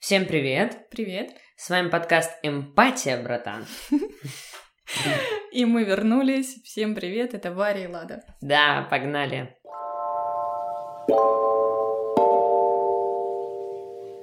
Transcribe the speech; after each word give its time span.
Всем 0.00 0.24
привет! 0.24 0.88
Привет! 0.90 1.34
С 1.56 1.68
вами 1.68 1.90
подкаст 1.90 2.30
«Эмпатия, 2.42 3.22
братан». 3.22 3.66
И 5.52 5.66
мы 5.66 5.84
вернулись. 5.84 6.54
Всем 6.64 6.94
привет, 6.94 7.34
это 7.34 7.52
Варя 7.52 7.84
и 7.84 7.86
Лада. 7.86 8.24
Да, 8.40 8.88
погнали. 8.88 9.54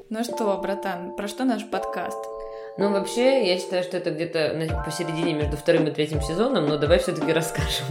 Ну 0.10 0.24
что, 0.24 0.58
братан, 0.58 1.16
про 1.16 1.28
что 1.28 1.46
наш 1.46 1.64
подкаст? 1.70 2.18
Ну, 2.80 2.92
вообще, 2.92 3.48
я 3.48 3.58
считаю, 3.58 3.84
что 3.84 3.98
это 3.98 4.12
где-то 4.12 4.84
посередине 4.86 5.34
между 5.34 5.58
вторым 5.58 5.88
и 5.88 5.92
третьим 5.92 6.22
сезоном, 6.22 6.68
но 6.68 6.78
давай 6.78 7.00
все-таки 7.00 7.34
расскажем. 7.34 7.88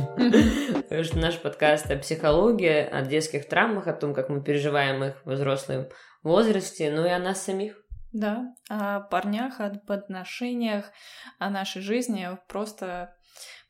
Потому 0.75 1.03
что 1.03 1.19
наш 1.19 1.41
подкаст 1.41 1.91
о 1.91 1.97
психологии, 1.97 2.89
о 2.89 3.03
детских 3.03 3.49
травмах, 3.49 3.89
о 3.89 3.93
том, 3.93 4.15
как 4.15 4.29
мы 4.29 4.45
переживаем 4.45 5.03
их 5.03 5.21
в 5.25 5.33
взрослом 5.33 5.89
возрасте, 6.23 6.93
ну 6.93 7.05
и 7.05 7.11
о 7.11 7.19
нас 7.19 7.43
самих. 7.43 7.83
Да, 8.13 8.55
о 8.69 9.01
парнях, 9.01 9.59
о 9.59 9.73
отношениях, 9.89 10.93
о 11.41 11.51
нашей 11.51 11.83
жизни 11.83 12.29
просто 12.47 13.13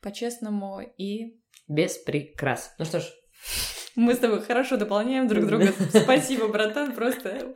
по-честному 0.03 0.81
и... 0.81 1.39
Без 1.67 1.97
прикрас. 1.97 2.75
Ну 2.77 2.85
что 2.85 2.99
ж. 2.99 3.05
Мы 3.95 4.13
с 4.13 4.19
тобой 4.19 4.41
хорошо 4.41 4.77
дополняем 4.77 5.27
друг 5.27 5.47
друга. 5.47 5.73
Спасибо, 5.89 6.47
братан, 6.47 6.93
просто... 6.93 7.55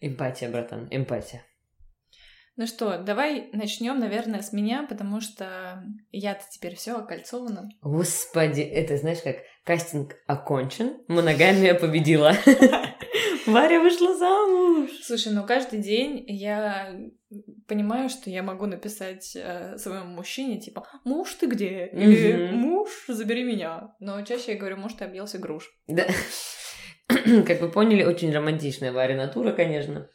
Эмпатия, 0.00 0.50
братан, 0.50 0.88
эмпатия. 0.90 1.44
Ну 2.56 2.66
что, 2.66 2.98
давай 2.98 3.50
начнем, 3.52 3.98
наверное, 3.98 4.40
с 4.40 4.52
меня, 4.52 4.86
потому 4.88 5.20
что 5.20 5.84
я-то 6.10 6.42
теперь 6.50 6.74
все 6.74 6.96
окольцована. 6.96 7.68
Господи, 7.82 8.62
это 8.62 8.96
знаешь 8.96 9.20
как 9.22 9.36
кастинг 9.64 10.14
окончен, 10.26 10.96
моногамия 11.06 11.74
победила. 11.74 12.32
Варя 13.46 13.80
вышла 13.80 14.16
замуж. 14.16 14.90
Слушай, 15.02 15.32
ну 15.34 15.44
каждый 15.44 15.80
день 15.80 16.24
я 16.28 16.98
понимаю, 17.68 18.08
что 18.08 18.30
я 18.30 18.42
могу 18.42 18.66
написать 18.66 19.36
э, 19.36 19.76
своему 19.76 20.06
мужчине, 20.06 20.58
типа, 20.58 20.86
муж 21.04 21.34
ты 21.34 21.46
где? 21.46 21.86
Или 21.86 22.50
муж, 22.52 22.88
забери 23.06 23.44
меня. 23.44 23.94
Но 24.00 24.22
чаще 24.22 24.52
я 24.52 24.58
говорю, 24.58 24.78
муж 24.78 24.94
ты 24.94 25.04
объелся 25.04 25.38
груш. 25.38 25.70
Да. 25.86 26.06
Как 27.08 27.60
вы 27.60 27.68
поняли, 27.70 28.02
очень 28.02 28.32
романтичная 28.32 28.92
Варя 28.92 29.14
натура, 29.14 29.52
конечно. 29.52 30.08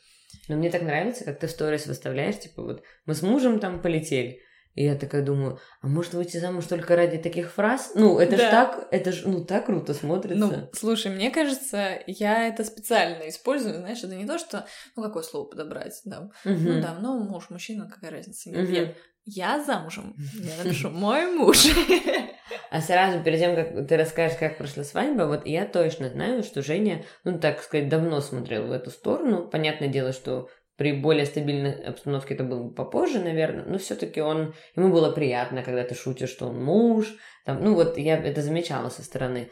Но 0.52 0.58
мне 0.58 0.70
так 0.70 0.82
нравится, 0.82 1.24
как 1.24 1.40
ты 1.40 1.48
сторис 1.48 1.88
выставляешь, 1.88 2.38
типа 2.38 2.62
вот 2.62 2.84
мы 3.06 3.16
с 3.16 3.22
мужем 3.22 3.62
там 3.62 3.82
полетели. 3.82 4.42
И 4.76 4.84
я 4.84 4.96
такая 4.96 5.24
думаю, 5.24 5.60
а 5.82 5.88
может 5.88 6.14
выйти 6.14 6.36
замуж 6.36 6.66
только 6.66 6.98
ради 6.98 7.18
таких 7.18 7.54
фраз? 7.54 7.94
Ну, 7.96 8.20
это 8.20 8.36
да. 8.36 8.48
ж 8.48 8.52
так, 8.52 8.88
это 8.92 9.14
ж, 9.14 9.22
ну, 9.24 9.46
так 9.46 9.68
круто 9.68 9.94
смотрится. 9.94 10.46
Ну, 10.46 10.70
слушай, 10.74 11.10
мне 11.10 11.32
кажется, 11.32 12.00
я 12.06 12.50
это 12.50 12.66
специально 12.66 13.30
использую, 13.30 13.76
знаешь, 13.76 14.04
это 14.04 14.14
не 14.14 14.26
то, 14.26 14.38
что, 14.38 14.66
ну, 14.98 15.04
какое 15.04 15.24
слово 15.24 15.46
подобрать, 15.46 16.02
да. 16.04 16.30
Угу. 16.44 16.54
Ну, 16.54 16.82
да, 16.82 16.98
ну, 17.00 17.18
муж, 17.24 17.50
мужчина, 17.50 17.90
какая 17.90 18.12
разница. 18.12 18.50
Нет, 18.50 18.64
угу. 18.66 18.74
я, 18.74 18.94
я 19.26 19.64
замужем, 19.64 20.18
я 20.36 20.58
напишу, 20.66 20.90
мой 20.90 21.28
муж. 21.28 21.66
А 22.72 22.80
сразу, 22.80 23.22
перед 23.22 23.40
тем, 23.40 23.54
как 23.54 23.86
ты 23.86 23.98
расскажешь, 23.98 24.38
как 24.38 24.58
прошла 24.58 24.86
свадьба, 24.86 25.24
вот 25.24 25.46
я 25.46 25.66
точно 25.66 26.08
знаю, 26.08 26.42
что 26.42 26.62
Женя, 26.62 27.04
ну, 27.26 27.38
так 27.38 27.62
сказать, 27.62 27.90
давно 27.90 28.22
смотрел 28.22 28.68
в 28.68 28.72
эту 28.72 28.92
сторону. 28.92 29.46
Понятное 29.46 29.90
дело, 29.90 30.14
что 30.14 30.48
при 30.78 30.94
более 30.94 31.26
стабильной 31.26 31.74
обстановке 31.74 32.34
это 32.34 32.46
было 32.46 32.64
бы 32.64 32.74
попозже, 32.74 33.20
наверное, 33.20 33.66
но 33.66 33.78
все-таки 33.78 34.22
он, 34.22 34.56
ему 34.78 34.90
было 34.90 35.12
приятно, 35.12 35.64
когда 35.64 35.84
ты 35.84 35.96
шутишь, 35.96 36.30
что 36.30 36.48
он 36.48 36.64
муж, 36.64 37.14
там, 37.46 37.62
ну 37.62 37.76
вот 37.76 37.98
я 37.98 38.16
это 38.18 38.42
замечала 38.42 38.88
со 38.88 39.04
стороны. 39.04 39.52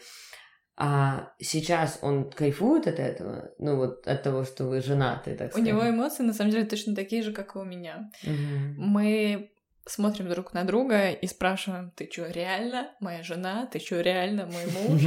А 0.78 1.34
сейчас 1.40 2.00
он 2.02 2.32
кайфует 2.32 2.88
от 2.88 3.00
этого, 3.00 3.52
ну 3.60 3.76
вот 3.76 4.08
от 4.08 4.24
того, 4.24 4.46
что 4.46 4.64
вы 4.64 4.80
женаты, 4.80 5.36
так 5.36 5.52
сказать. 5.52 5.68
У 5.68 5.76
него 5.76 5.90
эмоции 5.90 6.24
на 6.24 6.32
самом 6.32 6.52
деле 6.52 6.64
точно 6.64 6.96
такие 6.96 7.22
же, 7.22 7.34
как 7.34 7.58
и 7.58 7.60
у 7.60 7.66
меня. 7.66 8.10
Угу. 8.24 8.76
Мы 8.78 9.52
смотрим 9.90 10.30
друг 10.30 10.54
на 10.54 10.64
друга 10.64 11.12
и 11.12 11.28
спрашиваем, 11.28 11.92
ты 11.92 12.10
что, 12.12 12.28
реально 12.28 12.96
моя 13.00 13.24
жена? 13.24 13.66
Ты 13.66 13.80
что, 13.80 14.02
реально 14.02 14.46
мой 14.46 14.66
муж? 14.88 15.02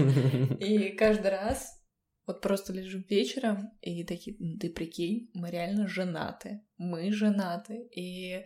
И 0.61 0.91
каждый 0.91 1.31
раз 1.31 1.83
вот 2.27 2.41
просто 2.41 2.73
лежим 2.73 3.05
вечером 3.09 3.73
и 3.81 4.05
такие, 4.05 4.37
ты 4.59 4.71
прикинь, 4.71 5.31
мы 5.35 5.51
реально 5.51 5.89
женаты. 5.89 6.63
Мы 6.77 7.13
женаты. 7.13 7.89
И... 7.95 8.45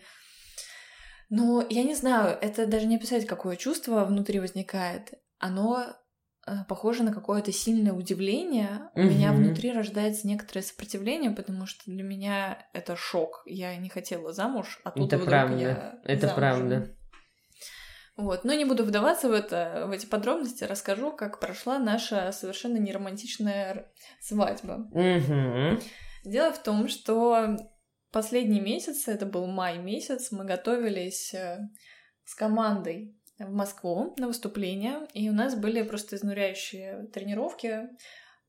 Ну, 1.28 1.66
я 1.68 1.82
не 1.82 1.94
знаю, 1.94 2.38
это 2.40 2.66
даже 2.66 2.86
не 2.86 2.96
описать, 2.96 3.26
какое 3.26 3.56
чувство 3.56 4.04
внутри 4.04 4.40
возникает. 4.40 5.14
Оно 5.38 5.96
похоже 6.68 7.02
на 7.02 7.12
какое-то 7.12 7.52
сильное 7.52 7.92
удивление. 7.92 8.90
У 8.94 9.02
меня 9.02 9.32
внутри 9.32 9.72
рождается 9.72 10.26
некоторое 10.26 10.62
сопротивление, 10.62 11.30
потому 11.30 11.66
что 11.66 11.82
для 11.86 12.02
меня 12.02 12.66
это 12.72 12.96
шок. 12.96 13.42
Я 13.46 13.76
не 13.76 13.88
хотела 13.88 14.32
замуж, 14.32 14.80
а 14.84 14.90
тут 14.90 15.12
это 15.12 15.24
правда. 15.24 15.56
я 15.58 15.98
Это 16.04 16.28
замужем. 16.28 16.36
правда. 16.36 16.96
Вот. 18.16 18.44
Но 18.44 18.54
не 18.54 18.64
буду 18.64 18.84
вдаваться 18.84 19.28
в, 19.28 19.32
это, 19.32 19.84
в 19.88 19.90
эти 19.90 20.06
подробности, 20.06 20.64
расскажу, 20.64 21.12
как 21.12 21.38
прошла 21.38 21.78
наша 21.78 22.32
совершенно 22.32 22.78
неромантичная 22.78 23.92
свадьба. 24.20 24.88
Mm-hmm. 24.94 25.82
Дело 26.24 26.52
в 26.52 26.62
том, 26.62 26.88
что 26.88 27.56
последний 28.12 28.60
месяц, 28.60 29.06
это 29.06 29.26
был 29.26 29.46
май 29.46 29.78
месяц, 29.78 30.32
мы 30.32 30.44
готовились 30.44 31.34
э, 31.34 31.58
с 32.24 32.34
командой 32.34 33.14
в 33.38 33.52
Москву 33.52 34.14
на 34.18 34.28
выступление, 34.28 35.06
и 35.12 35.28
у 35.28 35.32
нас 35.32 35.54
были 35.54 35.82
просто 35.82 36.16
изнуряющие 36.16 37.06
тренировки. 37.12 37.88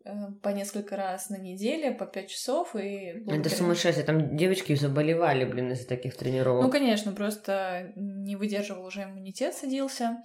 Э, 0.08 0.32
по 0.42 0.50
несколько 0.50 0.96
раз 0.96 1.30
на 1.30 1.38
неделе, 1.38 1.92
по 1.92 2.06
пять 2.06 2.30
часов. 2.30 2.76
И 2.76 3.14
благодаря... 3.16 3.40
Это 3.42 3.50
сумасшедшее. 3.50 4.06
Там 4.06 4.38
девочки 4.38 4.76
заболевали, 4.76 5.46
блин, 5.46 5.72
из-за 5.72 5.88
таких 5.88 6.16
тренировок. 6.16 6.64
Ну, 6.64 6.72
конечно, 6.72 7.12
просто 7.12 7.92
не 7.96 8.36
выдерживал 8.36 8.86
уже 8.86 9.04
иммунитет, 9.04 9.54
садился. 9.54 10.24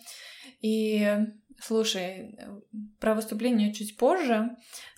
И, 0.60 1.08
слушай, 1.60 2.38
про 3.00 3.14
выступление 3.14 3.72
чуть 3.72 3.96
позже, 3.96 4.50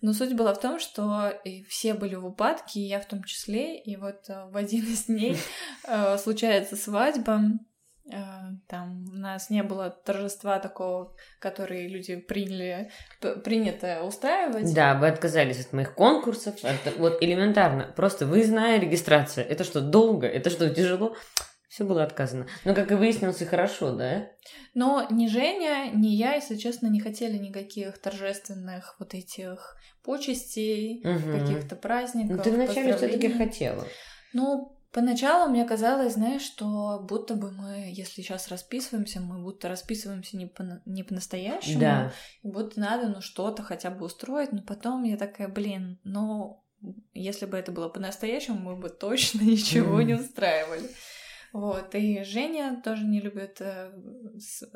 но 0.03 0.13
суть 0.13 0.35
была 0.35 0.53
в 0.55 0.61
том, 0.61 0.79
что 0.79 1.33
все 1.69 1.95
были 1.95 2.15
в 2.15 2.27
упадке, 2.27 2.81
и 2.81 2.89
я 2.89 3.01
в 3.01 3.07
том 3.07 3.25
числе, 3.25 3.81
и 3.81 3.97
вот 3.97 4.29
э, 4.29 4.47
в 4.51 4.57
один 4.57 4.85
из 4.85 5.07
дней 5.07 5.37
э, 5.89 6.19
случается 6.19 6.77
свадьба, 6.77 7.41
там 8.69 9.07
у 9.11 9.17
нас 9.17 9.49
не 9.49 9.63
было 9.63 9.91
торжества 9.91 10.59
такого, 10.59 11.15
который 11.39 11.89
люди 11.89 12.17
приняли, 12.17 12.91
принято 13.43 14.03
устраивать. 14.05 14.75
Да, 14.75 14.95
вы 14.95 15.09
отказались 15.09 15.61
от 15.61 15.73
моих 15.73 15.95
конкурсов. 15.95 16.57
Это 16.63 16.93
вот 16.99 17.23
элементарно. 17.23 17.93
Просто 17.97 18.27
выездная 18.27 18.79
регистрация. 18.79 19.45
Это 19.45 19.65
что, 19.65 19.81
долго? 19.81 20.27
Это 20.27 20.51
что, 20.51 20.69
тяжело? 20.69 21.17
Все 21.69 21.85
было 21.85 22.05
отказано. 22.05 22.47
Но, 22.65 22.73
как 22.73 22.93
и 22.93 22.95
выяснилось, 22.95 23.43
и 23.43 23.47
хорошо, 23.47 23.93
да? 23.97 24.29
Но 24.75 25.09
ни 25.11 25.27
Женя, 25.27 25.91
ни 25.93 26.09
я, 26.09 26.35
если 26.35 26.55
честно, 26.55 26.87
не 26.87 27.01
хотели 27.01 27.37
никаких 27.37 27.99
торжественных 27.99 28.95
вот 29.01 29.15
этих 29.15 29.77
почестей, 30.05 31.01
угу. 31.05 31.39
каких-то 31.39 31.75
праздников. 31.75 32.37
Но 32.37 32.43
ты 32.45 32.53
вначале 32.53 32.97
все-таки 32.97 33.33
хотела. 33.33 33.85
Ну, 34.35 34.74
Поначалу 34.95 35.51
мне 35.51 35.65
казалось, 35.65 36.13
знаешь, 36.13 36.43
что 36.43 37.01
будто 37.03 37.35
бы 37.35 37.51
мы, 37.51 37.91
если 37.93 38.23
сейчас 38.23 38.47
расписываемся, 38.47 39.19
мы 39.19 39.43
будто 39.43 39.69
расписываемся 39.69 40.37
не, 40.37 40.47
по, 40.47 40.81
не 40.87 41.03
по-настоящему, 41.03 41.81
да. 41.81 42.13
и 42.45 42.49
будто 42.49 42.79
надо, 42.79 43.09
ну, 43.09 43.21
что-то 43.21 43.65
хотя 43.65 43.91
бы 43.91 44.07
устроить, 44.07 44.53
но 44.53 44.63
потом 44.63 45.03
я 45.03 45.17
такая, 45.17 45.49
блин, 45.49 45.99
ну, 46.05 46.65
если 47.13 47.47
бы 47.47 47.57
это 47.57 47.73
было 47.73 47.89
по-настоящему, 47.89 48.61
мы 48.61 48.77
бы 48.77 48.89
точно 48.89 49.41
ничего 49.43 50.01
mm. 50.01 50.05
не 50.05 50.15
устраивали. 50.15 50.89
Вот, 51.55 51.95
и 51.95 52.25
Женя 52.25 52.81
тоже 52.83 53.05
не 53.05 53.21
любит 53.21 53.61
э, 53.61 53.93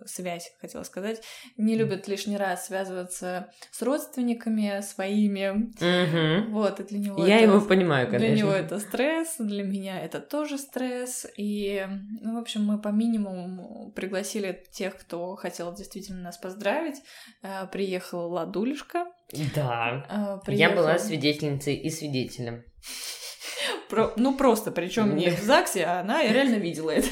связь, 0.07 0.53
хотела 0.61 0.85
сказать, 0.85 1.21
не 1.57 1.75
любит 1.75 2.07
лишний 2.07 2.37
раз 2.37 2.67
связываться 2.67 3.51
с 3.73 3.83
родственниками 3.83 4.81
своими. 4.83 5.73
Угу. 5.75 6.53
Вот, 6.53 6.79
и 6.79 6.85
для 6.85 6.99
него 7.01 7.27
Я 7.27 7.41
это, 7.41 7.51
его 7.53 7.61
понимаю, 7.63 8.07
конечно. 8.07 8.29
Для 8.29 8.37
него 8.37 8.53
это 8.53 8.79
стресс, 8.79 9.39
для 9.41 9.65
меня 9.65 10.01
это 10.01 10.21
тоже 10.21 10.57
стресс. 10.57 11.27
И, 11.37 11.85
ну, 12.21 12.37
в 12.37 12.39
общем, 12.39 12.65
мы 12.65 12.81
по 12.81 12.91
минимуму 12.91 13.91
пригласили 13.97 14.65
тех, 14.71 14.97
кто 14.97 15.35
хотел 15.35 15.75
действительно 15.75 16.23
нас 16.23 16.39
поздравить. 16.39 17.03
Э, 17.43 17.67
приехала 17.67 18.29
Ладулишка. 18.29 19.07
Да. 19.57 20.07
Э, 20.09 20.47
приехал... 20.47 20.75
Я 20.75 20.81
была 20.81 20.99
свидетельницей 21.01 21.75
и 21.75 21.91
свидетелем. 21.91 22.63
Про, 23.89 24.13
ну 24.17 24.37
просто, 24.37 24.71
причем 24.71 25.17
не 25.17 25.31
в 25.31 25.41
ЗАГСе, 25.41 25.85
а 25.85 26.01
она 26.01 26.23
реально 26.23 26.57
видела 26.57 26.91
это. 26.91 27.09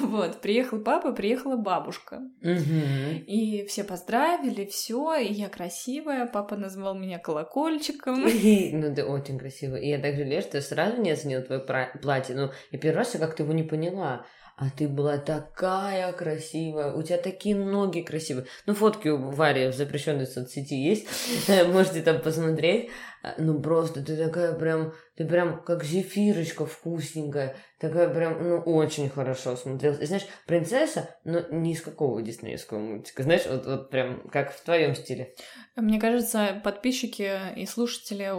Вот, 0.00 0.40
приехал 0.40 0.80
папа, 0.80 1.12
приехала 1.12 1.56
бабушка. 1.56 2.20
И 2.42 3.64
все 3.68 3.84
поздравили, 3.84 4.64
все, 4.66 5.14
и 5.16 5.32
я 5.32 5.48
красивая, 5.48 6.26
папа 6.26 6.56
назвал 6.56 6.94
меня 6.94 7.18
колокольчиком. 7.18 8.22
Ну, 8.22 8.94
ты 8.94 9.04
очень 9.04 9.38
красивая. 9.38 9.80
И 9.80 9.88
я 9.88 9.98
так 9.98 10.16
жалею, 10.16 10.42
что 10.42 10.56
я 10.58 10.62
сразу 10.62 11.00
не 11.00 11.10
оценила 11.12 11.42
твое 11.42 11.60
платье. 11.60 12.34
Ну, 12.34 12.50
и 12.70 12.78
первый 12.78 12.98
раз 12.98 13.14
я 13.14 13.20
как-то 13.20 13.44
его 13.44 13.52
не 13.52 13.62
поняла. 13.62 14.26
А 14.56 14.70
ты 14.70 14.88
была 14.88 15.18
такая 15.18 16.12
красивая, 16.12 16.92
у 16.92 17.02
тебя 17.02 17.18
такие 17.18 17.56
ноги 17.56 18.00
красивые. 18.00 18.46
Ну, 18.66 18.74
фотки 18.74 19.08
у 19.08 19.30
Вари 19.30 19.68
в 19.68 19.74
запрещенной 19.74 20.26
соцсети 20.26 20.74
есть, 20.74 21.06
можете 21.72 22.02
там 22.02 22.20
посмотреть. 22.20 22.90
А, 23.22 23.34
ну, 23.38 23.60
просто 23.60 24.04
ты 24.04 24.16
такая 24.16 24.52
прям, 24.52 24.94
ты 25.16 25.24
прям 25.24 25.62
как 25.62 25.84
зефирочка 25.84 26.66
вкусненькая, 26.66 27.56
такая 27.78 28.12
прям, 28.12 28.42
ну, 28.42 28.58
очень 28.58 29.08
хорошо 29.08 29.54
смотрелась. 29.56 30.00
И 30.00 30.06
знаешь, 30.06 30.26
принцесса, 30.46 31.16
но 31.24 31.40
не 31.50 31.72
из 31.72 31.82
какого 31.82 32.20
диснеевского 32.20 32.78
мультика, 32.78 33.22
знаешь, 33.22 33.46
вот, 33.48 33.64
вот 33.64 33.90
прям 33.90 34.28
как 34.28 34.52
в 34.52 34.62
твоем 34.64 34.94
стиле. 34.96 35.34
Мне 35.76 36.00
кажется, 36.00 36.60
подписчики 36.64 37.30
и 37.56 37.64
слушатели 37.66 38.32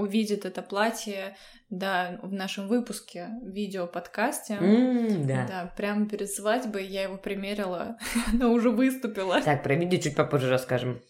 увидят 0.00 0.44
это 0.44 0.62
платье, 0.62 1.36
да, 1.70 2.18
в 2.22 2.32
нашем 2.32 2.66
выпуске, 2.66 3.28
видео-подкасте. 3.42 4.54
Mm, 4.54 5.26
да. 5.26 5.46
Да, 5.46 5.72
прямо 5.76 6.08
перед 6.08 6.30
свадьбой 6.30 6.86
я 6.86 7.04
его 7.04 7.16
примерила, 7.16 7.96
она 8.32 8.48
уже 8.48 8.70
выступила. 8.70 9.40
Так, 9.40 9.62
про 9.62 9.76
видео 9.76 9.98
чуть 9.98 10.16
попозже 10.16 10.50
расскажем. 10.50 11.00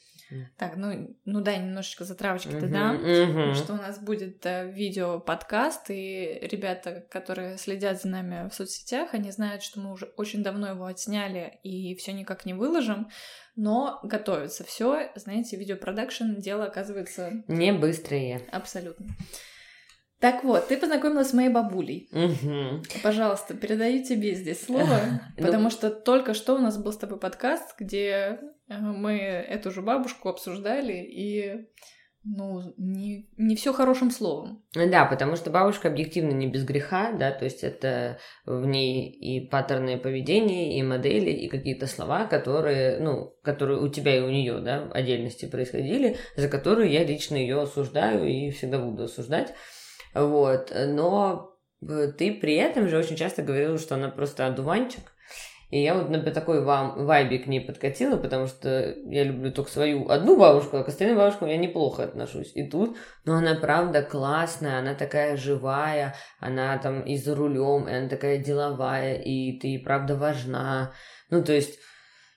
Так, 0.57 0.77
ну, 0.77 1.17
ну 1.25 1.41
да, 1.41 1.57
немножечко 1.57 2.05
затравочки-то 2.05 2.67
uh-huh, 2.67 2.69
дам, 2.69 2.97
uh-huh. 2.97 3.55
что 3.55 3.75
у 3.75 3.77
нас 3.77 3.99
будет 3.99 4.45
э, 4.47 4.71
видео-подкаст, 4.71 5.91
и 5.91 6.39
ребята, 6.43 7.05
которые 7.11 7.59
следят 7.59 8.01
за 8.01 8.09
нами 8.09 8.49
в 8.49 8.55
соцсетях, 8.55 9.15
они 9.15 9.31
знают, 9.31 9.63
что 9.63 9.81
мы 9.81 9.93
уже 9.93 10.07
очень 10.17 10.43
давно 10.43 10.69
его 10.69 10.87
отсняли 10.87 11.59
и 11.63 11.95
все 11.97 12.13
никак 12.13 12.47
не 12.47 12.55
выложим, 12.55 13.09
но 13.57 14.01
готовится 14.03 14.65
все, 14.65 15.11
знаете, 15.17 15.57
видеопродакшн 15.57 16.37
дело 16.39 16.65
оказывается... 16.65 17.45
Не 17.49 17.73
быстрее. 17.73 18.43
Абсолютно. 18.53 19.07
Так 20.21 20.45
вот, 20.45 20.69
ты 20.69 20.77
познакомилась 20.77 21.31
с 21.31 21.33
моей 21.33 21.49
бабулей. 21.49 22.11
Угу. 22.13 22.83
Пожалуйста, 23.03 23.55
передаю 23.55 24.05
тебе 24.05 24.35
здесь 24.35 24.63
слово, 24.63 25.01
ну, 25.39 25.47
потому 25.47 25.71
что 25.71 25.91
только 25.91 26.35
что 26.35 26.55
у 26.55 26.59
нас 26.59 26.77
был 26.77 26.93
с 26.93 26.99
тобой 26.99 27.19
подкаст, 27.19 27.75
где 27.79 28.39
мы 28.79 29.19
эту 29.19 29.71
же 29.71 29.83
бабушку 29.83 30.29
обсуждали, 30.29 30.95
и 30.95 31.67
ну, 32.23 32.75
не, 32.77 33.31
не 33.39 33.57
все 33.57 33.73
хорошим 33.73 34.11
словом. 34.11 34.63
Да, 34.75 35.07
потому 35.07 35.37
что 35.37 35.51
бабушка 35.51 35.89
объективно 35.89 36.33
не 36.33 36.47
без 36.49 36.65
греха, 36.65 37.13
да, 37.13 37.31
то 37.31 37.45
есть 37.45 37.65
это 37.65 38.19
в 38.45 38.67
ней 38.67 39.11
и 39.11 39.49
паттерны 39.49 39.99
поведения, 39.99 40.79
и 40.79 40.83
модели, 40.83 41.31
и 41.31 41.49
какие-то 41.49 41.87
слова, 41.87 42.27
которые, 42.27 42.99
ну, 43.01 43.35
которые 43.43 43.81
у 43.81 43.89
тебя 43.89 44.19
и 44.19 44.21
у 44.21 44.29
нее, 44.29 44.61
да, 44.61 44.85
в 44.85 44.93
отдельности 44.93 45.47
происходили, 45.47 46.19
за 46.37 46.49
которые 46.49 46.93
я 46.93 47.05
лично 47.05 47.37
ее 47.37 47.63
осуждаю 47.63 48.27
и 48.27 48.51
всегда 48.51 48.79
буду 48.79 49.05
осуждать. 49.05 49.55
Вот, 50.13 50.73
но 50.75 51.57
э, 51.81 52.13
ты 52.19 52.35
при 52.35 52.57
этом 52.57 52.89
же 52.89 52.99
очень 52.99 53.17
часто 53.17 53.43
говорила, 53.43 53.79
что 53.79 53.95
она 53.95 54.11
просто 54.11 54.47
одуванчик, 54.47 55.13
и 55.71 55.81
я 55.83 55.95
вот 55.95 56.11
на 56.11 56.21
такой 56.21 56.63
вам 56.63 57.07
вайбе 57.07 57.39
к 57.39 57.47
ней 57.47 57.61
подкатила, 57.61 58.17
потому 58.17 58.47
что 58.47 58.95
я 59.07 59.23
люблю 59.23 59.53
только 59.53 59.71
свою 59.71 60.09
одну 60.09 60.37
бабушку, 60.37 60.77
а 60.77 60.83
к 60.83 60.89
остальным 60.89 61.17
бабушкам 61.17 61.49
я 61.49 61.57
неплохо 61.57 62.03
отношусь. 62.05 62.53
И 62.55 62.69
тут, 62.69 62.97
ну, 63.25 63.35
она 63.35 63.55
правда 63.55 64.03
классная, 64.03 64.81
она 64.81 64.95
такая 64.95 65.37
живая, 65.37 66.17
она 66.41 66.77
там 66.79 67.03
и 67.03 67.17
за 67.17 67.37
рулем, 67.37 67.89
и 67.89 67.93
она 67.93 68.09
такая 68.09 68.39
деловая, 68.39 69.15
и 69.15 69.59
ты 69.61 69.79
правда 69.79 70.17
важна. 70.17 70.93
Ну, 71.31 71.45
то 71.45 71.53
есть 71.53 71.79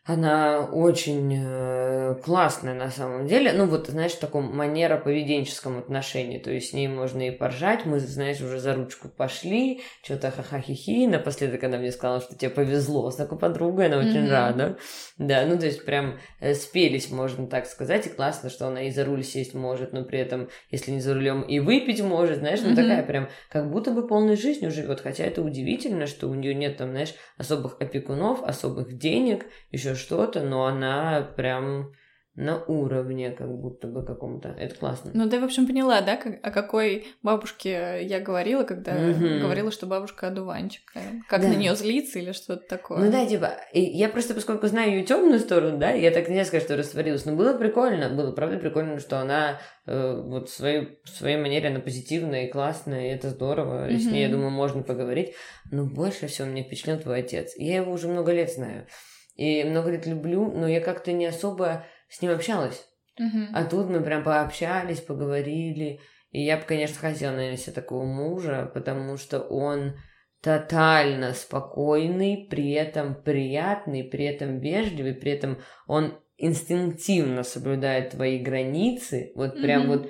она 0.05 0.59
очень 0.59 1.33
э, 1.33 2.15
классная 2.25 2.73
на 2.73 2.91
самом 2.91 3.25
деле. 3.25 3.53
Ну, 3.53 3.67
вот, 3.67 3.87
знаешь, 3.87 4.11
в 4.11 4.19
таком 4.19 4.53
манера-поведенческом 4.53 5.79
отношении. 5.79 6.39
То 6.39 6.51
есть 6.51 6.71
с 6.71 6.73
ней 6.73 6.89
можно 6.89 7.25
и 7.25 7.31
поржать. 7.31 7.85
Мы, 7.85 8.01
знаешь, 8.01 8.41
уже 8.41 8.59
за 8.59 8.75
ручку 8.75 9.07
пошли, 9.07 9.81
что-то 10.03 10.29
ха-ха-хи-хи. 10.29 11.07
Напоследок 11.07 11.63
она 11.63 11.77
мне 11.77 11.93
сказала, 11.93 12.19
что 12.19 12.35
тебе 12.35 12.49
повезло 12.49 13.11
с 13.11 13.15
такой 13.15 13.39
подругой, 13.39 13.85
она 13.85 13.99
очень 13.99 14.25
mm-hmm. 14.25 14.29
рада. 14.29 14.77
Да, 15.17 15.45
ну, 15.45 15.57
то 15.57 15.67
есть 15.67 15.85
прям 15.85 16.19
э, 16.41 16.53
спелись, 16.53 17.09
можно 17.09 17.47
так 17.47 17.65
сказать. 17.65 18.05
И 18.05 18.09
классно, 18.09 18.49
что 18.49 18.67
она 18.67 18.83
и 18.83 18.91
за 18.91 19.05
руль 19.05 19.23
сесть 19.23 19.53
может, 19.53 19.93
но 19.93 20.03
при 20.03 20.19
этом, 20.19 20.49
если 20.69 20.91
не 20.91 20.99
за 20.99 21.13
рулем, 21.13 21.43
и 21.43 21.59
выпить 21.59 22.01
может, 22.01 22.39
знаешь, 22.39 22.59
ну, 22.61 22.71
mm-hmm. 22.71 22.75
такая 22.75 23.03
прям, 23.03 23.29
как 23.49 23.71
будто 23.71 23.91
бы 23.91 24.05
полной 24.05 24.35
жизнью 24.35 24.69
живет. 24.69 24.99
Хотя 24.99 25.23
это 25.23 25.41
удивительно, 25.41 26.07
что 26.07 26.27
у 26.27 26.33
нее 26.33 26.53
нет 26.53 26.75
там, 26.75 26.91
знаешь, 26.91 27.13
особых 27.37 27.77
опекунов, 27.79 28.43
особых 28.43 28.97
денег, 28.97 29.45
еще 29.71 29.92
что-то, 29.95 30.41
но 30.41 30.65
она 30.65 31.21
прям 31.35 31.91
на 32.35 32.63
уровне 32.63 33.29
как 33.29 33.47
будто 33.59 33.87
бы 33.87 34.03
каком-то. 34.03 34.49
Это 34.49 34.73
классно. 34.73 35.11
Ну, 35.13 35.29
ты, 35.29 35.39
в 35.39 35.43
общем, 35.43 35.67
поняла, 35.67 36.01
да, 36.01 36.15
как, 36.17 36.39
о 36.41 36.49
какой 36.49 37.05
бабушке 37.21 38.03
я 38.03 38.19
говорила, 38.19 38.63
когда 38.63 38.95
mm-hmm. 38.95 39.39
говорила, 39.39 39.71
что 39.71 39.85
бабушка 39.85 40.29
одуванчик. 40.29 40.81
Как 41.29 41.41
да. 41.41 41.49
на 41.49 41.53
нее 41.53 41.75
злиться 41.75 42.17
или 42.17 42.31
что-то 42.31 42.67
такое. 42.67 43.05
Ну 43.05 43.11
да, 43.11 43.27
типа, 43.27 43.51
я 43.73 44.09
просто, 44.09 44.33
поскольку 44.33 44.65
знаю 44.65 44.93
ее 44.93 45.03
темную 45.03 45.39
сторону, 45.39 45.77
да, 45.77 45.91
я 45.91 46.09
так 46.09 46.27
не 46.27 46.43
сказать, 46.43 46.63
что 46.63 46.75
растворилась, 46.75 47.25
но 47.25 47.35
было 47.35 47.55
прикольно, 47.55 48.09
было 48.09 48.31
правда 48.31 48.57
прикольно, 48.57 48.99
что 48.99 49.19
она 49.19 49.59
э, 49.85 50.21
вот 50.25 50.49
в 50.49 50.53
своей, 50.53 50.97
в 51.03 51.09
своей 51.09 51.37
манере, 51.37 51.69
она 51.69 51.81
позитивная 51.81 52.47
и 52.47 52.51
классная, 52.51 53.09
и 53.09 53.15
это 53.15 53.29
здорово, 53.29 53.87
mm-hmm. 53.87 53.93
и 53.93 53.99
с 53.99 54.05
ней, 54.07 54.25
я 54.25 54.29
думаю, 54.29 54.49
можно 54.49 54.81
поговорить, 54.81 55.35
но 55.69 55.85
больше 55.85 56.25
всего 56.25 56.47
меня 56.47 56.63
впечатлил 56.63 56.97
твой 56.97 57.19
отец. 57.19 57.53
Я 57.57 57.75
его 57.75 57.91
уже 57.91 58.07
много 58.07 58.31
лет 58.31 58.51
знаю 58.51 58.87
и 59.35 59.63
много 59.63 59.91
лет 59.91 60.05
люблю, 60.05 60.51
но 60.51 60.67
я 60.67 60.81
как-то 60.81 61.11
не 61.11 61.25
особо 61.25 61.85
с 62.09 62.21
ним 62.21 62.31
общалась. 62.31 62.85
Uh-huh. 63.19 63.47
А 63.53 63.65
тут 63.65 63.89
мы 63.89 64.01
прям 64.01 64.23
пообщались, 64.23 65.01
поговорили. 65.01 65.99
И 66.31 66.41
я 66.41 66.57
бы, 66.57 66.63
конечно, 66.63 66.95
хотела, 66.97 67.35
наверное, 67.35 67.57
себе 67.57 67.73
такого 67.73 68.05
мужа, 68.05 68.71
потому 68.73 69.17
что 69.17 69.39
он 69.39 69.93
тотально 70.41 71.33
спокойный, 71.33 72.47
при 72.49 72.71
этом 72.71 73.15
приятный, 73.15 74.03
при 74.03 74.25
этом 74.25 74.59
вежливый, 74.59 75.13
при 75.13 75.31
этом 75.31 75.59
он 75.87 76.19
инстинктивно 76.37 77.43
соблюдает 77.43 78.11
твои 78.11 78.39
границы, 78.39 79.31
вот 79.35 79.61
прям 79.61 79.83
mm-hmm. 79.83 79.87
вот, 79.87 80.09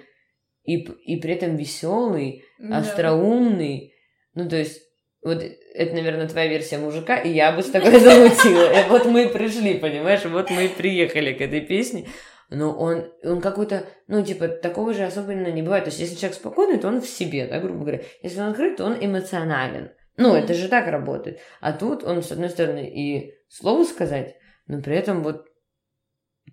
и, 0.64 0.78
и 0.78 1.22
при 1.22 1.34
этом 1.34 1.56
веселый, 1.56 2.46
yeah. 2.60 2.74
остроумный. 2.78 3.94
Ну, 4.34 4.50
то 4.50 4.56
есть, 4.56 4.82
вот 5.24 5.42
это, 5.42 5.94
наверное, 5.94 6.28
твоя 6.28 6.48
версия 6.48 6.78
мужика, 6.78 7.18
и 7.18 7.30
я 7.30 7.52
бы 7.52 7.62
с 7.64 7.70
тобой 7.70 8.00
замутила. 8.00 8.72
И 8.72 8.90
вот 8.90 9.06
мы 9.06 9.24
и 9.24 9.28
пришли, 9.30 9.76
понимаешь, 9.76 10.26
вот 10.26 10.50
мы 10.50 10.66
и 10.66 10.70
приехали 10.70 11.34
к 11.34 11.42
этой 11.42 11.62
песне. 11.62 12.08
Но 12.50 12.72
он, 12.72 13.12
он 13.24 13.42
какой-то, 13.42 13.86
ну, 14.08 14.24
типа, 14.24 14.48
такого 14.48 14.94
же 14.94 15.04
особенно 15.04 15.48
не 15.48 15.64
бывает. 15.64 15.86
То 15.86 15.90
есть, 15.90 16.00
если 16.00 16.16
человек 16.16 16.38
спокойный, 16.38 16.78
то 16.78 16.88
он 16.88 17.02
в 17.02 17.08
себе, 17.08 17.48
да, 17.48 17.60
грубо 17.60 17.80
говоря. 17.80 18.02
Если 18.22 18.40
он 18.40 18.50
открыт, 18.50 18.78
то 18.78 18.86
он 18.86 18.98
эмоционален. 19.00 19.92
Ну, 20.18 20.36
это 20.36 20.54
же 20.54 20.68
так 20.68 20.88
работает. 20.88 21.40
А 21.62 21.74
тут 21.74 22.04
он, 22.04 22.22
с 22.22 22.32
одной 22.32 22.50
стороны, 22.50 22.88
и 22.88 23.34
слово 23.50 23.84
сказать, 23.86 24.36
но 24.68 24.82
при 24.82 24.96
этом 24.96 25.24
вот 25.24 25.48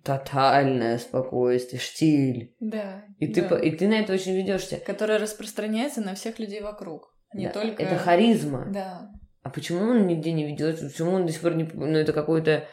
тотальное 0.03 0.97
спокойствие, 0.97 1.79
штиль. 1.79 2.55
Да. 2.59 3.03
И 3.19 3.27
ты, 3.27 3.41
да. 3.43 3.59
и 3.59 3.71
ты 3.71 3.87
на 3.87 3.99
это 3.99 4.13
очень 4.13 4.35
ведешься. 4.35 4.77
Которое 4.77 5.19
распространяется 5.19 6.01
на 6.01 6.15
всех 6.15 6.39
людей 6.39 6.61
вокруг. 6.61 7.10
Не 7.33 7.47
да, 7.47 7.53
только... 7.53 7.81
Это 7.81 7.97
харизма. 7.97 8.67
Да. 8.71 9.11
А 9.43 9.49
почему 9.49 9.81
он 9.81 10.07
нигде 10.07 10.31
не 10.33 10.45
ведется? 10.45 10.87
Почему 10.87 11.11
он 11.11 11.25
до 11.25 11.31
сих 11.31 11.41
пор 11.41 11.55
не... 11.55 11.63
Ну, 11.63 11.97
это 11.97 12.13
какой-то... 12.13 12.67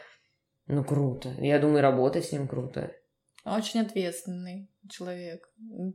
Ну, 0.67 0.83
круто. 0.83 1.29
Я 1.39 1.59
думаю, 1.59 1.81
работать 1.81 2.25
с 2.25 2.31
ним 2.31 2.47
круто. 2.47 2.91
Очень 3.45 3.81
ответственный 3.81 4.69
человек. 4.89 5.49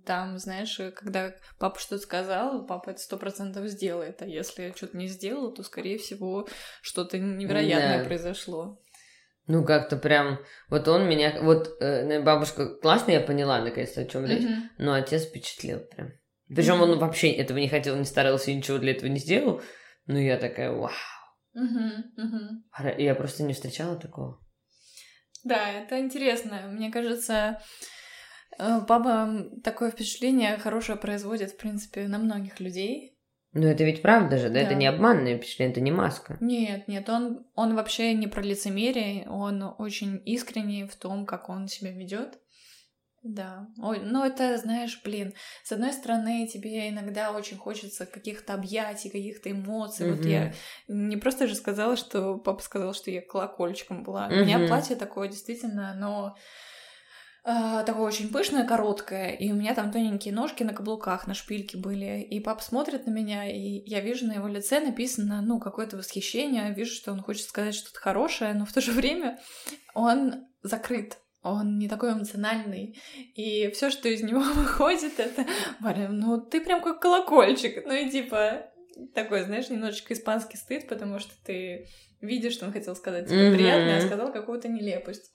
Там, 0.04 0.38
знаешь, 0.38 0.80
когда 0.96 1.34
папа 1.58 1.78
что-то 1.78 2.02
сказал, 2.02 2.66
папа 2.66 2.90
это 2.90 2.98
сто 2.98 3.16
процентов 3.16 3.66
сделает. 3.68 4.22
А 4.22 4.26
если 4.26 4.72
что-то 4.74 4.96
не 4.96 5.06
сделал, 5.06 5.52
то, 5.52 5.62
скорее 5.62 5.98
всего, 5.98 6.48
что-то 6.82 7.18
невероятное 7.18 7.98
да. 7.98 8.04
произошло. 8.04 8.82
Ну, 9.46 9.64
как-то 9.64 9.96
прям... 9.96 10.38
Вот 10.70 10.88
он 10.88 11.06
меня... 11.06 11.40
Вот 11.42 11.80
э, 11.80 12.20
бабушка 12.22 12.74
классно, 12.76 13.12
я 13.12 13.20
поняла, 13.20 13.60
наконец-то, 13.60 14.00
о 14.00 14.06
чем 14.06 14.24
речь. 14.24 14.42
Mm-hmm. 14.42 14.62
Но 14.78 14.94
отец 14.94 15.24
впечатлил 15.24 15.80
прям. 15.80 16.12
Причем 16.48 16.80
он 16.82 16.98
вообще 16.98 17.30
этого 17.30 17.58
не 17.58 17.68
хотел, 17.68 17.96
не 17.96 18.04
старался, 18.04 18.52
ничего 18.52 18.78
для 18.78 18.92
этого 18.92 19.08
не 19.08 19.18
сделал. 19.18 19.62
Но 20.06 20.18
я 20.18 20.36
такая, 20.36 20.72
вау. 20.72 20.90
Я 22.98 23.14
просто 23.14 23.42
не 23.42 23.54
встречала 23.54 23.96
такого. 23.96 24.40
Да, 25.44 25.70
это 25.70 26.00
интересно. 26.00 26.68
Мне 26.68 26.90
кажется, 26.90 27.60
э, 28.58 28.80
папа 28.88 29.50
такое 29.62 29.90
впечатление 29.90 30.56
хорошее 30.56 30.98
производит, 30.98 31.52
в 31.52 31.56
принципе, 31.56 32.08
на 32.08 32.18
многих 32.18 32.60
людей. 32.60 33.14
Ну, 33.52 33.68
это 33.68 33.84
ведь 33.84 34.02
правда 34.02 34.36
же, 34.36 34.48
да? 34.48 34.54
да? 34.54 34.60
Это 34.62 34.74
не 34.74 34.86
обманное 34.86 35.38
впечатление, 35.38 35.72
это 35.72 35.80
не 35.80 35.92
маска. 35.92 36.36
Нет, 36.40 36.88
нет, 36.88 37.08
он, 37.08 37.46
он 37.54 37.76
вообще 37.76 38.12
не 38.14 38.26
про 38.26 38.42
лицемерие, 38.42 39.28
он 39.28 39.62
очень 39.78 40.20
искренний 40.24 40.84
в 40.84 40.96
том, 40.96 41.24
как 41.24 41.48
он 41.48 41.68
себя 41.68 41.92
ведет. 41.92 42.40
Да. 43.24 43.68
Ой, 43.82 44.00
ну 44.00 44.22
это, 44.22 44.58
знаешь, 44.58 45.00
блин, 45.02 45.32
с 45.64 45.72
одной 45.72 45.94
стороны, 45.94 46.46
тебе 46.46 46.90
иногда 46.90 47.32
очень 47.32 47.56
хочется 47.56 48.04
каких-то 48.04 48.52
объятий, 48.52 49.08
каких-то 49.08 49.50
эмоций. 49.50 50.06
Mm-hmm. 50.06 50.16
Вот 50.16 50.26
я 50.26 50.52
не 50.88 51.16
просто 51.16 51.46
же 51.46 51.54
сказала, 51.54 51.96
что 51.96 52.36
папа 52.36 52.62
сказал, 52.62 52.92
что 52.92 53.10
я 53.10 53.22
колокольчиком 53.22 54.02
была. 54.04 54.28
Mm-hmm. 54.28 54.42
У 54.42 54.44
меня 54.44 54.68
платье 54.68 54.94
такое, 54.94 55.28
действительно, 55.28 55.92
оно 55.92 56.36
э, 57.46 57.82
такое 57.86 58.04
очень 58.04 58.30
пышное, 58.30 58.66
короткое, 58.66 59.30
и 59.30 59.50
у 59.50 59.54
меня 59.54 59.74
там 59.74 59.90
тоненькие 59.90 60.34
ножки 60.34 60.62
на 60.62 60.74
каблуках, 60.74 61.26
на 61.26 61.32
шпильке 61.32 61.78
были, 61.78 62.20
и 62.20 62.40
папа 62.40 62.62
смотрит 62.62 63.06
на 63.06 63.10
меня, 63.10 63.50
и 63.50 63.88
я 63.88 64.00
вижу 64.00 64.26
на 64.26 64.32
его 64.32 64.48
лице 64.48 64.80
написано, 64.80 65.40
ну, 65.40 65.60
какое-то 65.60 65.96
восхищение, 65.96 66.74
вижу, 66.74 66.92
что 66.92 67.10
он 67.10 67.22
хочет 67.22 67.48
сказать 67.48 67.74
что-то 67.74 68.00
хорошее, 68.00 68.52
но 68.52 68.66
в 68.66 68.72
то 68.74 68.82
же 68.82 68.92
время 68.92 69.38
он 69.94 70.44
закрыт, 70.62 71.18
он 71.50 71.78
не 71.78 71.88
такой 71.88 72.12
эмоциональный, 72.12 72.98
и 73.34 73.70
все, 73.70 73.90
что 73.90 74.08
из 74.08 74.22
него 74.22 74.40
выходит, 74.54 75.20
это, 75.20 75.46
Варя, 75.80 76.08
ну 76.08 76.40
ты 76.40 76.60
прям 76.60 76.82
как 76.82 77.00
колокольчик, 77.00 77.84
ну 77.86 77.92
и 77.92 78.10
типа 78.10 78.66
такой, 79.14 79.42
знаешь, 79.44 79.68
немножечко 79.68 80.14
испанский 80.14 80.56
стыд, 80.56 80.88
потому 80.88 81.18
что 81.18 81.32
ты 81.44 81.88
видишь, 82.20 82.54
что 82.54 82.66
он 82.66 82.72
хотел 82.72 82.96
сказать 82.96 83.28
тебе 83.28 83.48
mm-hmm. 83.48 83.54
приятное, 83.54 83.98
а 83.98 84.06
сказал 84.06 84.32
какую-то 84.32 84.68
нелепость. 84.68 85.32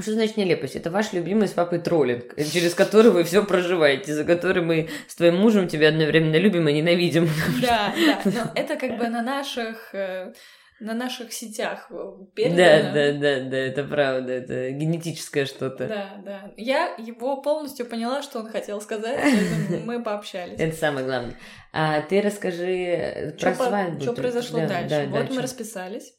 Что 0.00 0.12
значит 0.12 0.36
нелепость? 0.36 0.76
Это 0.76 0.92
ваш 0.92 1.12
любимый 1.12 1.48
с 1.48 1.52
папой 1.52 1.80
троллинг, 1.80 2.36
через 2.52 2.74
который 2.74 3.10
вы 3.10 3.24
все 3.24 3.44
проживаете, 3.44 4.14
за 4.14 4.24
который 4.24 4.62
мы 4.62 4.88
с 5.08 5.16
твоим 5.16 5.36
мужем 5.38 5.66
тебя 5.66 5.88
одновременно 5.88 6.36
любим 6.36 6.68
и 6.68 6.72
ненавидим. 6.72 7.28
Да, 7.60 7.92
да, 7.96 8.20
но 8.24 8.52
это 8.54 8.76
как 8.76 8.96
бы 8.96 9.08
на 9.08 9.22
наших 9.22 9.92
э, 9.92 10.32
на 10.80 10.94
наших 10.94 11.32
сетях 11.32 11.90
передано. 12.34 12.56
Да, 12.56 12.92
да, 12.92 13.12
да, 13.12 13.50
да, 13.50 13.56
это 13.56 13.84
правда, 13.84 14.32
это 14.32 14.70
генетическое 14.70 15.44
что-то. 15.44 15.88
Да, 15.88 16.22
да. 16.24 16.52
Я 16.56 16.94
его 16.98 17.42
полностью 17.42 17.86
поняла, 17.86 18.22
что 18.22 18.40
он 18.40 18.48
хотел 18.48 18.80
сказать, 18.80 19.20
мы 19.84 20.02
пообщались. 20.02 20.58
Это 20.58 20.76
самое 20.76 21.04
главное. 21.04 21.36
А 21.72 22.00
ты 22.02 22.20
расскажи 22.20 23.36
про 23.40 23.54
свадьбу. 23.54 24.00
Что 24.00 24.12
произошло 24.12 24.60
дальше? 24.60 25.08
Вот 25.10 25.30
мы 25.30 25.42
расписались. 25.42 26.14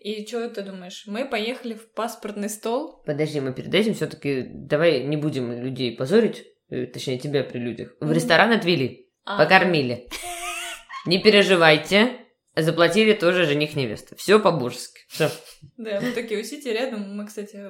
И 0.00 0.26
что 0.26 0.48
ты 0.50 0.62
думаешь? 0.62 1.04
Мы 1.06 1.24
поехали 1.24 1.74
в 1.74 1.92
паспортный 1.92 2.50
стол. 2.50 3.02
Подожди, 3.06 3.40
мы 3.40 3.54
перед 3.54 3.74
этим 3.74 3.94
все-таки 3.94 4.46
давай 4.46 5.02
не 5.02 5.16
будем 5.16 5.50
людей 5.50 5.96
позорить, 5.96 6.44
э, 6.68 6.86
точнее 6.86 7.18
тебя 7.18 7.42
при 7.42 7.58
людях. 7.58 7.94
В 8.00 8.12
ресторан 8.12 8.52
отвели, 8.52 9.10
а. 9.24 9.38
покормили. 9.38 10.08
Не 11.06 11.22
переживайте, 11.22 12.27
заплатили 12.62 13.12
тоже 13.12 13.44
жених 13.44 13.76
невеста. 13.76 14.16
Все 14.16 14.38
по-божески. 14.40 15.00
Все. 15.08 15.30
Да, 15.76 16.00
мы 16.00 16.12
такие 16.12 16.40
у 16.40 16.44
Сити 16.44 16.68
рядом. 16.68 17.16
Мы, 17.16 17.26
кстати, 17.26 17.60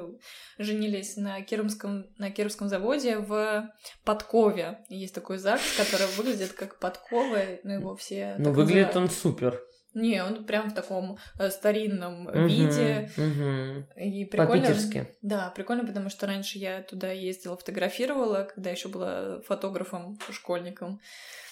женились 0.59 1.17
на 1.17 1.41
Кировском, 1.43 2.07
на 2.19 2.31
Кировском 2.31 2.69
заводе 2.69 3.19
в 3.19 3.71
Подкове. 4.05 4.85
Есть 4.89 5.15
такой 5.15 5.39
ЗАГС, 5.39 5.77
который 5.77 6.07
выглядит 6.17 6.53
как 6.53 6.79
подкова, 6.79 7.39
но 7.65 7.75
его 7.75 7.97
все 7.97 8.37
Ну, 8.39 8.53
выглядит 8.53 8.97
он 8.97 9.09
супер. 9.11 9.63
Не, 9.95 10.23
он 10.23 10.45
прям 10.45 10.71
в 10.71 10.75
таком 10.75 11.19
э, 11.39 11.51
старинном 11.51 12.27
угу, 12.27 12.47
виде. 12.47 13.11
Угу. 13.17 14.01
И 14.01 14.25
прикольно. 14.27 14.63
По-питерски. 14.63 15.17
Да, 15.23 15.51
прикольно, 15.51 15.85
потому 15.85 16.11
что 16.11 16.27
раньше 16.27 16.59
я 16.59 16.83
туда 16.83 17.11
ездила, 17.11 17.57
фотографировала, 17.57 18.45
когда 18.55 18.71
еще 18.71 18.89
была 18.89 19.41
фотографом, 19.43 20.19
школьником. 20.31 21.01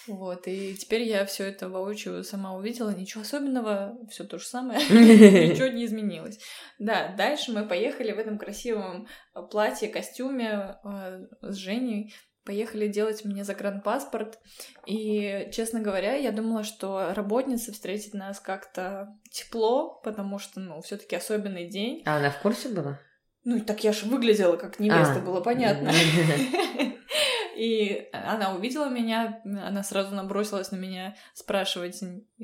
Вот, 0.07 0.47
и 0.47 0.73
теперь 0.75 1.03
я 1.03 1.25
все 1.25 1.45
это 1.45 1.69
воочию 1.69 2.23
сама 2.23 2.55
увидела, 2.55 2.91
ничего 2.91 3.21
особенного, 3.21 3.97
все 4.09 4.23
то 4.23 4.39
же 4.39 4.45
самое, 4.45 4.79
ничего 4.89 5.67
не 5.67 5.85
изменилось. 5.85 6.39
Да, 6.79 7.13
дальше 7.17 7.51
мы 7.51 7.67
поехали 7.67 8.11
в 8.11 8.19
этом 8.19 8.37
красивом 8.37 9.07
э, 9.35 9.41
платье, 9.51 9.89
костюме 9.89 10.77
э, 10.83 11.25
с 11.41 11.55
Женей 11.55 12.13
поехали 12.47 12.87
делать 12.87 13.25
мне 13.25 13.43
загранпаспорт. 13.43 14.39
И, 14.85 15.49
честно 15.51 15.81
говоря, 15.81 16.15
я 16.15 16.31
думала, 16.31 16.63
что 16.63 17.13
работница 17.13 17.73
встретит 17.73 18.13
нас 18.13 18.39
как-то 18.39 19.09
тепло, 19.29 19.99
потому 20.01 20.39
что, 20.39 20.61
ну, 20.61 20.81
все 20.81 20.95
таки 20.95 21.17
особенный 21.17 21.67
день. 21.67 22.03
А 22.05 22.15
она 22.15 22.31
в 22.31 22.41
курсе 22.41 22.69
была? 22.69 23.01
Ну, 23.43 23.59
так 23.59 23.83
я 23.83 23.91
же 23.91 24.05
выглядела 24.05 24.55
как 24.55 24.79
невеста, 24.79 25.17
а. 25.17 25.19
было 25.19 25.41
понятно. 25.41 25.91
И 27.57 28.09
она 28.11 28.53
увидела 28.53 28.89
меня, 28.89 29.41
она 29.43 29.83
сразу 29.83 30.13
набросилась 30.13 30.71
на 30.71 30.75
меня 30.75 31.15
спрашивать, 31.33 32.03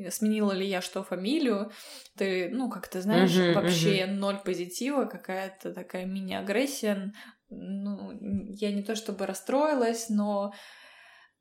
сменила 0.10 0.51
ли 0.51 0.65
я 0.65 0.82
что 0.82 1.03
фамилию. 1.03 1.72
Ты, 2.17 2.50
ну, 2.51 2.70
как 2.70 2.88
ты 2.88 3.01
знаешь, 3.01 3.36
вообще 3.55 4.05
ноль 4.08 4.39
позитива, 4.43 5.05
какая-то 5.05 5.74
такая 5.74 6.05
мини-агрессия 6.05 7.13
ну, 7.55 8.12
я 8.22 8.72
не 8.72 8.84
то 8.84 8.96
чтобы 8.96 9.25
расстроилась, 9.25 10.10
но... 10.10 10.53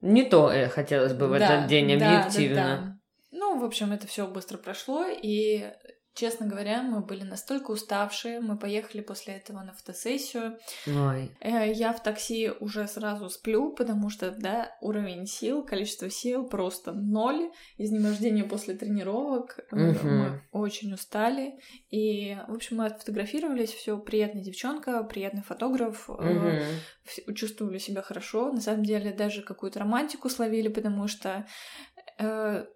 Не 0.01 0.25
то 0.25 0.51
э, 0.51 0.69
хотелось 0.69 1.13
бы 1.13 1.29
в 1.29 1.39
да, 1.39 1.59
этот 1.59 1.67
день 1.69 1.93
объективно. 1.93 2.57
Да, 2.57 2.77
да, 2.77 2.83
да. 2.83 2.99
Ну, 3.31 3.59
в 3.59 3.65
общем, 3.65 3.93
это 3.93 4.07
все 4.07 4.27
быстро 4.27 4.59
прошло, 4.59 5.07
и 5.07 5.71
Честно 6.15 6.47
говоря, 6.47 6.83
мы 6.83 7.01
были 7.01 7.23
настолько 7.23 7.71
уставшие, 7.71 8.41
мы 8.41 8.59
поехали 8.59 9.01
после 9.01 9.35
этого 9.35 9.63
на 9.63 9.73
фотосессию. 9.73 10.59
Ой. 10.87 11.31
Э, 11.41 11.73
я 11.73 11.95
в 11.95 12.03
такси 12.03 12.51
уже 12.61 12.87
сразу 12.87 13.31
сплю, 13.31 13.73
потому 13.73 14.11
что, 14.11 14.31
да, 14.31 14.77
уровень 14.83 15.27
сил, 15.27 15.65
количество 15.65 16.11
сил 16.11 16.47
просто 16.47 16.93
ноль. 16.93 17.51
Изнемождение 17.79 18.45
после 18.45 18.75
тренировок. 18.75 19.61
Угу. 19.73 19.81
Мы 19.81 20.43
очень 20.53 20.93
устали. 20.93 21.59
И, 21.91 22.37
в 22.47 22.53
общем, 22.53 22.77
мы 22.77 22.87
отфотографировались, 22.87 23.71
все 23.71 23.99
приятная 23.99 24.43
девчонка, 24.43 25.03
приятный 25.05 25.43
фотограф. 25.43 26.11
Угу. 26.11 27.33
Чувствовали 27.35 27.79
себя 27.79 28.03
хорошо. 28.03 28.53
На 28.53 28.61
самом 28.61 28.85
деле, 28.85 29.15
даже 29.15 29.41
какую-то 29.41 29.79
романтику 29.79 30.29
словили, 30.29 30.69
потому 30.69 31.09
что 31.09 31.47
э, 32.19 32.67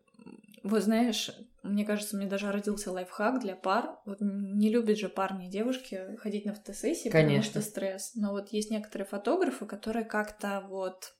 вот 0.62 0.82
знаешь, 0.82 1.30
мне 1.66 1.84
кажется, 1.84 2.16
мне 2.16 2.26
даже 2.26 2.50
родился 2.50 2.92
лайфхак 2.92 3.40
для 3.40 3.56
пар. 3.56 3.98
Вот 4.06 4.18
не 4.20 4.70
любят 4.70 4.98
же 4.98 5.08
парни 5.08 5.48
и 5.48 5.50
девушки 5.50 6.16
ходить 6.18 6.44
на 6.44 6.54
фотосессии, 6.54 7.08
Конечно. 7.08 7.48
потому 7.48 7.62
что 7.62 7.70
стресс. 7.70 8.14
Но 8.14 8.32
вот 8.32 8.48
есть 8.50 8.70
некоторые 8.70 9.06
фотографы, 9.06 9.66
которые 9.66 10.04
как-то 10.04 10.64
вот 10.68 11.14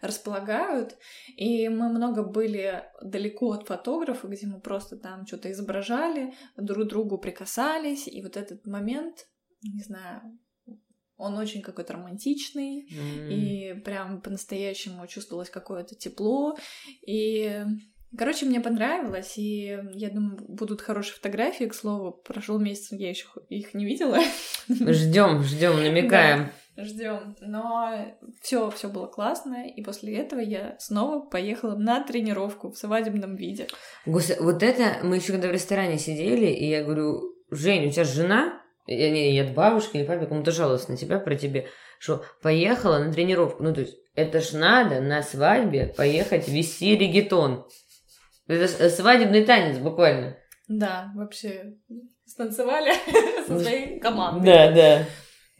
располагают, 0.00 0.96
и 1.36 1.68
мы 1.68 1.88
много 1.88 2.22
были 2.22 2.84
далеко 3.02 3.52
от 3.52 3.66
фотографа, 3.66 4.28
где 4.28 4.46
мы 4.46 4.60
просто 4.60 4.96
там 4.96 5.26
что-то 5.26 5.50
изображали, 5.50 6.34
друг 6.56 6.86
другу 6.86 7.18
прикасались, 7.18 8.06
и 8.06 8.22
вот 8.22 8.36
этот 8.36 8.66
момент, 8.66 9.26
не 9.62 9.82
знаю, 9.82 10.38
он 11.16 11.38
очень 11.38 11.62
какой-то 11.62 11.94
романтичный, 11.94 12.88
mm. 12.92 13.32
и 13.32 13.74
прям 13.80 14.20
по-настоящему 14.20 15.06
чувствовалось 15.06 15.50
какое-то 15.50 15.94
тепло, 15.94 16.56
и 17.06 17.64
Короче, 18.16 18.46
мне 18.46 18.60
понравилось, 18.60 19.34
и 19.36 19.78
я 19.94 20.10
думаю, 20.10 20.38
будут 20.48 20.80
хорошие 20.80 21.14
фотографии, 21.14 21.64
к 21.64 21.74
слову. 21.74 22.12
Прошел 22.12 22.58
месяц, 22.58 22.92
я 22.92 23.10
еще 23.10 23.26
их 23.48 23.74
не 23.74 23.84
видела. 23.84 24.18
Ждем, 24.68 25.42
ждем, 25.42 25.76
намекаем. 25.76 26.50
Да, 26.76 26.84
ждем. 26.84 27.36
Но 27.40 28.14
все, 28.42 28.70
все 28.70 28.88
было 28.88 29.06
классно, 29.06 29.66
и 29.66 29.82
после 29.82 30.16
этого 30.16 30.40
я 30.40 30.76
снова 30.78 31.20
поехала 31.20 31.76
на 31.76 32.02
тренировку 32.02 32.70
в 32.70 32.78
свадебном 32.78 33.36
виде. 33.36 33.66
Господи, 34.04 34.38
вот 34.40 34.62
это 34.62 35.04
мы 35.04 35.16
еще 35.16 35.32
когда 35.32 35.48
в 35.48 35.52
ресторане 35.52 35.98
сидели, 35.98 36.46
и 36.46 36.68
я 36.68 36.84
говорю, 36.84 37.36
Жень, 37.50 37.86
у 37.86 37.90
тебя 37.90 38.04
жена? 38.04 38.62
Я 38.86 39.10
не, 39.10 39.34
я 39.34 39.44
бабушка 39.52 39.98
или 39.98 40.06
папа 40.06 40.26
кому-то 40.26 40.52
жаловалась 40.52 40.88
на 40.88 40.96
тебя, 40.96 41.18
про 41.18 41.34
тебе, 41.34 41.66
что 41.98 42.24
поехала 42.42 42.98
на 42.98 43.12
тренировку. 43.12 43.62
Ну, 43.62 43.74
то 43.74 43.80
есть, 43.80 43.96
это 44.14 44.40
ж 44.40 44.52
надо 44.52 45.00
на 45.00 45.22
свадьбе 45.22 45.92
поехать 45.96 46.48
вести 46.48 46.96
регетон. 46.96 47.66
Это 48.46 48.90
свадебный 48.90 49.44
танец 49.44 49.78
буквально. 49.78 50.36
Да, 50.68 51.12
вообще 51.14 51.76
станцевали 52.24 52.92
со 53.46 53.58
своей 53.58 54.00
командой. 54.00 54.44
Да, 54.44 54.72
да. 54.72 55.04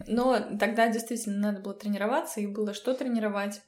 Но 0.06 0.58
тогда 0.58 0.88
действительно 0.88 1.38
надо 1.38 1.62
было 1.62 1.74
тренироваться, 1.74 2.40
и 2.40 2.46
было 2.46 2.74
что 2.74 2.94
тренировать. 2.94 3.60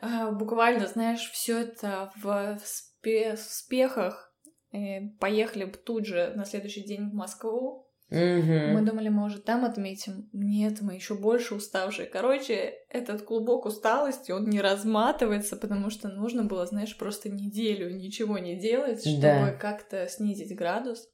А, 0.00 0.30
буквально, 0.30 0.86
знаешь, 0.86 1.30
все 1.30 1.60
это 1.60 2.10
в 2.16 2.58
спехах. 3.36 4.32
Поехали 5.20 5.66
тут 5.66 6.06
же 6.06 6.32
на 6.34 6.46
следующий 6.46 6.82
день 6.82 7.10
в 7.10 7.14
Москву, 7.14 7.91
Угу. 8.12 8.74
Мы 8.74 8.82
думали, 8.82 9.08
может, 9.08 9.44
там 9.44 9.64
отметим. 9.64 10.28
Нет, 10.34 10.82
мы 10.82 10.94
еще 10.94 11.14
больше 11.14 11.54
уставшие. 11.54 12.06
Короче, 12.06 12.74
этот 12.90 13.22
клубок 13.22 13.64
усталости, 13.64 14.32
он 14.32 14.50
не 14.50 14.60
разматывается, 14.60 15.56
потому 15.56 15.88
что 15.88 16.08
нужно 16.08 16.44
было, 16.44 16.66
знаешь, 16.66 16.94
просто 16.98 17.30
неделю 17.30 17.90
ничего 17.90 18.36
не 18.36 18.60
делать, 18.60 19.00
чтобы 19.00 19.20
да. 19.22 19.52
как-то 19.52 20.06
снизить 20.08 20.54
градус. 20.54 21.08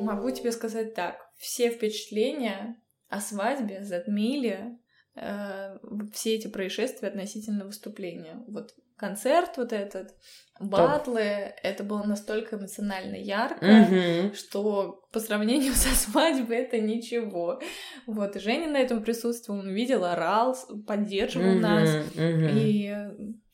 Могу 0.00 0.30
тебе 0.30 0.50
сказать 0.50 0.94
так. 0.94 1.16
Все 1.36 1.68
впечатления 1.68 2.80
о 3.10 3.20
свадьбе 3.20 3.82
затмили 3.82 4.78
э, 5.16 5.78
все 6.14 6.36
эти 6.36 6.46
происшествия 6.46 7.08
относительно 7.08 7.66
выступления. 7.66 8.42
Вот 8.48 8.74
концерт 8.96 9.56
вот 9.56 9.72
этот, 9.72 10.14
батлы, 10.60 11.20
это 11.20 11.82
было 11.82 12.04
настолько 12.04 12.56
эмоционально 12.56 13.16
ярко, 13.16 13.64
mm-hmm. 13.64 14.34
что 14.34 15.02
по 15.12 15.18
сравнению 15.20 15.72
со 15.74 15.94
свадьбой 15.94 16.58
это 16.58 16.80
ничего. 16.80 17.60
Вот, 18.06 18.36
и 18.36 18.40
Женя 18.40 18.68
на 18.68 18.78
этом 18.78 19.02
присутствовал, 19.02 19.60
он 19.60 19.70
видел, 19.70 20.04
орал, 20.04 20.56
поддерживал 20.86 21.56
mm-hmm. 21.56 21.60
нас. 21.60 21.88
Mm-hmm. 22.14 22.50
И, 22.54 22.96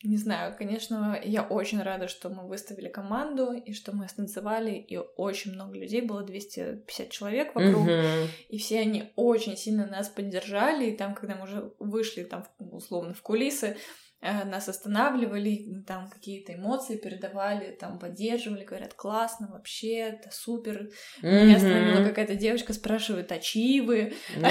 не 0.03 0.17
знаю, 0.17 0.55
конечно, 0.55 1.19
я 1.23 1.43
очень 1.43 1.81
рада, 1.81 2.07
что 2.07 2.29
мы 2.29 2.47
выставили 2.47 2.87
команду, 2.87 3.51
и 3.53 3.73
что 3.73 3.95
мы 3.95 4.07
станцевали, 4.07 4.71
и 4.71 4.97
очень 4.97 5.53
много 5.53 5.77
людей, 5.77 6.01
было 6.01 6.21
250 6.21 7.09
человек 7.09 7.55
вокруг, 7.55 7.87
mm-hmm. 7.87 8.27
и 8.49 8.57
все 8.59 8.79
они 8.79 9.11
очень 9.15 9.57
сильно 9.57 9.87
нас 9.87 10.07
поддержали, 10.09 10.91
и 10.91 10.97
там, 10.97 11.15
когда 11.15 11.35
мы 11.35 11.43
уже 11.43 11.73
вышли, 11.79 12.23
там, 12.23 12.45
условно, 12.59 13.13
в 13.13 13.21
кулисы, 13.21 13.77
нас 14.21 14.69
останавливали, 14.69 15.83
там 15.87 16.09
какие-то 16.09 16.53
эмоции 16.53 16.95
передавали, 16.97 17.75
там 17.79 17.97
поддерживали, 17.97 18.63
говорят, 18.63 18.93
классно, 18.93 19.49
вообще, 19.51 19.97
это 19.97 20.29
супер. 20.31 20.89
Меня 21.21 21.55
остановила 21.55 22.03
какая-то 22.03 22.35
девочка, 22.35 22.73
спрашивает, 22.73 23.31
а 23.31 23.39
чьи 23.39 23.81
вы? 23.81 24.13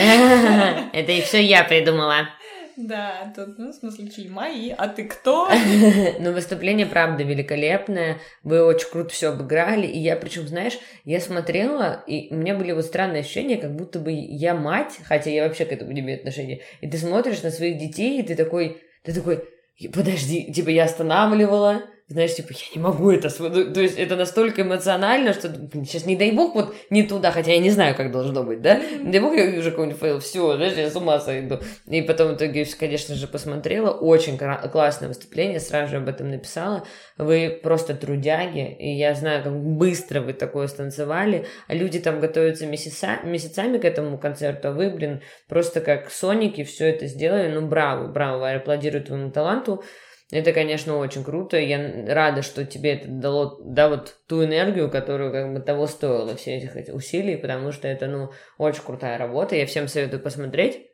Это 0.92 1.12
и 1.12 1.20
все 1.20 1.42
я 1.42 1.62
придумала. 1.64 2.28
Да, 2.76 3.32
тут, 3.36 3.58
ну, 3.58 3.70
в 3.70 3.74
смысле, 3.74 4.08
чьи 4.08 4.28
мои, 4.28 4.70
а 4.70 4.88
ты 4.88 5.04
кто? 5.04 5.50
Ну, 6.18 6.32
выступление, 6.32 6.86
правда, 6.86 7.22
великолепное. 7.22 8.18
Вы 8.42 8.64
очень 8.64 8.88
круто 8.88 9.10
все 9.10 9.28
обыграли. 9.28 9.86
И 9.86 9.98
я, 9.98 10.16
причем, 10.16 10.48
знаешь, 10.48 10.78
я 11.04 11.20
смотрела, 11.20 12.02
и 12.06 12.32
у 12.32 12.36
меня 12.36 12.54
были 12.54 12.72
вот 12.72 12.84
странные 12.84 13.20
ощущения, 13.20 13.56
как 13.56 13.74
будто 13.74 13.98
бы 13.98 14.12
я 14.12 14.54
мать, 14.54 14.98
хотя 15.04 15.30
я 15.30 15.44
вообще 15.44 15.64
к 15.64 15.72
этому 15.72 15.92
не 15.92 16.00
имею 16.00 16.18
отношения. 16.18 16.60
И 16.80 16.88
ты 16.88 16.96
смотришь 16.96 17.42
на 17.42 17.50
своих 17.50 17.78
детей, 17.78 18.20
и 18.20 18.22
ты 18.22 18.34
такой, 18.34 18.82
ты 19.02 19.12
такой, 19.12 19.44
подожди, 19.88 20.52
типа 20.52 20.70
я 20.70 20.84
останавливала, 20.84 21.82
знаешь, 22.10 22.34
типа, 22.34 22.48
я 22.50 22.74
не 22.74 22.82
могу 22.82 23.12
это, 23.12 23.30
то 23.30 23.80
есть 23.80 23.96
это 23.96 24.16
настолько 24.16 24.62
эмоционально, 24.62 25.32
что 25.32 25.48
сейчас 25.84 26.06
не 26.06 26.16
дай 26.16 26.32
бог 26.32 26.56
вот 26.56 26.74
не 26.90 27.04
туда, 27.04 27.30
хотя 27.30 27.52
я 27.52 27.58
не 27.60 27.70
знаю, 27.70 27.94
как 27.94 28.10
должно 28.10 28.42
быть, 28.42 28.60
да, 28.60 28.80
не 29.00 29.12
дай 29.12 29.20
бог 29.20 29.36
я 29.36 29.46
вижу 29.46 29.70
какой-нибудь 29.70 30.00
fail, 30.00 30.18
все, 30.18 30.56
знаешь, 30.56 30.76
я 30.76 30.90
с 30.90 30.96
ума 30.96 31.20
сойду. 31.20 31.60
И 31.86 32.02
потом 32.02 32.32
в 32.32 32.36
итоге, 32.36 32.66
конечно 32.78 33.14
же, 33.14 33.28
посмотрела, 33.28 33.92
очень 33.92 34.36
классное 34.36 35.06
выступление, 35.06 35.60
сразу 35.60 35.92
же 35.92 35.96
об 35.98 36.08
этом 36.08 36.30
написала, 36.30 36.84
вы 37.16 37.60
просто 37.62 37.94
трудяги, 37.94 38.74
и 38.76 38.90
я 38.90 39.14
знаю, 39.14 39.44
как 39.44 39.56
быстро 39.56 40.20
вы 40.20 40.32
такое 40.32 40.66
станцевали, 40.66 41.46
а 41.68 41.74
люди 41.74 42.00
там 42.00 42.18
готовятся 42.18 42.66
месяца, 42.66 43.20
месяцами 43.22 43.78
к 43.78 43.84
этому 43.84 44.18
концерту, 44.18 44.70
а 44.70 44.72
вы, 44.72 44.90
блин, 44.90 45.22
просто 45.48 45.80
как 45.80 46.10
соники 46.10 46.64
все 46.64 46.86
это 46.86 47.06
сделали, 47.06 47.52
ну, 47.52 47.68
браво, 47.68 48.08
браво, 48.08 48.50
аплодирую 48.50 49.04
твоему 49.04 49.30
таланту, 49.30 49.84
это, 50.30 50.52
конечно, 50.52 50.96
очень 50.96 51.24
круто. 51.24 51.58
Я 51.58 52.06
рада, 52.06 52.42
что 52.42 52.64
тебе 52.64 52.94
это 52.94 53.08
дало, 53.08 53.60
да, 53.64 53.88
вот 53.88 54.16
ту 54.28 54.44
энергию, 54.44 54.90
которую 54.90 55.32
как 55.32 55.52
бы 55.52 55.60
того 55.60 55.86
стоило 55.86 56.36
все 56.36 56.56
этих 56.56 56.94
усилий, 56.94 57.36
потому 57.36 57.72
что 57.72 57.88
это, 57.88 58.06
ну, 58.06 58.30
очень 58.56 58.82
крутая 58.82 59.18
работа. 59.18 59.56
Я 59.56 59.66
всем 59.66 59.88
советую 59.88 60.22
посмотреть. 60.22 60.86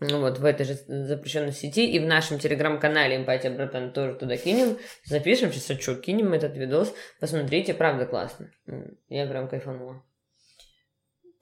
Ну 0.00 0.20
вот, 0.20 0.38
в 0.38 0.44
этой 0.44 0.64
же 0.64 0.74
запрещенной 0.86 1.50
сети 1.50 1.90
и 1.90 1.98
в 1.98 2.06
нашем 2.06 2.38
телеграм-канале 2.38 3.16
«Эмпатия, 3.16 3.50
братан» 3.50 3.92
тоже 3.92 4.14
туда 4.14 4.36
кинем. 4.36 4.78
Запишем, 5.04 5.52
сейчас 5.52 5.80
что, 5.80 5.96
кинем 5.96 6.32
этот 6.32 6.56
видос. 6.56 6.94
Посмотрите, 7.18 7.74
правда 7.74 8.06
классно. 8.06 8.52
Я 9.08 9.26
прям 9.26 9.48
кайфанула. 9.48 10.04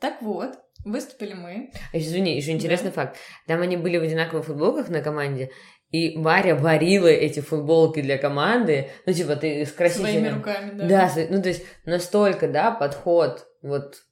Так 0.01 0.23
вот, 0.23 0.53
выступили 0.87 1.35
мы. 1.35 1.71
Извини, 1.93 2.37
еще 2.37 2.53
интересный 2.53 2.91
да. 2.91 2.95
факт. 2.95 3.19
Там 3.47 3.61
они 3.61 3.77
были 3.77 3.99
в 3.99 4.03
одинаковых 4.03 4.47
футболках 4.47 4.89
на 4.89 5.03
команде, 5.03 5.51
и 5.91 6.19
Варя 6.19 6.55
варила 6.57 7.07
эти 7.07 7.41
футболки 7.41 8.03
для 8.03 8.19
команды. 8.19 8.91
Ну, 9.07 9.13
типа, 9.13 9.37
ты 9.37 9.65
с 9.65 9.73
красивыми... 9.73 10.11
Своими 10.11 10.29
руками, 10.29 10.73
да. 10.73 10.87
Да, 10.87 11.13
ну, 11.31 11.43
то 11.43 11.49
есть, 11.49 11.65
настолько, 11.85 12.49
да, 12.49 12.73
подход, 12.73 13.47
вот, 13.63 14.03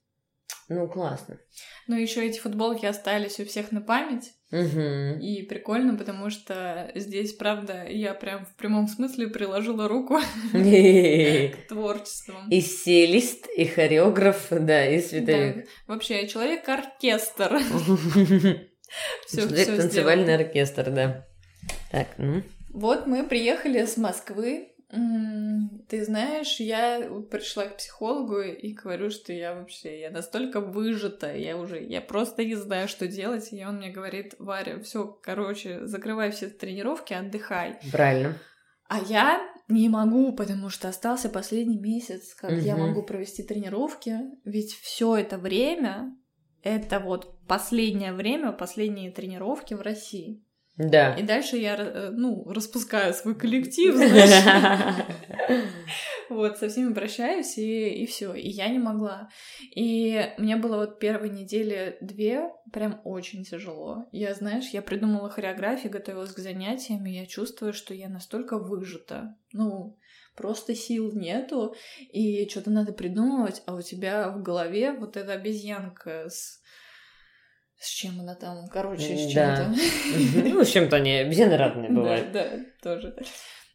ну, 0.69 0.87
классно. 0.87 1.37
Ну, 1.87 1.95
еще 1.97 2.25
эти 2.25 2.39
футболки 2.39 2.85
остались 2.85 3.39
у 3.39 3.45
всех 3.45 3.71
на 3.71 3.81
память. 3.81 4.31
Угу. 4.51 5.19
И 5.21 5.43
прикольно, 5.43 5.95
потому 5.97 6.29
что 6.29 6.91
здесь, 6.95 7.33
правда, 7.33 7.85
я 7.87 8.13
прям 8.13 8.45
в 8.45 8.55
прямом 8.55 8.87
смысле 8.87 9.27
приложила 9.27 9.87
руку 9.87 10.17
к 10.53 11.67
творчеству. 11.69 12.35
И 12.49 12.61
стилист, 12.61 13.47
и 13.55 13.65
хореограф, 13.65 14.47
да, 14.49 14.87
и 14.87 15.01
световик. 15.01 15.67
Вообще, 15.87 16.27
человек-оркестр. 16.27 17.59
Человек 19.29 19.77
танцевальный 19.77 20.35
оркестр, 20.35 20.89
да. 20.89 21.27
Так, 21.91 22.07
ну. 22.17 22.41
Вот 22.69 23.07
мы 23.07 23.25
приехали 23.25 23.85
с 23.85 23.97
Москвы. 23.97 24.71
Ты 25.87 26.05
знаешь, 26.05 26.59
я 26.59 27.09
пришла 27.29 27.65
к 27.65 27.77
психологу 27.77 28.39
и 28.41 28.73
говорю, 28.73 29.09
что 29.09 29.33
я 29.33 29.55
вообще, 29.55 29.99
я 29.99 30.11
настолько 30.11 30.61
выжата, 30.61 31.35
я 31.35 31.57
уже, 31.57 31.83
я 31.83 32.01
просто 32.01 32.45
не 32.45 32.55
знаю, 32.55 32.87
что 32.87 33.07
делать. 33.07 33.51
И 33.51 33.65
он 33.65 33.77
мне 33.77 33.89
говорит, 33.89 34.35
Варя, 34.39 34.79
все, 34.79 35.05
короче, 35.23 35.85
закрывай 35.85 36.31
все 36.31 36.49
тренировки, 36.49 37.13
отдыхай. 37.13 37.79
Правильно. 37.91 38.37
А 38.87 38.99
я 38.99 39.41
не 39.67 39.89
могу, 39.89 40.33
потому 40.33 40.69
что 40.69 40.89
остался 40.89 41.29
последний 41.29 41.79
месяц, 41.79 42.35
как 42.35 42.51
угу. 42.51 42.59
я 42.59 42.75
могу 42.75 43.03
провести 43.03 43.41
тренировки, 43.41 44.19
ведь 44.43 44.73
все 44.73 45.17
это 45.17 45.37
время, 45.37 46.15
это 46.61 46.99
вот 46.99 47.39
последнее 47.47 48.13
время, 48.13 48.51
последние 48.51 49.11
тренировки 49.11 49.73
в 49.73 49.81
России. 49.81 50.44
Да. 50.77 51.13
И 51.15 51.23
дальше 51.23 51.57
я, 51.57 51.75
э, 51.77 52.09
ну, 52.11 52.43
распускаю 52.51 53.13
свой 53.13 53.35
коллектив, 53.35 53.95
знаешь. 53.95 55.05
Вот, 56.27 56.57
со 56.57 56.69
всеми 56.69 56.91
прощаюсь, 56.91 57.55
и, 57.59 58.03
и 58.03 58.07
все. 58.07 58.33
И 58.33 58.49
я 58.49 58.67
не 58.67 58.79
могла. 58.79 59.29
И 59.75 60.33
мне 60.39 60.55
было 60.55 60.77
вот 60.77 60.97
первые 60.97 61.31
недели 61.31 61.97
две 62.01 62.49
прям 62.73 62.99
очень 63.03 63.43
тяжело. 63.43 64.07
Я, 64.11 64.33
знаешь, 64.33 64.69
я 64.69 64.81
придумала 64.81 65.29
хореографию, 65.29 65.91
готовилась 65.91 66.31
к 66.31 66.39
занятиям, 66.39 67.05
и 67.05 67.11
я 67.11 67.27
чувствую, 67.27 67.73
что 67.73 67.93
я 67.93 68.09
настолько 68.09 68.57
выжата. 68.57 69.35
Ну, 69.53 69.99
просто 70.35 70.73
сил 70.73 71.13
нету, 71.13 71.75
и 72.11 72.47
что-то 72.49 72.71
надо 72.71 72.91
придумывать, 72.91 73.61
а 73.67 73.75
у 73.75 73.81
тебя 73.81 74.29
в 74.29 74.41
голове 74.41 74.93
вот 74.93 75.17
эта 75.17 75.33
обезьянка 75.33 76.29
с 76.29 76.61
с 77.79 77.89
чем 77.89 78.19
она 78.19 78.35
там, 78.35 78.67
короче, 78.67 79.15
с 79.15 79.31
чем-то. 79.31 79.73
Ну, 80.43 80.63
с 80.63 80.69
чем-то 80.69 80.95
они 80.95 81.17
обезьяны 81.17 81.57
разные 81.57 81.89
бывают. 81.91 82.31
Да, 82.31 82.49
да, 82.49 82.65
тоже. 82.81 83.15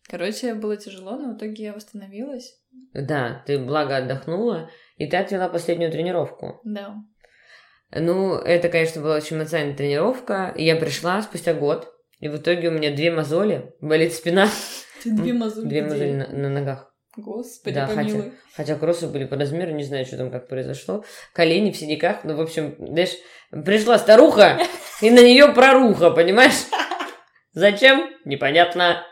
Короче, 0.08 0.54
было 0.54 0.76
тяжело, 0.76 1.16
но 1.16 1.32
в 1.32 1.36
итоге 1.36 1.64
я 1.64 1.72
восстановилась. 1.72 2.58
Да, 2.92 3.44
ты 3.46 3.58
благо 3.58 3.96
отдохнула, 3.96 4.70
и 4.96 5.06
ты 5.06 5.16
отвела 5.16 5.48
последнюю 5.48 5.92
тренировку. 5.92 6.60
Да. 6.64 6.96
Ну, 7.92 8.34
это, 8.34 8.68
конечно, 8.68 9.02
была 9.02 9.16
очень 9.16 9.36
эмоциональная 9.36 9.76
тренировка. 9.76 10.52
И 10.56 10.64
я 10.64 10.76
пришла 10.76 11.22
спустя 11.22 11.54
год, 11.54 11.92
и 12.18 12.28
в 12.28 12.36
итоге 12.36 12.68
у 12.68 12.72
меня 12.72 12.94
две 12.94 13.10
мозоли, 13.10 13.72
болит 13.80 14.12
спина. 14.12 14.48
Две 15.04 15.32
мозоли? 15.32 15.68
Две 15.68 15.82
мозоли 15.82 16.12
на, 16.12 16.28
на 16.28 16.48
ногах. 16.50 16.89
Господи, 17.16 17.74
да, 17.74 17.86
помилуй. 17.88 18.22
Хотя, 18.22 18.32
хотя 18.54 18.74
кроссы 18.76 19.08
были 19.08 19.24
по 19.24 19.36
размеру, 19.36 19.72
не 19.72 19.82
знаю, 19.82 20.06
что 20.06 20.16
там 20.16 20.30
как 20.30 20.48
произошло. 20.48 21.04
Колени 21.32 21.72
в 21.72 21.76
синяках, 21.76 22.24
ну, 22.24 22.36
в 22.36 22.40
общем, 22.40 22.76
знаешь, 22.78 23.16
пришла 23.50 23.98
старуха, 23.98 24.58
и 25.00 25.10
на 25.10 25.20
нее 25.20 25.52
проруха, 25.52 26.10
понимаешь? 26.10 26.66
Зачем? 27.52 28.10
Непонятно. 28.24 29.04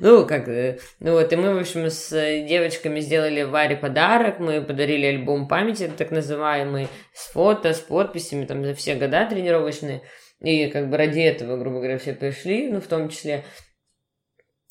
Ну, 0.00 0.26
как, 0.26 0.48
э, 0.48 0.78
ну 1.00 1.12
вот, 1.12 1.32
и 1.32 1.36
мы, 1.36 1.54
в 1.54 1.58
общем, 1.58 1.88
с 1.88 2.10
девочками 2.46 3.00
сделали 3.00 3.42
Варе 3.42 3.76
подарок, 3.76 4.38
мы 4.38 4.62
подарили 4.62 5.06
альбом 5.06 5.48
памяти, 5.48 5.90
так 5.96 6.10
называемый, 6.10 6.88
с 7.14 7.30
фото, 7.32 7.72
с 7.72 7.80
подписями, 7.80 8.44
там, 8.44 8.64
за 8.64 8.74
все 8.74 8.96
года 8.96 9.26
тренировочные, 9.26 10.02
и 10.40 10.68
как 10.68 10.90
бы 10.90 10.98
ради 10.98 11.20
этого, 11.20 11.56
грубо 11.56 11.78
говоря, 11.78 11.98
все 11.98 12.12
пришли, 12.12 12.70
ну, 12.70 12.80
в 12.80 12.86
том 12.86 13.08
числе. 13.08 13.44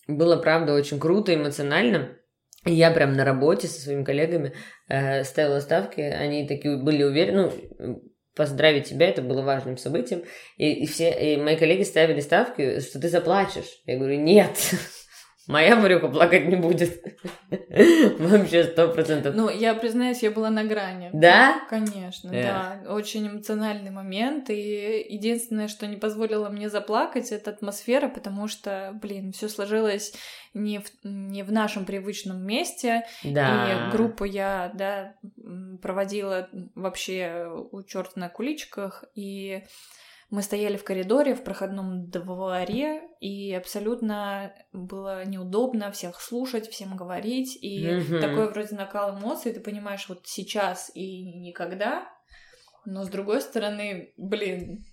Было, 0.08 0.38
правда, 0.38 0.74
очень 0.74 1.00
круто, 1.00 1.34
эмоционально. 1.34 2.16
Я 2.66 2.90
прям 2.92 3.14
на 3.14 3.24
работе 3.24 3.68
со 3.68 3.80
своими 3.80 4.04
коллегами 4.04 4.54
э, 4.88 5.24
ставила 5.24 5.60
ставки, 5.60 6.02
они 6.02 6.48
такие 6.48 6.78
были 6.78 7.04
уверены, 7.04 7.52
ну, 7.78 8.04
поздравить 8.36 8.90
тебя, 8.90 9.08
это 9.08 9.22
было 9.22 9.44
важным 9.44 9.78
событием, 9.78 10.24
и, 10.58 10.84
и 10.84 10.88
все, 10.88 11.12
и 11.12 11.38
мои 11.38 11.56
коллеги 11.58 11.84
ставили 11.84 12.20
ставки, 12.20 12.80
что 12.82 13.00
ты 13.00 13.08
заплачешь. 13.08 13.82
Я 13.86 13.98
говорю, 13.98 14.20
нет, 14.20 14.52
Моя 15.48 15.76
Марюка 15.76 16.08
плакать 16.08 16.48
не 16.48 16.56
будет. 16.56 17.04
Вообще 18.20 18.64
сто 18.64 18.88
процентов. 18.88 19.36
Ну, 19.36 19.50
я 19.50 19.76
признаюсь, 19.76 20.24
я 20.24 20.32
была 20.32 20.50
на 20.50 20.64
грани. 20.64 21.12
Да? 21.14 21.62
Конечно, 21.70 22.30
yeah. 22.30 22.84
да. 22.84 22.94
Очень 22.94 23.28
эмоциональный 23.28 23.92
момент. 23.92 24.50
И 24.50 25.06
единственное, 25.08 25.68
что 25.68 25.86
не 25.86 25.98
позволило 25.98 26.50
мне 26.50 26.70
заплакать, 26.70 27.32
это 27.32 27.52
атмосфера, 27.52 28.08
потому 28.08 28.48
что, 28.48 28.98
блин, 29.00 29.34
все 29.34 29.48
сложилось 29.48 30.14
не 30.56 30.80
в, 30.80 30.86
не 31.04 31.44
в 31.44 31.52
нашем 31.52 31.86
привычном 31.86 32.42
месте. 32.42 33.06
Да. 33.24 33.90
И 33.90 33.92
группу 33.92 34.24
я, 34.24 34.72
да, 34.74 35.16
проводила 35.82 36.50
вообще 36.74 37.52
у 37.72 37.84
черта 37.84 38.20
на 38.20 38.30
куличках. 38.30 39.04
И 39.14 39.64
Мы 40.30 40.42
стояли 40.42 40.76
в 40.76 40.84
коридоре, 40.84 41.36
в 41.36 41.44
проходном 41.44 42.10
дворе, 42.10 43.04
и 43.20 43.54
абсолютно 43.54 44.54
было 44.74 45.24
неудобно 45.26 45.92
всех 45.92 46.20
слушать, 46.20 46.70
всем 46.70 46.98
говорить. 46.98 47.58
И 47.62 47.86
mm-hmm. 47.86 48.20
такой 48.20 48.50
вроде 48.50 48.76
накал 48.76 49.18
эмоций, 49.18 49.54
ты 49.54 49.60
понимаешь, 49.60 50.08
вот 50.10 50.22
сейчас 50.26 50.92
и 50.96 51.24
никогда. 51.40 52.10
Но 52.86 53.04
с 53.04 53.10
другой 53.10 53.42
стороны, 53.42 54.14
блин, 54.18 54.84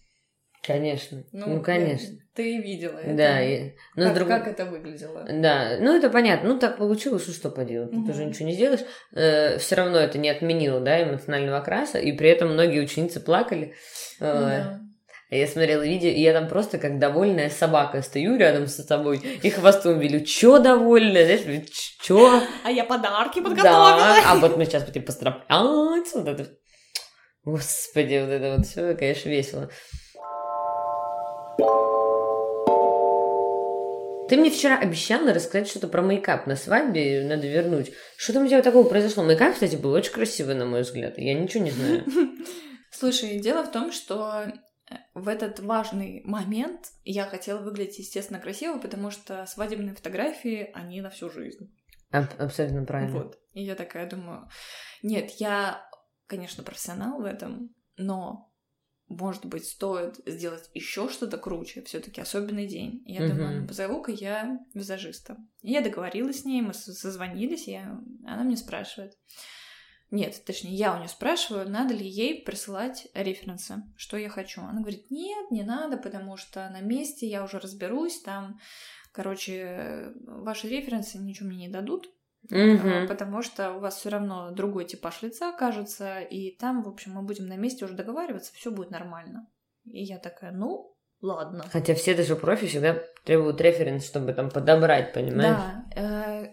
Конечно. 0.62 1.24
Ну, 1.32 1.56
ну 1.56 1.60
конечно. 1.60 2.16
Ты 2.34 2.58
видела 2.58 2.98
это. 2.98 3.16
Да. 3.16 3.42
И... 3.42 3.72
Но 3.96 4.04
как, 4.04 4.14
друг... 4.14 4.28
как 4.28 4.46
это 4.46 4.64
выглядело? 4.64 5.24
Да. 5.28 5.76
Ну, 5.80 5.96
это 5.96 6.08
понятно. 6.08 6.50
Ну, 6.50 6.58
так 6.60 6.78
получилось, 6.78 7.24
что, 7.24 7.32
что 7.32 7.50
поделать. 7.50 7.90
Ты 7.90 7.96
угу. 7.96 8.06
тоже 8.06 8.24
ничего 8.24 8.46
не 8.46 8.54
сделаешь. 8.54 8.84
Э, 9.12 9.58
все 9.58 9.74
равно 9.74 9.98
это 9.98 10.18
не 10.18 10.30
отменило, 10.30 10.80
да, 10.80 11.02
эмоционального 11.02 11.58
окраса. 11.58 11.98
И 11.98 12.12
при 12.12 12.30
этом 12.30 12.52
многие 12.52 12.80
ученицы 12.80 13.18
плакали. 13.18 13.74
Ну, 14.20 14.26
да. 14.26 14.80
Я 15.34 15.46
смотрела 15.46 15.80
видео, 15.80 16.10
и 16.10 16.20
я 16.20 16.34
там 16.34 16.46
просто 16.46 16.76
как 16.76 16.98
довольная 16.98 17.48
собака 17.48 18.02
стою 18.02 18.36
рядом 18.36 18.66
с 18.66 18.84
тобой 18.84 19.16
и 19.42 19.48
хвостом 19.48 19.98
велю. 19.98 20.20
Чё 20.26 20.58
довольная? 20.58 21.38
Знаешь, 21.38 21.64
чё? 22.02 22.42
А 22.62 22.70
я 22.70 22.84
подарки 22.84 23.40
подготовила. 23.40 23.96
Да, 23.96 24.22
а 24.26 24.36
вот 24.36 24.58
мы 24.58 24.66
сейчас 24.66 24.84
будем 24.84 25.04
поздравлять. 25.04 25.48
Вот 26.14 26.28
это. 26.28 26.50
Господи, 27.44 28.20
вот 28.20 28.30
это 28.30 28.56
вот 28.56 28.66
все, 28.66 28.94
конечно, 28.94 29.30
весело. 29.30 29.70
Ты 34.28 34.36
мне 34.36 34.50
вчера 34.50 34.78
обещала 34.78 35.32
рассказать 35.32 35.66
что-то 35.66 35.88
про 35.88 36.02
мейкап 36.02 36.46
на 36.46 36.56
свадьбе, 36.56 37.24
надо 37.26 37.46
вернуть. 37.46 37.92
Что 38.18 38.34
там 38.34 38.44
у 38.44 38.48
тебя 38.48 38.60
такого 38.60 38.86
произошло? 38.86 39.22
Мейкап, 39.22 39.54
кстати, 39.54 39.76
был 39.76 39.92
очень 39.92 40.12
красивый, 40.12 40.56
на 40.56 40.66
мой 40.66 40.82
взгляд. 40.82 41.16
Я 41.16 41.32
ничего 41.32 41.64
не 41.64 41.70
знаю. 41.70 42.04
Слушай, 42.90 43.40
дело 43.40 43.62
в 43.62 43.72
том, 43.72 43.92
что 43.92 44.44
в 45.14 45.28
этот 45.28 45.60
важный 45.60 46.22
момент 46.24 46.92
я 47.04 47.26
хотела 47.26 47.58
выглядеть, 47.58 47.98
естественно, 47.98 48.40
красиво, 48.40 48.78
потому 48.78 49.10
что 49.10 49.46
свадебные 49.46 49.94
фотографии, 49.94 50.70
они 50.74 51.00
на 51.00 51.10
всю 51.10 51.30
жизнь. 51.30 51.74
Аб- 52.10 52.40
абсолютно 52.40 52.84
правильно. 52.84 53.18
Вот. 53.18 53.38
И 53.52 53.62
я 53.62 53.74
такая 53.74 54.08
думаю, 54.08 54.48
нет, 55.02 55.30
я, 55.38 55.86
конечно, 56.26 56.62
профессионал 56.62 57.20
в 57.20 57.24
этом, 57.24 57.74
но 57.96 58.52
может 59.08 59.44
быть, 59.44 59.66
стоит 59.66 60.20
сделать 60.26 60.70
еще 60.74 61.08
что-то 61.08 61.38
круче, 61.38 61.82
все-таки 61.82 62.20
особенный 62.20 62.66
день. 62.66 63.02
Я 63.06 63.20
mm-hmm. 63.20 63.28
думаю, 63.28 63.60
ну, 63.60 63.68
позову-ка 63.68 64.12
я 64.12 64.58
визажиста. 64.74 65.36
И 65.60 65.72
я 65.72 65.82
договорилась 65.82 66.40
с 66.40 66.44
ней, 66.44 66.62
мы 66.62 66.72
созвонились, 66.72 67.68
и 67.68 67.74
она 67.74 68.42
мне 68.42 68.56
спрашивает. 68.56 69.12
Нет, 70.12 70.42
точнее, 70.44 70.74
я 70.74 70.94
у 70.94 70.98
нее 70.98 71.08
спрашиваю, 71.08 71.68
надо 71.70 71.94
ли 71.94 72.06
ей 72.06 72.44
присылать 72.44 73.08
референсы, 73.14 73.82
что 73.96 74.18
я 74.18 74.28
хочу. 74.28 74.60
Она 74.60 74.80
говорит, 74.80 75.10
нет, 75.10 75.50
не 75.50 75.62
надо, 75.62 75.96
потому 75.96 76.36
что 76.36 76.68
на 76.68 76.82
месте 76.82 77.26
я 77.26 77.42
уже 77.42 77.58
разберусь, 77.58 78.20
там, 78.20 78.60
короче, 79.12 80.12
ваши 80.26 80.68
референсы 80.68 81.16
ничего 81.16 81.48
мне 81.48 81.66
не 81.66 81.72
дадут, 81.72 82.08
Угу. 82.50 83.06
Потому 83.06 83.40
что 83.42 83.74
у 83.74 83.78
вас 83.78 83.98
все 83.98 84.08
равно 84.08 84.50
другой 84.50 84.84
типаж 84.84 85.22
лица 85.22 85.52
кажется, 85.52 86.18
и 86.18 86.56
там, 86.56 86.82
в 86.82 86.88
общем, 86.88 87.12
мы 87.12 87.22
будем 87.22 87.46
на 87.46 87.56
месте 87.56 87.84
уже 87.84 87.94
договариваться, 87.94 88.52
все 88.52 88.72
будет 88.72 88.90
нормально. 88.90 89.46
И 89.84 90.02
я 90.02 90.18
такая, 90.18 90.50
ну, 90.50 90.96
ладно. 91.20 91.64
Хотя 91.70 91.94
все 91.94 92.16
даже 92.16 92.34
профи 92.34 92.66
всегда 92.66 93.00
требуют 93.24 93.60
референс, 93.60 94.04
чтобы 94.04 94.32
там 94.32 94.50
подобрать, 94.50 95.12
понимаешь? 95.12 95.56
Да. 95.56 95.84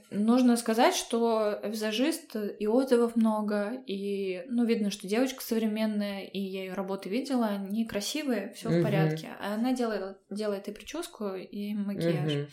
Э, 0.09 0.17
нужно 0.17 0.57
сказать, 0.57 0.95
что 0.95 1.59
визажист 1.63 2.35
и 2.35 2.67
отзывов 2.67 3.15
много, 3.15 3.81
и, 3.85 4.43
ну, 4.47 4.65
видно, 4.65 4.91
что 4.91 5.07
девочка 5.07 5.43
современная, 5.43 6.23
и 6.23 6.39
я 6.39 6.63
ее 6.65 6.73
работы 6.73 7.09
видела, 7.09 7.47
они 7.47 7.85
красивые, 7.85 8.53
все 8.55 8.69
в 8.69 8.83
порядке. 8.83 9.29
А 9.39 9.55
она 9.55 9.73
делает, 9.73 10.17
делает 10.29 10.67
и 10.67 10.71
прическу, 10.71 11.35
и 11.35 11.73
макияж. 11.73 12.33
Угу. 12.33 12.47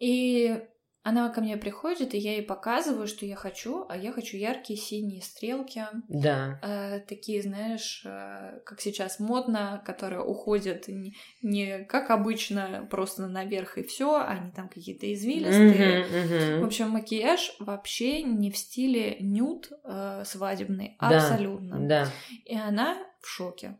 И 0.00 0.60
она 1.04 1.28
ко 1.28 1.42
мне 1.42 1.58
приходит, 1.58 2.14
и 2.14 2.18
я 2.18 2.32
ей 2.32 2.42
показываю, 2.42 3.06
что 3.06 3.26
я 3.26 3.36
хочу, 3.36 3.84
а 3.90 3.96
я 3.96 4.10
хочу 4.10 4.38
яркие 4.38 4.78
синие 4.78 5.20
стрелки. 5.20 5.84
Да. 6.08 6.58
Э, 6.62 6.98
такие, 7.00 7.42
знаешь, 7.42 8.02
э, 8.06 8.60
как 8.64 8.80
сейчас 8.80 9.20
модно, 9.20 9.82
которые 9.84 10.22
уходят 10.24 10.88
не, 10.88 11.14
не 11.42 11.84
как 11.84 12.10
обычно 12.10 12.88
просто 12.90 13.26
наверх 13.26 13.76
и 13.76 13.82
все, 13.82 14.18
они 14.18 14.50
там 14.50 14.70
какие-то 14.70 15.12
извилистые. 15.12 15.74
Mm-hmm, 15.74 16.10
mm-hmm. 16.10 16.60
В 16.60 16.64
общем, 16.64 16.88
макияж 16.88 17.54
вообще 17.58 18.22
не 18.22 18.50
в 18.50 18.56
стиле 18.56 19.18
нюд 19.20 19.70
э, 19.84 20.22
свадебный, 20.24 20.96
да, 20.98 21.08
абсолютно. 21.08 21.86
Да. 21.86 22.08
И 22.46 22.56
она 22.56 22.96
в 23.20 23.28
шоке. 23.28 23.78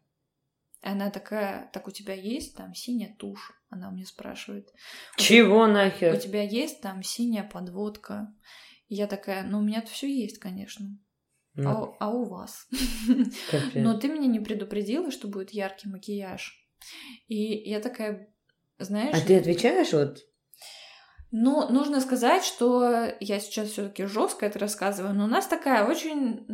Она 0.82 1.08
такая, 1.08 1.70
так 1.72 1.88
у 1.88 1.90
тебя 1.90 2.12
есть 2.12 2.54
там 2.54 2.74
синяя 2.74 3.16
тушь? 3.18 3.52
Она 3.74 3.88
у 3.88 3.92
меня 3.92 4.06
спрашивает. 4.06 4.72
Чего 5.16 5.66
нахер? 5.66 6.14
У 6.14 6.16
тебя 6.16 6.42
есть 6.42 6.80
там 6.80 7.02
синяя 7.02 7.42
подводка? 7.42 8.32
я 8.88 9.08
такая, 9.08 9.42
ну 9.42 9.58
у 9.58 9.62
меня-то 9.62 9.90
все 9.90 10.06
есть, 10.06 10.38
конечно. 10.38 10.86
Ну. 11.54 11.68
А, 11.68 11.96
а 11.98 12.10
у 12.10 12.24
вас? 12.24 12.68
Но 13.74 13.98
ты 13.98 14.08
меня 14.08 14.26
не 14.26 14.38
предупредила, 14.38 15.10
что 15.10 15.26
будет 15.26 15.50
яркий 15.50 15.88
макияж. 15.88 16.54
И 17.26 17.68
я 17.68 17.80
такая, 17.80 18.32
знаешь... 18.78 19.16
А 19.16 19.26
ты 19.26 19.38
отвечаешь 19.38 19.92
вот 19.92 20.24
ну, 21.36 21.68
нужно 21.68 22.00
сказать, 22.00 22.44
что 22.44 23.12
я 23.18 23.40
сейчас 23.40 23.70
все-таки 23.70 24.04
жестко 24.04 24.46
это 24.46 24.60
рассказываю, 24.60 25.14
но 25.14 25.24
у 25.24 25.26
нас 25.26 25.48
такая 25.48 25.84
очень, 25.84 26.46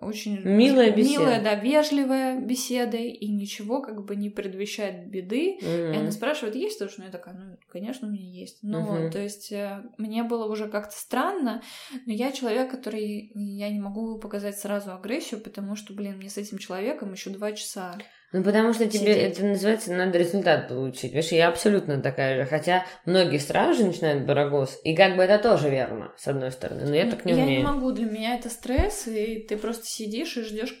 очень 0.00 0.40
милая 0.40 0.90
беседа, 0.90 1.20
милая, 1.20 1.42
да, 1.42 1.54
вежливая 1.54 2.40
беседа, 2.40 2.96
и 2.96 3.28
ничего 3.28 3.80
как 3.82 4.04
бы 4.04 4.16
не 4.16 4.30
предвещает 4.30 5.08
беды. 5.08 5.58
Mm-hmm. 5.60 5.94
И 5.94 5.96
она 5.96 6.10
спрашивает, 6.10 6.54
есть 6.56 6.78
тоже, 6.78 6.94
ну 6.98 7.04
я 7.04 7.10
такая, 7.10 7.34
ну, 7.34 7.56
конечно, 7.68 8.08
у 8.08 8.10
меня 8.10 8.30
есть. 8.30 8.58
Ну, 8.62 8.80
mm-hmm. 8.80 9.10
то 9.10 9.18
есть 9.18 9.52
э, 9.52 9.82
мне 9.98 10.22
было 10.22 10.46
уже 10.46 10.68
как-то 10.68 10.94
странно, 10.96 11.62
но 12.06 12.12
я 12.12 12.32
человек, 12.32 12.70
который 12.70 13.32
я 13.34 13.70
не 13.70 13.80
могу 13.80 14.18
показать 14.18 14.58
сразу 14.58 14.92
агрессию, 14.92 15.40
потому 15.40 15.76
что, 15.76 15.92
блин, 15.92 16.16
мне 16.16 16.30
с 16.30 16.38
этим 16.38 16.58
человеком 16.58 17.12
еще 17.12 17.30
два 17.30 17.52
часа. 17.52 17.98
Ну, 18.32 18.44
потому 18.44 18.74
что 18.74 18.86
тебе 18.86 19.14
Сидеть. 19.14 19.38
это 19.38 19.46
называется, 19.46 19.92
надо 19.92 20.18
результат 20.18 20.68
получить. 20.68 21.14
Видишь, 21.14 21.32
я 21.32 21.48
абсолютно 21.48 22.02
такая 22.02 22.36
же. 22.36 22.44
Хотя 22.48 22.84
многие 23.06 23.38
сразу 23.38 23.78
же 23.78 23.86
начинают 23.86 24.26
барагос. 24.26 24.78
И 24.84 24.94
как 24.94 25.16
бы 25.16 25.22
это 25.22 25.42
тоже 25.42 25.70
верно, 25.70 26.12
с 26.16 26.28
одной 26.28 26.52
стороны. 26.52 26.84
Но 26.84 26.94
я 26.94 27.06
ну, 27.06 27.10
так 27.12 27.24
не 27.24 27.32
я 27.32 27.38
умею. 27.38 27.50
Я 27.52 27.58
не 27.58 27.64
могу. 27.64 27.90
Для 27.92 28.04
меня 28.04 28.34
это 28.34 28.50
стресс, 28.50 29.06
и 29.06 29.46
ты 29.48 29.56
просто 29.56 29.84
сидишь 29.86 30.36
и 30.36 30.42
ждешь. 30.42 30.74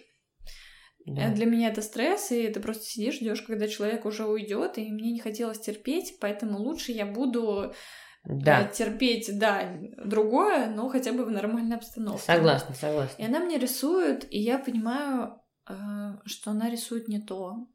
Да. 1.06 1.30
Для 1.30 1.46
меня 1.46 1.68
это 1.70 1.80
стресс, 1.80 2.32
и 2.32 2.48
ты 2.48 2.60
просто 2.60 2.84
сидишь, 2.84 3.14
ждешь, 3.16 3.40
когда 3.40 3.66
человек 3.66 4.04
уже 4.04 4.26
уйдет, 4.26 4.76
и 4.76 4.90
мне 4.90 5.12
не 5.12 5.20
хотелось 5.20 5.58
терпеть, 5.58 6.18
поэтому 6.20 6.58
лучше 6.58 6.92
я 6.92 7.06
буду 7.06 7.72
да. 8.24 8.62
Э, 8.62 8.70
терпеть, 8.70 9.30
да, 9.38 9.78
другое, 10.04 10.66
но 10.66 10.88
хотя 10.90 11.12
бы 11.12 11.24
в 11.24 11.30
нормальной 11.30 11.76
обстановке. 11.76 12.22
Согласна, 12.22 12.74
согласна. 12.74 13.22
И 13.22 13.24
она 13.24 13.40
мне 13.40 13.58
рисует, 13.58 14.26
и 14.30 14.38
я 14.38 14.58
понимаю, 14.58 15.40
что 16.24 16.50
она 16.50 16.70
рисует 16.70 17.08
не 17.08 17.20
то. 17.20 17.68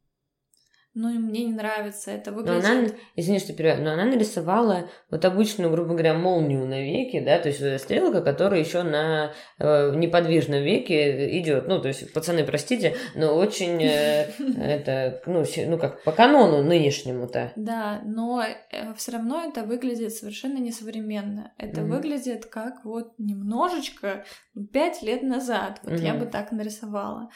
Ну 0.96 1.10
и 1.10 1.18
мне 1.18 1.46
не 1.46 1.54
нравится 1.54 2.12
это 2.12 2.32
выглядит. 2.32 2.64
Но 2.64 2.70
она, 2.70 2.88
извини, 3.16 3.40
что 3.40 3.54
перевод, 3.54 3.80
но 3.80 3.94
она 3.94 4.06
нарисовала 4.06 4.90
вот 5.10 5.26
обычную, 5.26 5.72
грубо 5.72 5.94
говоря, 5.94 6.14
молнию 6.14 6.68
на 6.68 6.84
веке, 6.84 7.20
да, 7.20 7.40
то 7.40 7.50
есть 7.50 7.84
стрелка, 7.84 8.22
которая 8.22 8.60
еще 8.60 8.84
на 8.84 9.34
э, 9.58 9.96
неподвижном 9.96 10.62
веке 10.62 11.40
идет. 11.40 11.68
Ну, 11.68 11.82
то 11.82 11.88
есть, 11.88 12.14
пацаны, 12.14 12.44
простите, 12.46 12.96
но 13.16 13.34
очень 13.34 13.82
э, 13.82 14.28
это, 14.62 15.20
ну, 15.26 15.44
ну, 15.66 15.78
как 15.80 16.04
по 16.04 16.12
канону 16.12 16.62
нынешнему-то. 16.62 17.54
Да, 17.56 18.02
но 18.06 18.44
э, 18.44 18.94
все 18.94 19.14
равно 19.14 19.44
это 19.44 19.64
выглядит 19.64 20.14
совершенно 20.14 20.60
несовременно. 20.60 21.54
Это 21.58 21.82
mm-hmm. 21.82 21.88
выглядит 21.88 22.46
как 22.46 22.86
вот 22.86 23.14
немножечко 23.18 24.26
пять 24.72 25.02
лет 25.02 25.24
назад. 25.24 25.80
Вот 25.82 25.94
mm-hmm. 25.94 26.06
я 26.06 26.14
бы 26.14 26.28
так 26.28 26.52
нарисовала. 26.52 27.32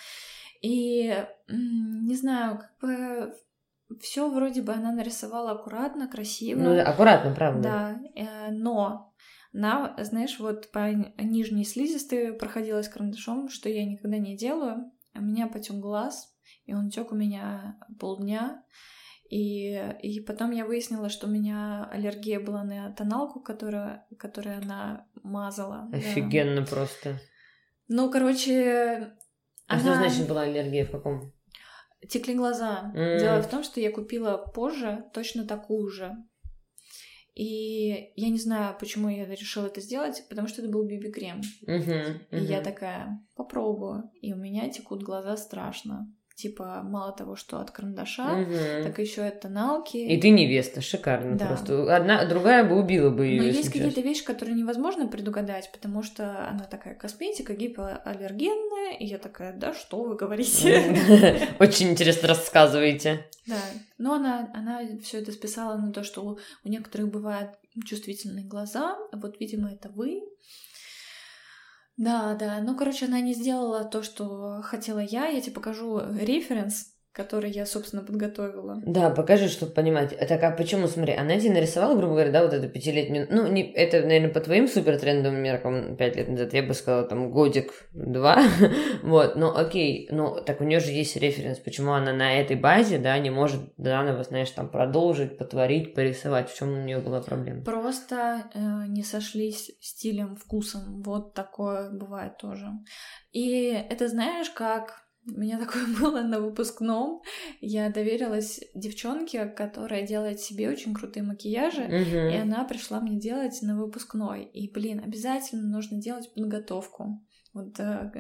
И 0.61 1.13
не 1.47 2.15
знаю, 2.15 2.59
как 2.59 2.77
бы 2.81 3.33
все 4.01 4.29
вроде 4.29 4.61
бы 4.61 4.73
она 4.73 4.91
нарисовала 4.91 5.51
аккуратно, 5.51 6.07
красиво. 6.07 6.59
Ну, 6.59 6.79
аккуратно, 6.79 7.33
правда. 7.33 7.61
Да, 7.61 7.99
э, 8.15 8.51
но 8.51 9.13
на, 9.53 9.95
знаешь, 10.03 10.39
вот 10.39 10.71
по 10.71 10.91
нижней 11.21 11.63
слизистой 11.63 12.33
проходилась 12.33 12.89
карандашом, 12.89 13.49
что 13.49 13.69
я 13.69 13.85
никогда 13.85 14.17
не 14.17 14.35
делаю. 14.35 14.91
У 15.15 15.21
меня 15.21 15.47
потек 15.47 15.77
глаз, 15.77 16.35
и 16.65 16.73
он 16.73 16.89
тек 16.89 17.11
у 17.11 17.15
меня 17.15 17.79
полдня. 17.99 18.63
И, 19.29 19.73
и 20.01 20.21
потом 20.21 20.51
я 20.51 20.65
выяснила, 20.65 21.09
что 21.09 21.27
у 21.27 21.29
меня 21.29 21.89
аллергия 21.91 22.39
была 22.39 22.63
на 22.63 22.91
тоналку, 22.91 23.41
которую, 23.41 24.01
которую 24.17 24.57
она 24.57 25.07
мазала. 25.23 25.89
Офигенно 25.91 26.61
да. 26.61 26.67
просто. 26.67 27.19
Ну, 27.89 28.09
короче, 28.09 29.17
а 29.67 29.79
что 29.79 29.95
значит 29.95 30.27
была 30.27 30.41
аллергия 30.41 30.85
в 30.85 30.91
каком? 30.91 31.33
Текли 32.07 32.35
глаза. 32.35 32.91
Mm. 32.95 33.19
Дело 33.19 33.41
в 33.41 33.49
том, 33.49 33.63
что 33.63 33.79
я 33.79 33.91
купила 33.91 34.37
позже 34.37 35.05
точно 35.13 35.45
такую 35.45 35.89
же. 35.89 36.15
И 37.33 38.13
я 38.15 38.29
не 38.29 38.39
знаю, 38.39 38.75
почему 38.79 39.09
я 39.09 39.25
решила 39.25 39.67
это 39.67 39.79
сделать, 39.79 40.23
потому 40.27 40.47
что 40.47 40.61
это 40.61 40.71
был 40.71 40.87
биби-крем. 40.87 41.41
Uh-huh, 41.67 42.19
uh-huh. 42.31 42.39
И 42.39 42.43
я 42.45 42.61
такая, 42.61 43.19
попробую. 43.35 44.09
И 44.21 44.33
у 44.33 44.37
меня 44.37 44.69
текут 44.69 45.03
глаза 45.03 45.37
страшно. 45.37 46.11
типа 46.37 46.81
мало 46.83 47.11
того, 47.13 47.35
что 47.35 47.59
от 47.59 47.71
карандаша, 47.71 48.41
угу. 48.41 48.83
так 48.83 48.99
еще 48.99 49.23
от 49.23 49.41
тоналки. 49.41 49.97
И 49.97 50.21
ты 50.21 50.29
невеста, 50.29 50.81
шикарно 50.81 51.35
да. 51.35 51.47
просто. 51.47 51.95
Одна, 51.95 52.25
другая 52.25 52.63
бы 52.63 52.79
убила 52.79 53.09
бы 53.09 53.25
ее. 53.25 53.41
Но 53.41 53.47
есть 53.47 53.71
какие-то 53.71 54.01
вещи, 54.01 54.23
которые 54.23 54.55
невозможно 54.55 55.07
предугадать, 55.07 55.71
потому 55.73 56.03
что 56.03 56.47
она 56.47 56.65
такая 56.65 56.93
косметика 56.93 57.55
гипоаллергенная, 58.87 58.97
и 58.97 59.05
я 59.05 59.17
такая, 59.17 59.53
да 59.53 59.73
что 59.73 60.03
вы 60.03 60.15
говорите? 60.15 61.55
Очень 61.59 61.91
интересно 61.91 62.29
рассказываете. 62.29 63.25
Да, 63.45 63.59
но 63.97 64.13
она, 64.13 64.49
она 64.53 64.81
все 65.01 65.19
это 65.19 65.31
списала 65.31 65.77
на 65.77 65.91
то, 65.91 66.03
что 66.03 66.37
у 66.63 66.69
некоторых 66.69 67.09
бывают 67.09 67.51
чувствительные 67.85 68.45
глаза, 68.45 68.97
вот, 69.13 69.39
видимо, 69.39 69.71
это 69.71 69.89
вы, 69.89 70.21
да, 71.97 72.35
да. 72.35 72.61
Ну, 72.61 72.75
короче, 72.75 73.07
она 73.07 73.21
не 73.21 73.33
сделала 73.33 73.83
то, 73.83 74.03
что 74.03 74.61
хотела 74.61 74.99
я. 74.99 75.29
Я 75.29 75.41
тебе 75.41 75.53
покажу 75.53 75.99
референс 75.99 76.93
который 77.17 77.49
я, 77.49 77.65
собственно, 77.65 78.03
подготовила. 78.03 78.79
Да, 78.85 79.09
покажи, 79.09 79.49
чтобы 79.49 79.71
понимать. 79.71 80.15
Так, 80.27 80.43
а 80.43 80.51
почему, 80.51 80.87
смотри, 80.87 81.13
она 81.13 81.39
тебе 81.39 81.53
нарисовала, 81.53 81.97
грубо 81.97 82.13
говоря, 82.13 82.31
да, 82.31 82.43
вот 82.43 82.53
эту 82.53 82.69
пятилетнюю... 82.69 83.27
Ну, 83.31 83.47
не, 83.47 83.71
это, 83.71 84.01
наверное, 84.01 84.29
по 84.29 84.39
твоим 84.39 84.67
супер 84.67 84.99
трендовым 84.99 85.41
меркам 85.41 85.97
пять 85.97 86.15
лет 86.15 86.29
назад, 86.29 86.53
я 86.53 86.61
бы 86.61 86.75
сказала, 86.75 87.07
там, 87.07 87.31
годик-два, 87.31 88.43
вот, 89.01 89.35
ну, 89.35 89.51
окей, 89.51 90.07
ну, 90.11 90.35
так 90.45 90.61
у 90.61 90.63
нее 90.63 90.79
же 90.79 90.91
есть 90.91 91.17
референс, 91.17 91.57
почему 91.57 91.93
она 91.93 92.13
на 92.13 92.39
этой 92.39 92.55
базе, 92.55 92.99
да, 92.99 93.17
не 93.17 93.31
может 93.31 93.61
заново, 93.77 94.23
знаешь, 94.23 94.51
там, 94.51 94.69
продолжить, 94.69 95.39
потворить, 95.39 95.95
порисовать, 95.95 96.51
в 96.51 96.55
чем 96.55 96.71
у 96.71 96.83
нее 96.83 96.99
была 96.99 97.21
проблема? 97.21 97.63
Просто 97.63 98.43
э, 98.53 98.59
не 98.89 99.01
сошлись 99.01 99.71
стилем, 99.81 100.35
вкусом, 100.35 101.01
вот 101.01 101.33
такое 101.33 101.89
бывает 101.89 102.37
тоже. 102.37 102.67
И 103.31 103.69
это, 103.89 104.07
знаешь, 104.07 104.51
как 104.51 105.06
у 105.27 105.39
меня 105.39 105.59
такое 105.59 105.85
было 105.99 106.21
на 106.21 106.39
выпускном. 106.39 107.21
Я 107.61 107.89
доверилась 107.89 108.61
девчонке, 108.73 109.45
которая 109.45 110.05
делает 110.05 110.39
себе 110.39 110.69
очень 110.69 110.93
крутые 110.93 111.23
макияжи, 111.23 111.81
uh-huh. 111.81 112.33
и 112.33 112.35
она 112.37 112.63
пришла 112.63 112.99
мне 112.99 113.19
делать 113.19 113.59
на 113.61 113.77
выпускной. 113.79 114.45
И, 114.45 114.71
блин, 114.71 115.01
обязательно 115.03 115.67
нужно 115.67 116.01
делать 116.01 116.33
подготовку. 116.33 117.21
Вот 117.57 117.79
э, 117.79 118.11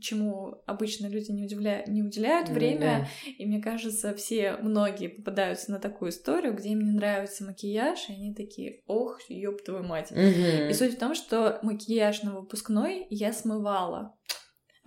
чему 0.00 0.62
обычно 0.64 1.06
люди 1.08 1.30
не, 1.30 1.44
удивляют, 1.44 1.86
не 1.86 2.02
уделяют 2.02 2.48
время. 2.48 3.06
Да. 3.26 3.32
И 3.36 3.44
мне 3.44 3.60
кажется, 3.60 4.14
все, 4.14 4.56
многие 4.62 5.08
попадаются 5.08 5.70
на 5.70 5.78
такую 5.78 6.10
историю, 6.10 6.54
где 6.54 6.70
им 6.70 6.80
не 6.80 6.92
нравится 6.92 7.44
макияж, 7.44 8.08
и 8.08 8.14
они 8.14 8.34
такие, 8.34 8.80
ох, 8.86 9.20
ёб 9.28 9.62
твою 9.62 9.84
мать. 9.84 10.10
Угу. 10.12 10.70
И 10.70 10.72
суть 10.72 10.94
в 10.94 10.98
том, 10.98 11.14
что 11.14 11.58
макияж 11.62 12.22
на 12.22 12.40
выпускной 12.40 13.06
я 13.10 13.34
смывала. 13.34 14.15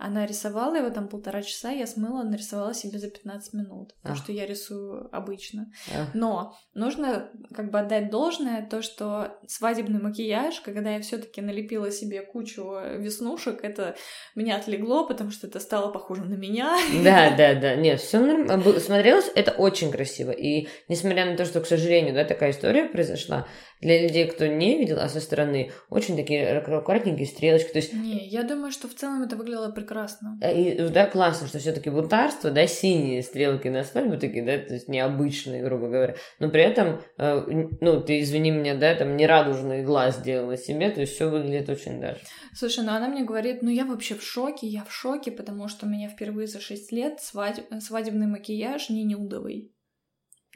Она 0.02 0.24
рисовала 0.24 0.76
его 0.76 0.88
там 0.88 1.08
полтора 1.08 1.42
часа, 1.42 1.70
я 1.70 1.86
смыла, 1.86 2.22
нарисовала 2.22 2.72
себе 2.72 2.98
за 2.98 3.10
15 3.10 3.52
минут, 3.52 3.94
потому 4.00 4.16
что 4.16 4.32
я 4.32 4.46
рисую 4.46 5.14
обычно. 5.14 5.70
Но 6.14 6.56
нужно 6.72 7.30
как 7.54 7.70
бы 7.70 7.78
отдать 7.78 8.10
должное 8.10 8.66
то, 8.66 8.80
что 8.80 9.38
свадебный 9.46 10.00
макияж, 10.00 10.60
когда 10.60 10.94
я 10.94 11.00
все 11.00 11.18
таки 11.18 11.42
налепила 11.42 11.90
себе 11.90 12.22
кучу 12.22 12.62
веснушек, 12.96 13.62
это 13.62 13.94
меня 14.34 14.56
отлегло, 14.56 15.06
потому 15.06 15.30
что 15.30 15.46
это 15.46 15.60
стало 15.60 15.92
похоже 15.92 16.24
на 16.24 16.34
меня. 16.34 16.78
Да, 17.10 17.34
да, 17.36 17.54
да. 17.54 17.76
Нет, 17.76 18.00
все 18.00 18.20
нормально. 18.20 18.80
Смотрелось 18.80 19.30
это 19.34 19.52
очень 19.52 19.90
красиво. 19.90 20.30
И 20.30 20.68
несмотря 20.88 21.26
на 21.26 21.36
то, 21.36 21.44
что, 21.44 21.60
к 21.60 21.66
сожалению, 21.66 22.14
да, 22.14 22.24
такая 22.24 22.52
история 22.52 22.84
произошла, 22.84 23.46
для 23.80 24.02
людей, 24.02 24.26
кто 24.26 24.46
не 24.46 24.78
видел, 24.78 24.98
а 25.00 25.08
со 25.08 25.20
стороны, 25.20 25.72
очень 25.88 26.16
такие 26.16 26.58
аккуратненькие 26.58 27.26
стрелочки. 27.26 27.72
То 27.72 27.78
есть... 27.78 27.94
Не, 27.94 28.26
я 28.28 28.42
думаю, 28.42 28.72
что 28.72 28.88
в 28.88 28.94
целом 28.94 29.22
это 29.22 29.36
выглядело 29.36 29.70
прекрасно. 29.70 30.38
Э, 30.42 30.54
и, 30.54 30.88
да, 30.88 31.06
классно, 31.06 31.46
что 31.46 31.58
все 31.58 31.72
таки 31.72 31.88
бунтарство, 31.90 32.50
да, 32.50 32.66
синие 32.66 33.22
стрелки 33.22 33.68
на 33.68 33.84
свадьбу 33.84 34.18
такие, 34.18 34.44
да, 34.44 34.58
то 34.58 34.74
есть 34.74 34.88
необычные, 34.88 35.62
грубо 35.62 35.88
говоря. 35.88 36.16
Но 36.38 36.50
при 36.50 36.62
этом, 36.62 37.00
э, 37.16 37.68
ну, 37.80 38.00
ты 38.02 38.20
извини 38.20 38.50
меня, 38.50 38.74
да, 38.74 38.94
там 38.94 39.16
не 39.16 39.26
радужный 39.26 39.82
глаз 39.82 40.18
сделала 40.18 40.56
себе, 40.56 40.90
то 40.90 41.00
есть 41.00 41.14
все 41.14 41.30
выглядит 41.30 41.68
очень 41.68 42.00
даже. 42.00 42.20
Слушай, 42.54 42.84
ну 42.84 42.92
она 42.92 43.08
мне 43.08 43.24
говорит, 43.24 43.62
ну 43.62 43.70
я 43.70 43.84
вообще 43.84 44.14
в 44.14 44.22
шоке, 44.22 44.66
я 44.66 44.84
в 44.84 44.92
шоке, 44.92 45.30
потому 45.30 45.68
что 45.68 45.86
у 45.86 45.88
меня 45.88 46.08
впервые 46.08 46.46
за 46.46 46.60
6 46.60 46.92
лет 46.92 47.20
свадеб... 47.20 47.64
свадебный 47.80 48.26
макияж 48.26 48.90
не 48.90 49.04
нюдовый. 49.04 49.72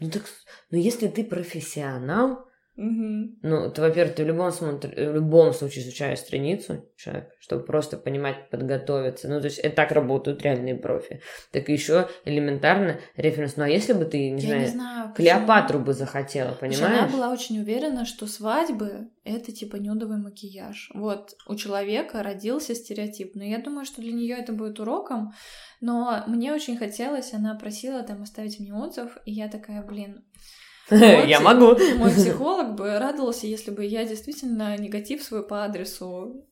Ну 0.01 0.11
так, 0.11 0.25
ну 0.71 0.79
если 0.79 1.09
ты 1.09 1.25
профессионал, 1.25 2.45
Угу. 2.77 3.39
Ну, 3.43 3.71
ты, 3.71 3.81
во-первых, 3.81 4.17
ты 4.17 4.25
в 4.25 4.27
любом, 4.27 4.51
смотри, 4.51 4.91
в 5.07 5.15
любом 5.15 5.53
случае 5.53 5.85
изучаешь 5.85 6.19
страницу 6.19 6.85
человека, 6.97 7.31
чтобы 7.39 7.65
просто 7.65 7.97
понимать, 7.97 8.51
подготовиться. 8.51 9.29
Ну, 9.29 9.41
то 9.41 9.47
есть 9.47 9.59
это 9.59 9.77
так 9.77 9.93
работают 9.93 10.43
реальные 10.43 10.75
профи. 10.75 11.21
Так 11.53 11.69
еще 11.69 12.09
элементарно 12.25 12.99
референс. 13.17 13.57
Ну, 13.57 13.65
а 13.65 13.69
если 13.69 13.93
бы 13.93 14.05
ты, 14.05 14.31
не 14.31 14.43
Я 14.43 14.49
знаю, 14.49 14.61
не 14.63 14.69
знаю 14.69 15.15
Клеопатру 15.15 15.79
бы 15.79 15.93
захотела, 15.93 16.53
понимаешь? 16.53 16.81
Она 16.83 17.09
была 17.09 17.31
очень 17.31 17.61
уверена, 17.61 18.05
что 18.05 18.27
свадьбы— 18.27 19.09
это 19.25 19.53
типа 19.53 19.77
нюдовый 19.77 20.19
макияж. 20.19 20.91
Вот 20.95 21.37
у 21.47 21.55
человека 21.55 22.25
родился 22.25 22.75
стереотип. 22.75 23.37
Но 23.37 23.45
я 23.45 23.59
думаю, 23.59 23.85
что 23.85 24.03
для 24.03 24.13
нее 24.13 24.37
это 24.37 24.53
будет 24.53 24.81
уроком. 24.81 25.33
Но 25.81 26.25
мне 26.27 26.53
очень 26.53 26.77
хотелось, 26.77 27.35
она 27.35 27.55
просила 27.55 28.03
там 28.03 28.23
оставить 28.23 28.59
мне 28.59 28.75
отзыв, 28.75 29.17
и 29.27 29.33
я 29.33 29.49
такая, 29.49 29.83
блин, 29.83 30.25
я 30.91 31.41
могу. 31.41 31.77
Мой 31.97 32.11
психолог 32.13 32.75
бы 32.75 32.99
радовался, 32.99 33.47
если 33.47 33.71
бы 33.71 33.85
я 33.85 34.05
действительно 34.05 34.77
негатив 34.77 35.23
свой 35.23 35.47
по 35.47 35.65
адресу 35.65 36.47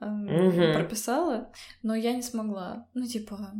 эм, 0.00 0.72
прописала, 0.72 1.52
но 1.82 1.94
я 1.94 2.12
не 2.12 2.22
смогла. 2.22 2.88
Ну, 2.94 3.06
типа, 3.06 3.52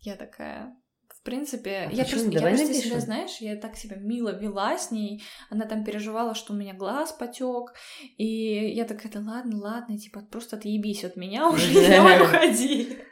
я 0.00 0.16
такая, 0.16 0.76
в 1.22 1.24
принципе, 1.24 1.88
а 1.88 1.92
я 1.92 2.04
просто, 2.04 2.30
я 2.30 2.40
просто 2.40 2.74
себя, 2.74 2.98
знаешь, 2.98 3.36
я 3.38 3.54
так 3.54 3.76
себя 3.76 3.94
мило 3.96 4.36
вела 4.36 4.76
с 4.76 4.90
ней. 4.90 5.22
Она 5.50 5.66
там 5.66 5.84
переживала, 5.84 6.34
что 6.34 6.52
у 6.52 6.56
меня 6.56 6.74
глаз 6.74 7.12
потек. 7.12 7.74
И 8.18 8.72
я 8.74 8.84
такая, 8.84 9.12
да 9.12 9.20
ладно, 9.20 9.56
ладно, 9.56 9.96
типа, 9.96 10.22
просто 10.28 10.56
отъебись 10.56 11.04
от 11.04 11.14
меня 11.14 11.48
уже, 11.48 11.72
давай 11.88 12.20
уходи. 12.20 12.98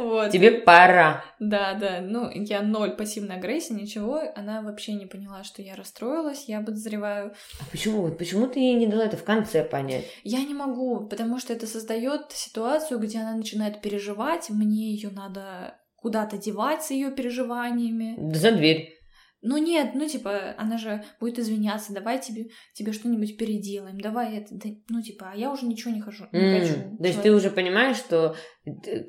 Вот. 0.00 0.32
Тебе 0.32 0.50
пора. 0.50 1.24
Да, 1.38 1.74
да. 1.74 2.00
Ну, 2.00 2.28
я 2.28 2.60
ноль 2.60 2.96
пассивной 2.96 3.36
агрессии, 3.36 3.72
ничего. 3.72 4.20
Она 4.34 4.62
вообще 4.62 4.94
не 4.94 5.06
поняла, 5.06 5.44
что 5.44 5.62
я 5.62 5.76
расстроилась. 5.76 6.48
Я 6.48 6.60
подозреваю. 6.60 7.34
А 7.60 7.64
почему? 7.70 8.02
Вот 8.02 8.18
почему 8.18 8.48
ты 8.48 8.58
ей 8.58 8.74
не 8.74 8.88
дала 8.88 9.04
это 9.04 9.16
в 9.16 9.22
конце 9.22 9.62
понять? 9.62 10.06
Я 10.24 10.42
не 10.42 10.54
могу, 10.54 11.06
потому 11.06 11.38
что 11.38 11.52
это 11.52 11.68
создает 11.68 12.32
ситуацию, 12.32 12.98
где 12.98 13.20
она 13.20 13.36
начинает 13.36 13.80
переживать. 13.80 14.50
Мне 14.50 14.90
ее 14.92 15.10
надо 15.10 15.78
куда-то 16.04 16.36
девать 16.36 16.82
с 16.82 16.90
ее 16.90 17.10
переживаниями. 17.10 18.34
За 18.34 18.52
дверь. 18.52 18.92
Ну 19.40 19.56
нет, 19.56 19.92
ну 19.94 20.06
типа, 20.06 20.54
она 20.58 20.76
же 20.76 21.02
будет 21.18 21.38
извиняться, 21.38 21.94
давай 21.94 22.20
тебе, 22.20 22.48
тебе 22.74 22.92
что-нибудь 22.92 23.38
переделаем, 23.38 23.98
давай 23.98 24.36
это, 24.36 24.48
да, 24.50 24.68
ну 24.90 25.00
типа, 25.00 25.30
а 25.32 25.36
я 25.36 25.50
уже 25.50 25.64
ничего 25.64 25.94
не 25.94 26.02
хожу, 26.02 26.26
не 26.32 26.40
mm, 26.40 26.60
хочу. 26.60 26.96
То 26.98 27.06
есть 27.06 27.22
ты 27.22 27.32
уже 27.32 27.50
понимаешь, 27.50 27.96
что 27.96 28.36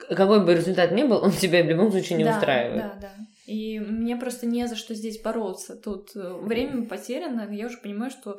какой 0.09 0.45
бы 0.45 0.53
результат 0.53 0.93
ни 0.93 1.03
был, 1.03 1.21
он 1.21 1.31
тебя 1.31 1.63
в 1.63 1.67
любом 1.67 1.91
случае 1.91 2.17
не 2.17 2.23
да, 2.23 2.37
устраивает. 2.37 2.81
Да, 2.81 2.97
да. 3.01 3.15
И 3.45 3.77
мне 3.79 4.15
просто 4.15 4.45
не 4.45 4.67
за 4.67 4.77
что 4.77 4.93
здесь 4.93 5.21
бороться. 5.21 5.75
Тут 5.75 6.15
э, 6.15 6.33
время 6.41 6.85
потеряно, 6.85 7.49
я 7.53 7.67
уже 7.67 7.77
понимаю, 7.77 8.09
что 8.09 8.37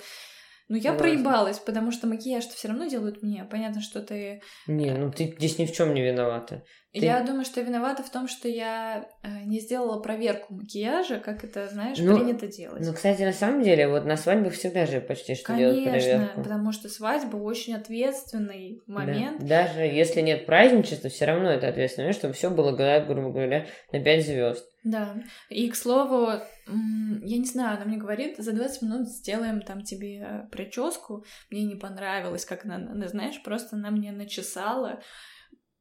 ну, 0.68 0.76
я 0.76 0.94
проебалась, 0.94 1.60
потому 1.60 1.92
что 1.92 2.08
макияж-то 2.08 2.54
все 2.54 2.68
равно 2.68 2.86
делают 2.86 3.22
мне. 3.22 3.46
Понятно, 3.50 3.80
что 3.80 4.02
ты... 4.02 4.42
Не, 4.66 4.92
ну 4.94 5.12
ты 5.12 5.34
здесь 5.38 5.58
ни 5.58 5.66
в 5.66 5.72
чем 5.72 5.94
не 5.94 6.02
виновата. 6.02 6.64
Ты... 6.98 7.04
Я 7.04 7.22
думаю, 7.22 7.44
что 7.44 7.60
виновата 7.60 8.02
в 8.02 8.10
том, 8.10 8.26
что 8.26 8.48
я 8.48 9.08
э, 9.22 9.28
не 9.44 9.60
сделала 9.60 10.00
проверку 10.00 10.54
макияжа, 10.54 11.18
как 11.18 11.44
это, 11.44 11.68
знаешь, 11.68 11.98
ну, 11.98 12.16
принято 12.16 12.46
делать. 12.46 12.82
Ну, 12.84 12.92
кстати, 12.92 13.22
на 13.22 13.32
самом 13.32 13.62
деле, 13.62 13.88
вот 13.88 14.04
на 14.04 14.16
свадьбах 14.16 14.54
всегда 14.54 14.86
же 14.86 15.00
почти 15.00 15.34
что 15.34 15.46
Конечно, 15.48 15.72
делают 15.74 15.90
проверку. 15.90 16.18
Конечно, 16.18 16.42
потому 16.42 16.72
что 16.72 16.88
свадьба 16.88 17.36
очень 17.36 17.74
ответственный 17.74 18.82
момент. 18.86 19.40
Да. 19.40 19.64
Даже 19.64 19.80
если 19.80 20.20
нет 20.22 20.46
праздничества, 20.46 21.10
все 21.10 21.26
равно 21.26 21.50
это 21.50 21.68
ответственно, 21.68 22.12
чтобы 22.12 22.34
все 22.34 22.50
было, 22.50 22.72
грубо 22.72 23.30
говоря, 23.30 23.66
на 23.92 24.00
5 24.00 24.24
звезд. 24.24 24.66
Да. 24.84 25.16
И, 25.50 25.68
к 25.68 25.74
слову, 25.74 26.30
я 26.68 27.38
не 27.38 27.44
знаю, 27.44 27.76
она 27.76 27.86
мне 27.86 27.96
говорит, 27.96 28.36
за 28.38 28.52
20 28.52 28.82
минут 28.82 29.08
сделаем 29.08 29.60
там 29.60 29.82
тебе 29.82 30.48
прическу. 30.52 31.24
Мне 31.50 31.64
не 31.64 31.74
понравилось, 31.74 32.44
как 32.44 32.64
она 32.64 33.08
знаешь, 33.08 33.42
просто 33.42 33.74
она 33.76 33.90
мне 33.90 34.12
начесала 34.12 35.00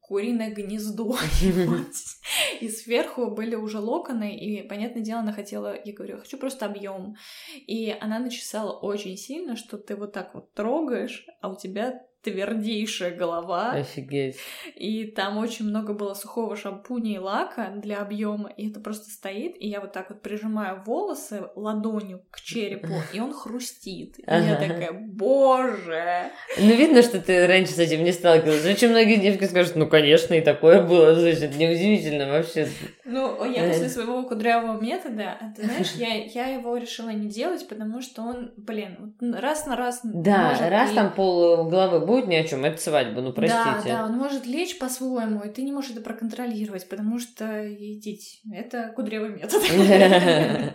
куриное 0.07 0.51
гнездо. 0.51 1.17
и 2.61 2.69
сверху 2.69 3.31
были 3.31 3.55
уже 3.55 3.79
локоны, 3.79 4.37
и, 4.37 4.61
понятное 4.67 5.01
дело, 5.01 5.21
она 5.21 5.33
хотела, 5.33 5.75
я 5.83 5.93
говорю, 5.93 6.19
хочу 6.19 6.37
просто 6.37 6.65
объем. 6.65 7.15
И 7.55 7.95
она 7.99 8.19
начесала 8.19 8.71
очень 8.71 9.17
сильно, 9.17 9.55
что 9.55 9.77
ты 9.77 9.95
вот 9.95 10.13
так 10.13 10.35
вот 10.35 10.53
трогаешь, 10.53 11.25
а 11.41 11.49
у 11.49 11.55
тебя 11.55 12.03
твердейшая 12.25 13.11
голова. 13.11 13.71
Офигеть. 13.71 14.37
И 14.75 15.05
там 15.05 15.37
очень 15.37 15.65
много 15.65 15.93
было 15.93 16.13
сухого 16.13 16.55
шампуня 16.55 17.15
и 17.15 17.17
лака 17.19 17.71
для 17.75 18.01
объема, 18.01 18.49
и 18.49 18.69
это 18.69 18.79
просто 18.79 19.09
стоит, 19.11 19.55
и 19.59 19.67
я 19.67 19.79
вот 19.79 19.93
так 19.93 20.09
вот 20.09 20.21
прижимаю 20.21 20.81
волосы 20.85 21.43
ладонью 21.55 22.23
к 22.31 22.41
черепу, 22.41 22.93
и 23.13 23.19
он 23.19 23.33
хрустит. 23.33 24.17
И 24.19 24.23
я 24.27 24.55
такая, 24.55 24.91
боже! 24.91 26.31
Ну, 26.57 26.75
видно, 26.75 27.03
что 27.03 27.21
ты 27.21 27.45
раньше 27.45 27.73
с 27.73 27.79
этим 27.79 28.03
не 28.03 28.11
сталкивалась. 28.11 28.65
Очень 28.65 28.89
многие 28.89 29.17
девушки 29.17 29.45
скажут, 29.45 29.75
ну, 29.75 29.87
конечно, 29.87 30.33
и 30.33 30.41
такое 30.41 30.81
было. 30.81 31.13
Значит, 31.15 31.55
неудивительно 31.55 32.27
вообще. 32.27 32.67
Ну, 33.05 33.45
я 33.45 33.67
после 33.67 33.87
своего 33.89 34.23
кудрявого 34.23 34.81
метода, 34.81 35.37
а 35.39 35.53
ты 35.55 35.63
знаешь, 35.63 35.91
я, 35.95 36.25
я 36.25 36.47
его 36.47 36.75
решила 36.75 37.09
не 37.09 37.29
делать, 37.29 37.67
потому 37.67 38.01
что 38.01 38.23
он, 38.23 38.51
блин, 38.57 39.15
раз 39.19 39.67
на 39.67 39.75
раз... 39.75 40.01
Да, 40.03 40.57
раз 40.69 40.91
и... 40.91 40.95
там 40.95 41.13
пол 41.13 41.69
головы 41.69 42.05
будет 42.05 42.27
ни 42.27 42.35
о 42.35 42.43
чем, 42.43 42.65
это 42.65 42.81
свадьба, 42.81 43.21
ну, 43.21 43.31
простите. 43.31 43.63
Да, 43.63 43.81
да, 43.85 44.05
он 44.05 44.13
может 44.13 44.47
лечь 44.47 44.79
по-своему, 44.79 45.43
и 45.43 45.49
ты 45.49 45.61
не 45.61 45.71
можешь 45.71 45.91
это 45.91 46.01
проконтролировать, 46.01 46.89
потому 46.89 47.19
что, 47.19 47.71
идите, 47.73 48.39
это 48.51 48.91
кудрявый 48.95 49.29
метод. 49.29 49.61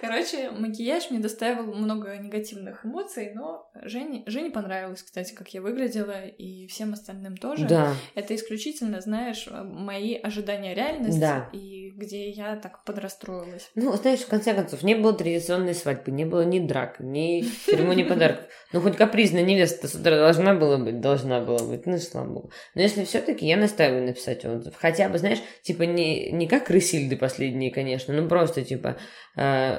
Короче, 0.00 0.50
макияж 0.50 1.10
мне 1.10 1.20
доставил 1.20 1.74
много 1.74 2.16
негативных 2.16 2.86
эмоций, 2.86 3.32
но 3.34 3.70
Жене, 3.82 4.22
Жене 4.26 4.50
понравилось, 4.50 5.02
кстати, 5.02 5.34
как 5.34 5.48
я 5.50 5.60
выглядела, 5.60 6.24
и 6.24 6.66
всем 6.68 6.94
остальным 6.94 7.36
тоже. 7.36 7.66
Да. 7.66 7.92
Это 8.14 8.34
исключительно, 8.34 9.02
знаешь, 9.02 9.46
мои 9.50 10.14
ожидания 10.14 10.74
реальности, 10.74 11.20
да. 11.20 11.50
и 11.52 11.65
где 11.96 12.30
я 12.30 12.56
так 12.56 12.84
подрастроилась. 12.84 13.70
Ну, 13.74 13.92
знаешь, 13.94 14.20
в 14.20 14.28
конце 14.28 14.54
концов, 14.54 14.82
не 14.82 14.94
было 14.94 15.12
традиционной 15.12 15.74
свадьбы, 15.74 16.10
не 16.12 16.24
было 16.24 16.44
ни 16.44 16.58
драк, 16.58 17.00
ни 17.00 17.42
церемонии 17.66 18.04
подарков. 18.04 18.46
Ну, 18.72 18.80
хоть 18.80 18.96
капризная 18.96 19.42
невеста 19.42 19.88
с 19.88 19.94
утра 19.94 20.16
должна 20.16 20.54
была 20.54 20.78
быть, 20.78 21.00
должна 21.00 21.40
была 21.40 21.64
быть, 21.64 21.86
ну, 21.86 21.98
слава 21.98 22.28
богу. 22.28 22.50
Но 22.74 22.82
если 22.82 23.04
все 23.04 23.20
таки 23.20 23.46
я 23.46 23.56
настаиваю 23.56 24.04
написать 24.04 24.44
отзыв. 24.44 24.74
Хотя 24.76 25.08
бы, 25.08 25.18
знаешь, 25.18 25.42
типа 25.62 25.82
не, 25.82 26.30
не 26.32 26.46
как 26.46 26.70
Рысильды 26.70 27.16
последние, 27.16 27.70
конечно, 27.70 28.14
ну, 28.14 28.28
просто, 28.28 28.62
типа, 28.62 28.96
э, 29.36 29.76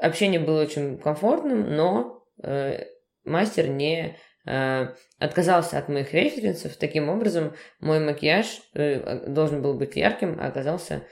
общение 0.00 0.40
было 0.40 0.62
очень 0.62 0.98
комфортным, 0.98 1.74
но 1.74 2.24
э, 2.42 2.84
мастер 3.24 3.68
не 3.68 4.16
отказался 4.46 5.78
от 5.78 5.88
моих 5.88 6.14
референсов. 6.14 6.76
Таким 6.76 7.08
образом, 7.08 7.54
мой 7.80 7.98
макияж 7.98 8.46
э, 8.74 9.26
должен 9.28 9.60
был 9.60 9.74
быть 9.74 9.96
ярким, 9.96 10.38
а 10.40 10.46
оказался 10.46 11.06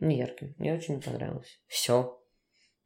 не 0.00 0.18
ярким. 0.18 0.54
Мне 0.58 0.74
очень 0.74 1.00
понравилось. 1.00 1.60
Все. 1.66 2.17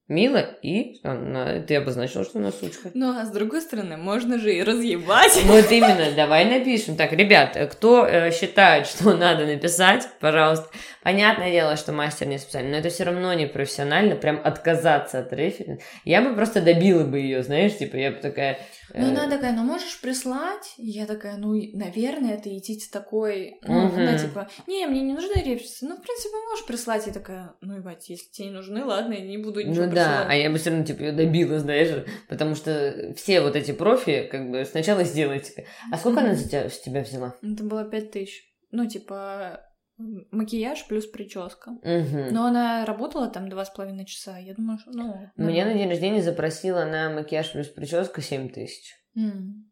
Мило, 0.08 0.38
и 0.62 0.98
она, 1.04 1.60
ты 1.60 1.76
обозначила, 1.76 2.24
что 2.24 2.40
она 2.40 2.50
сучка. 2.50 2.90
Ну, 2.92 3.16
а 3.16 3.24
с 3.24 3.30
другой 3.30 3.62
стороны, 3.62 3.96
можно 3.96 4.38
же 4.38 4.52
и 4.52 4.62
разъебать. 4.62 5.40
Вот 5.44 5.70
именно, 5.70 6.10
давай 6.16 6.44
напишем. 6.44 6.96
Так, 6.96 7.12
ребят, 7.12 7.56
кто 7.70 8.04
э, 8.04 8.32
считает, 8.32 8.88
что 8.88 9.12
надо 9.16 9.46
написать, 9.46 10.08
пожалуйста. 10.20 10.68
Понятное 11.02 11.50
дело, 11.50 11.76
что 11.76 11.92
мастер 11.92 12.26
не 12.26 12.38
специально, 12.38 12.70
но 12.70 12.76
это 12.76 12.88
все 12.88 13.04
равно 13.04 13.32
не 13.34 13.46
профессионально, 13.46 14.16
прям 14.16 14.40
отказаться 14.42 15.20
от 15.20 15.32
референса. 15.32 15.82
Я 16.04 16.20
бы 16.20 16.34
просто 16.34 16.60
добила 16.60 17.04
бы 17.04 17.18
ее, 17.18 17.42
знаешь, 17.42 17.76
типа, 17.76 17.96
я 17.96 18.10
бы 18.10 18.18
такая... 18.18 18.58
Ну, 18.94 19.08
она 19.08 19.28
такая, 19.28 19.52
ну, 19.52 19.62
можешь 19.62 20.00
прислать? 20.00 20.74
Я 20.76 21.06
такая, 21.06 21.36
ну, 21.38 21.54
наверное, 21.72 22.34
это 22.34 22.56
идите 22.56 22.88
такой, 22.92 23.58
ну, 23.62 23.86
угу. 23.86 23.96
она 23.96 24.18
типа, 24.18 24.48
не, 24.66 24.86
мне 24.86 25.00
не 25.00 25.12
нужны 25.14 25.34
референсы. 25.34 25.86
Ну, 25.86 25.96
в 25.96 26.02
принципе, 26.02 26.34
можешь 26.50 26.66
прислать. 26.66 27.06
Я 27.06 27.12
такая, 27.12 27.54
ну, 27.60 27.76
ебать, 27.76 28.08
если 28.08 28.28
тебе 28.30 28.48
не 28.48 28.54
нужны, 28.54 28.84
ладно, 28.84 29.14
я 29.14 29.20
не 29.20 29.38
буду 29.38 29.60
ничего 29.60 29.86
Ну, 29.86 29.91
да, 29.94 30.26
а 30.28 30.34
я 30.34 30.50
бы 30.50 30.58
все 30.58 30.70
равно, 30.70 30.84
типа, 30.84 31.02
ее 31.02 31.12
добила, 31.12 31.58
знаешь, 31.58 32.04
потому 32.28 32.54
что 32.54 33.14
все 33.16 33.40
вот 33.40 33.56
эти 33.56 33.72
профи, 33.72 34.28
как 34.30 34.50
бы, 34.50 34.64
сначала 34.64 35.04
сделайте. 35.04 35.66
А 35.90 35.96
сколько 35.96 36.20
она 36.20 36.34
за 36.34 36.48
тебя, 36.48 36.68
с 36.68 36.80
тебя 36.80 37.02
взяла? 37.02 37.36
Это 37.42 37.64
было 37.64 37.84
пять 37.84 38.10
тысяч. 38.10 38.44
Ну, 38.70 38.86
типа, 38.86 39.60
макияж 39.98 40.86
плюс 40.88 41.06
прическа. 41.06 41.70
Угу. 41.70 42.32
Но 42.32 42.46
она 42.46 42.84
работала 42.84 43.28
там 43.28 43.48
два 43.48 43.64
с 43.64 43.70
половиной 43.70 44.06
часа. 44.06 44.38
Я 44.38 44.54
думаю, 44.54 44.78
что, 44.78 44.90
ну... 44.90 45.30
Меня 45.36 45.66
на 45.66 45.74
день 45.74 45.88
рождения 45.88 46.22
запросила 46.22 46.84
на 46.84 47.10
макияж 47.10 47.52
плюс 47.52 47.68
прическа 47.68 48.20
семь 48.20 48.48
тысяч. 48.48 48.94
Mm. 49.16 49.64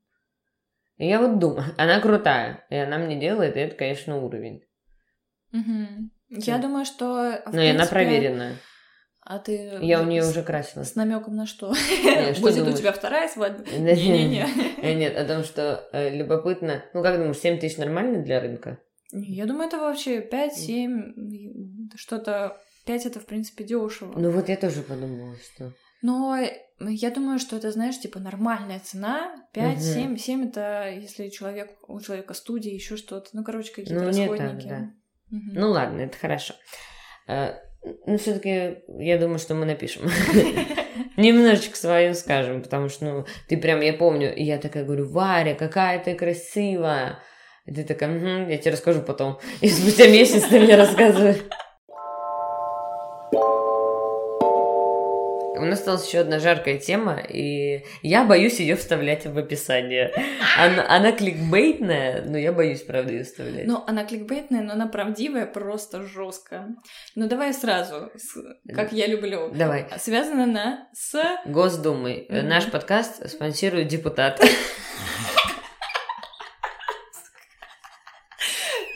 И 0.99 1.07
я 1.07 1.19
вот 1.19 1.39
думаю, 1.39 1.65
она 1.79 2.01
крутая, 2.01 2.65
и 2.71 2.77
она 2.77 2.99
мне 2.99 3.19
делает, 3.19 3.57
и 3.57 3.61
это, 3.61 3.75
конечно, 3.75 4.19
уровень. 4.19 4.63
Угу. 5.53 6.11
Я 6.29 6.59
думаю, 6.59 6.85
что... 6.85 7.43
Но 7.47 7.51
принципе... 7.51 7.71
она 7.71 7.87
проверенная. 7.87 8.57
А 9.31 9.39
ты... 9.39 9.79
Я 9.81 10.03
у 10.03 10.07
нее 10.07 10.25
уже 10.25 10.43
красила. 10.43 10.83
С 10.83 10.97
намеком 10.97 11.37
на 11.37 11.47
что? 11.47 11.73
Нет, 12.03 12.37
что 12.37 12.43
Будет 12.43 12.67
у 12.67 12.73
тебя 12.77 12.91
вторая 12.91 13.29
свадьба? 13.29 13.63
Не-не-не. 13.79 14.45
Нет, 14.97 15.17
о 15.17 15.25
том, 15.25 15.45
что 15.45 15.89
э, 15.93 16.17
любопытно. 16.17 16.85
Ну, 16.95 17.01
как 17.05 17.17
думаешь, 17.17 17.39
7 17.39 17.61
тысяч 17.61 17.77
нормально 17.77 18.25
для 18.25 18.41
рынка? 18.41 18.81
Я 19.13 19.47
думаю, 19.47 19.69
это 19.69 19.79
вообще 19.79 20.19
5-7, 20.21 21.95
что-то... 21.95 22.61
5 22.87 23.07
это, 23.07 23.21
в 23.21 23.27
принципе, 23.27 23.63
дешево. 23.63 24.19
Ну 24.19 24.33
вот 24.33 24.49
я 24.49 24.57
тоже 24.57 24.83
подумала, 24.83 25.37
что... 25.37 25.75
Но 26.03 26.37
я 26.81 27.11
думаю, 27.13 27.39
что 27.39 27.55
это, 27.55 27.71
знаешь, 27.71 28.01
типа 28.01 28.19
нормальная 28.19 28.81
цена. 28.81 29.33
5, 29.53 29.77
угу. 29.77 29.81
7, 29.81 30.17
7 30.17 30.49
это 30.49 30.91
если 30.91 31.29
человек, 31.29 31.71
у 31.87 32.01
человека 32.01 32.35
студия, 32.35 32.75
еще 32.75 32.97
что-то. 32.97 33.29
Ну, 33.35 33.45
короче, 33.45 33.71
какие-то 33.71 33.95
ну, 33.95 34.09
расходники. 34.09 34.39
Так, 34.39 34.67
да. 34.67 34.77
угу. 35.31 35.51
Ну 35.53 35.71
ладно, 35.71 36.01
это 36.01 36.19
хорошо. 36.19 36.55
Ну, 37.83 38.19
все-таки 38.19 38.83
я 38.99 39.19
думаю, 39.19 39.39
что 39.39 39.55
мы 39.55 39.65
напишем. 39.65 40.03
Немножечко 41.17 41.77
свою 41.77 42.15
скажем, 42.15 42.63
потому 42.63 42.89
что, 42.89 43.05
ну, 43.05 43.27
ты 43.49 43.57
прям, 43.57 43.81
я 43.81 43.93
помню, 43.93 44.33
я 44.37 44.59
такая 44.59 44.85
говорю, 44.85 45.09
Варя, 45.09 45.55
какая 45.55 45.99
ты 45.99 46.15
красивая. 46.15 47.21
И 47.67 47.73
ты 47.75 47.85
такая, 47.85 48.17
угу, 48.17 48.51
я 48.51 48.59
тебе 48.59 48.73
расскажу 48.73 49.01
потом. 49.01 49.39
И 49.61 49.69
спустя 49.69 50.09
месяц 50.09 50.45
ты 50.45 50.61
мне 50.61 50.77
рассказываешь. 50.77 51.39
У 55.61 55.65
нас 55.67 55.81
осталась 55.81 56.07
еще 56.07 56.21
одна 56.21 56.39
жаркая 56.39 56.79
тема, 56.79 57.21
и 57.21 57.85
я 58.01 58.25
боюсь 58.25 58.61
ее 58.61 58.77
вставлять 58.77 59.27
в 59.27 59.37
описание. 59.37 60.11
Она, 60.57 60.87
она 60.89 61.13
кликбейтная, 61.13 62.23
но 62.23 62.39
я 62.39 62.53
боюсь, 62.53 62.81
правда, 62.81 63.13
ее 63.13 63.25
вставлять. 63.25 63.67
Ну, 63.67 63.85
она 63.87 64.05
кликбейтная, 64.05 64.63
но 64.63 64.73
она 64.73 64.87
правдивая, 64.87 65.45
просто 65.45 66.07
жестко. 66.07 66.69
Ну, 67.15 67.29
давай 67.29 67.53
сразу, 67.53 68.11
как 68.75 68.93
я 68.93 69.07
люблю. 69.07 69.51
Давай. 69.55 69.87
Связано 69.99 70.47
на 70.47 70.89
с... 70.95 71.21
Госдумой. 71.45 72.27
Mm-hmm. 72.31 72.43
Наш 72.43 72.71
подкаст 72.71 73.29
спонсирует 73.29 73.89
депутат. 73.89 74.41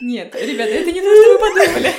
Нет, 0.01 0.35
ребята, 0.35 0.71
это 0.71 0.91
не 0.91 1.01
то, 1.01 1.15
что 1.15 1.31
вы 1.31 1.39
подумали. 1.39 1.93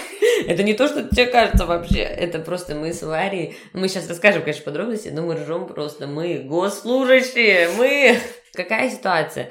Это 0.47 0.63
не 0.63 0.75
то, 0.75 0.89
что 0.89 1.03
тебе 1.03 1.27
кажется 1.27 1.67
вообще. 1.67 2.01
Это 2.01 2.39
просто 2.39 2.75
мы 2.75 2.93
с 2.93 3.03
Варей... 3.03 3.57
Мы 3.73 3.89
сейчас 3.89 4.09
расскажем, 4.09 4.43
конечно, 4.43 4.65
подробности, 4.65 5.09
но 5.09 5.23
мы 5.23 5.35
ржем 5.35 5.67
просто. 5.67 6.07
Мы 6.07 6.39
госслужащие, 6.39 7.69
мы... 7.77 8.19
Какая 8.55 8.91
ситуация? 8.91 9.51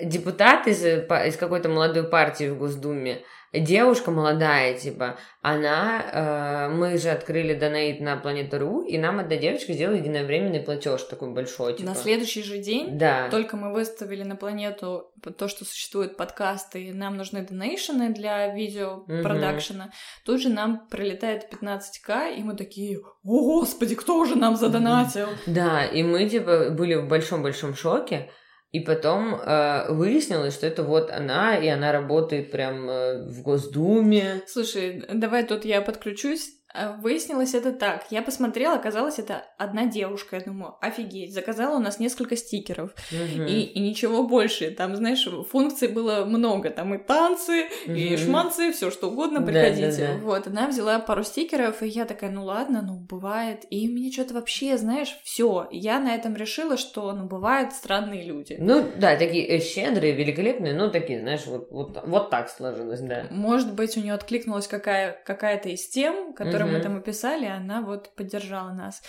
Депутат 0.00 0.66
из, 0.66 0.84
из 0.84 1.36
какой-то 1.36 1.68
молодой 1.68 2.04
партии 2.04 2.48
в 2.48 2.58
Госдуме 2.58 3.22
девушка 3.52 4.10
молодая, 4.10 4.78
типа, 4.78 5.18
она, 5.42 6.02
э, 6.12 6.68
мы 6.72 6.98
же 6.98 7.08
открыли 7.08 7.54
донейт 7.54 8.00
на 8.00 8.16
Планету.ру, 8.16 8.82
и 8.82 8.96
нам 8.96 9.18
одна 9.18 9.36
девочка 9.36 9.72
сделала 9.72 9.96
единовременный 9.96 10.60
платеж 10.60 11.02
такой 11.02 11.32
большой, 11.32 11.74
типа. 11.74 11.88
На 11.88 11.94
следующий 11.96 12.42
же 12.42 12.58
день, 12.58 12.98
да. 12.98 13.28
только 13.30 13.56
мы 13.56 13.72
выставили 13.72 14.22
на 14.22 14.36
Планету 14.36 15.10
то, 15.36 15.48
что 15.48 15.64
существуют 15.64 16.16
подкасты, 16.16 16.84
и 16.84 16.92
нам 16.92 17.16
нужны 17.16 17.42
донейшены 17.42 18.14
для 18.14 18.54
видео 18.54 19.04
продакшена, 19.22 19.84
угу. 19.84 19.92
тут 20.26 20.40
же 20.42 20.48
нам 20.48 20.86
прилетает 20.88 21.52
15к, 21.52 22.36
и 22.36 22.42
мы 22.42 22.54
такие, 22.54 22.98
о 22.98 23.10
господи, 23.24 23.96
кто 23.96 24.24
же 24.24 24.36
нам 24.36 24.56
задонатил? 24.56 25.28
Да, 25.46 25.84
и 25.84 26.02
мы, 26.02 26.28
типа, 26.28 26.70
были 26.70 26.94
в 26.94 27.08
большом-большом 27.08 27.74
шоке, 27.74 28.30
и 28.72 28.80
потом 28.80 29.34
э, 29.34 29.92
выяснилось, 29.92 30.54
что 30.54 30.66
это 30.66 30.84
вот 30.84 31.10
она, 31.10 31.56
и 31.56 31.66
она 31.66 31.90
работает 31.90 32.52
прям 32.52 32.88
э, 32.88 33.24
в 33.24 33.42
Госдуме. 33.42 34.42
Слушай, 34.46 35.04
давай 35.12 35.44
тут 35.44 35.64
я 35.64 35.80
подключусь. 35.80 36.59
А, 36.72 36.92
выяснилось 36.92 37.54
это 37.54 37.72
так. 37.72 38.06
Я 38.10 38.22
посмотрела, 38.22 38.76
оказалось, 38.76 39.18
это 39.18 39.44
одна 39.58 39.86
девушка. 39.86 40.36
Я 40.36 40.42
думаю, 40.42 40.76
офигеть, 40.80 41.34
заказала 41.34 41.76
у 41.76 41.80
нас 41.80 41.98
несколько 41.98 42.36
стикеров. 42.36 42.94
Угу. 43.10 43.42
И, 43.44 43.62
и 43.62 43.80
ничего 43.80 44.22
больше. 44.22 44.70
Там, 44.70 44.94
знаешь, 44.94 45.26
функций 45.50 45.88
было 45.88 46.24
много. 46.24 46.70
Там 46.70 46.94
и 46.94 46.98
танцы, 46.98 47.66
угу. 47.86 47.94
и 47.94 48.16
шманцы, 48.16 48.72
все 48.72 48.90
что 48.90 49.10
угодно, 49.10 49.42
приходите. 49.42 49.90
Да, 49.90 50.06
да, 50.06 50.14
да. 50.14 50.24
Вот, 50.24 50.46
она 50.46 50.68
взяла 50.68 50.98
пару 51.00 51.24
стикеров, 51.24 51.82
и 51.82 51.88
я 51.88 52.04
такая, 52.04 52.30
ну 52.30 52.44
ладно, 52.44 52.82
ну 52.82 52.94
бывает. 52.98 53.64
И 53.70 53.88
мне 53.88 54.12
что-то 54.12 54.34
вообще, 54.34 54.78
знаешь, 54.78 55.18
все. 55.24 55.68
Я 55.72 55.98
на 55.98 56.14
этом 56.14 56.36
решила, 56.36 56.76
что, 56.76 57.12
ну, 57.12 57.26
бывают 57.26 57.72
странные 57.72 58.24
люди. 58.24 58.56
Ну, 58.58 58.86
да, 58.96 59.16
такие 59.16 59.46
э, 59.46 59.60
щедрые, 59.60 60.12
великолепные, 60.12 60.74
ну, 60.74 60.90
такие, 60.90 61.20
знаешь, 61.20 61.46
вот, 61.46 61.70
вот, 61.70 62.00
вот 62.06 62.30
так 62.30 62.48
сложилось, 62.48 63.00
да. 63.00 63.26
Может 63.30 63.74
быть, 63.74 63.96
у 63.96 64.00
нее 64.00 64.14
откликнулась 64.14 64.68
какая, 64.68 65.20
какая-то 65.24 65.68
из 65.68 65.88
тем, 65.88 66.32
которые 66.32 66.59
которую 66.60 66.78
мы 66.78 66.82
там 66.82 66.96
описали, 66.98 67.46
она 67.46 67.82
вот 67.82 68.14
поддержала 68.14 68.72
нас. 68.72 69.02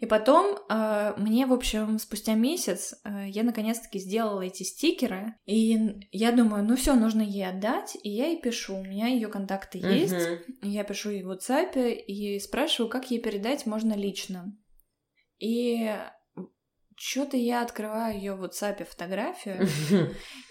И 0.00 0.06
потом 0.06 0.58
э, 0.68 1.14
мне, 1.16 1.46
в 1.46 1.52
общем, 1.52 1.98
спустя 1.98 2.34
месяц 2.34 2.94
э, 3.04 3.28
я 3.28 3.42
наконец-таки 3.42 3.98
сделала 3.98 4.42
эти 4.42 4.62
стикеры, 4.62 5.34
и 5.46 6.06
я 6.12 6.32
думаю, 6.32 6.64
ну 6.64 6.76
все, 6.76 6.94
нужно 6.94 7.22
ей 7.22 7.48
отдать, 7.48 7.96
и 8.02 8.10
я 8.10 8.26
ей 8.28 8.40
пишу, 8.40 8.76
у 8.76 8.84
меня 8.84 9.08
ее 9.08 9.28
контакты 9.28 9.78
есть, 9.78 10.14
я 10.62 10.84
пишу 10.84 11.10
ей 11.10 11.22
в 11.22 11.30
WhatsApp 11.30 11.92
и 11.92 12.38
спрашиваю, 12.38 12.90
как 12.90 13.10
ей 13.10 13.20
передать 13.20 13.66
можно 13.66 13.94
лично. 13.94 14.56
И 15.38 15.94
что-то 16.96 17.36
я 17.36 17.62
открываю 17.62 18.16
ее 18.16 18.34
в 18.34 18.44
WhatsApp 18.44 18.84
фотографию, 18.84 19.68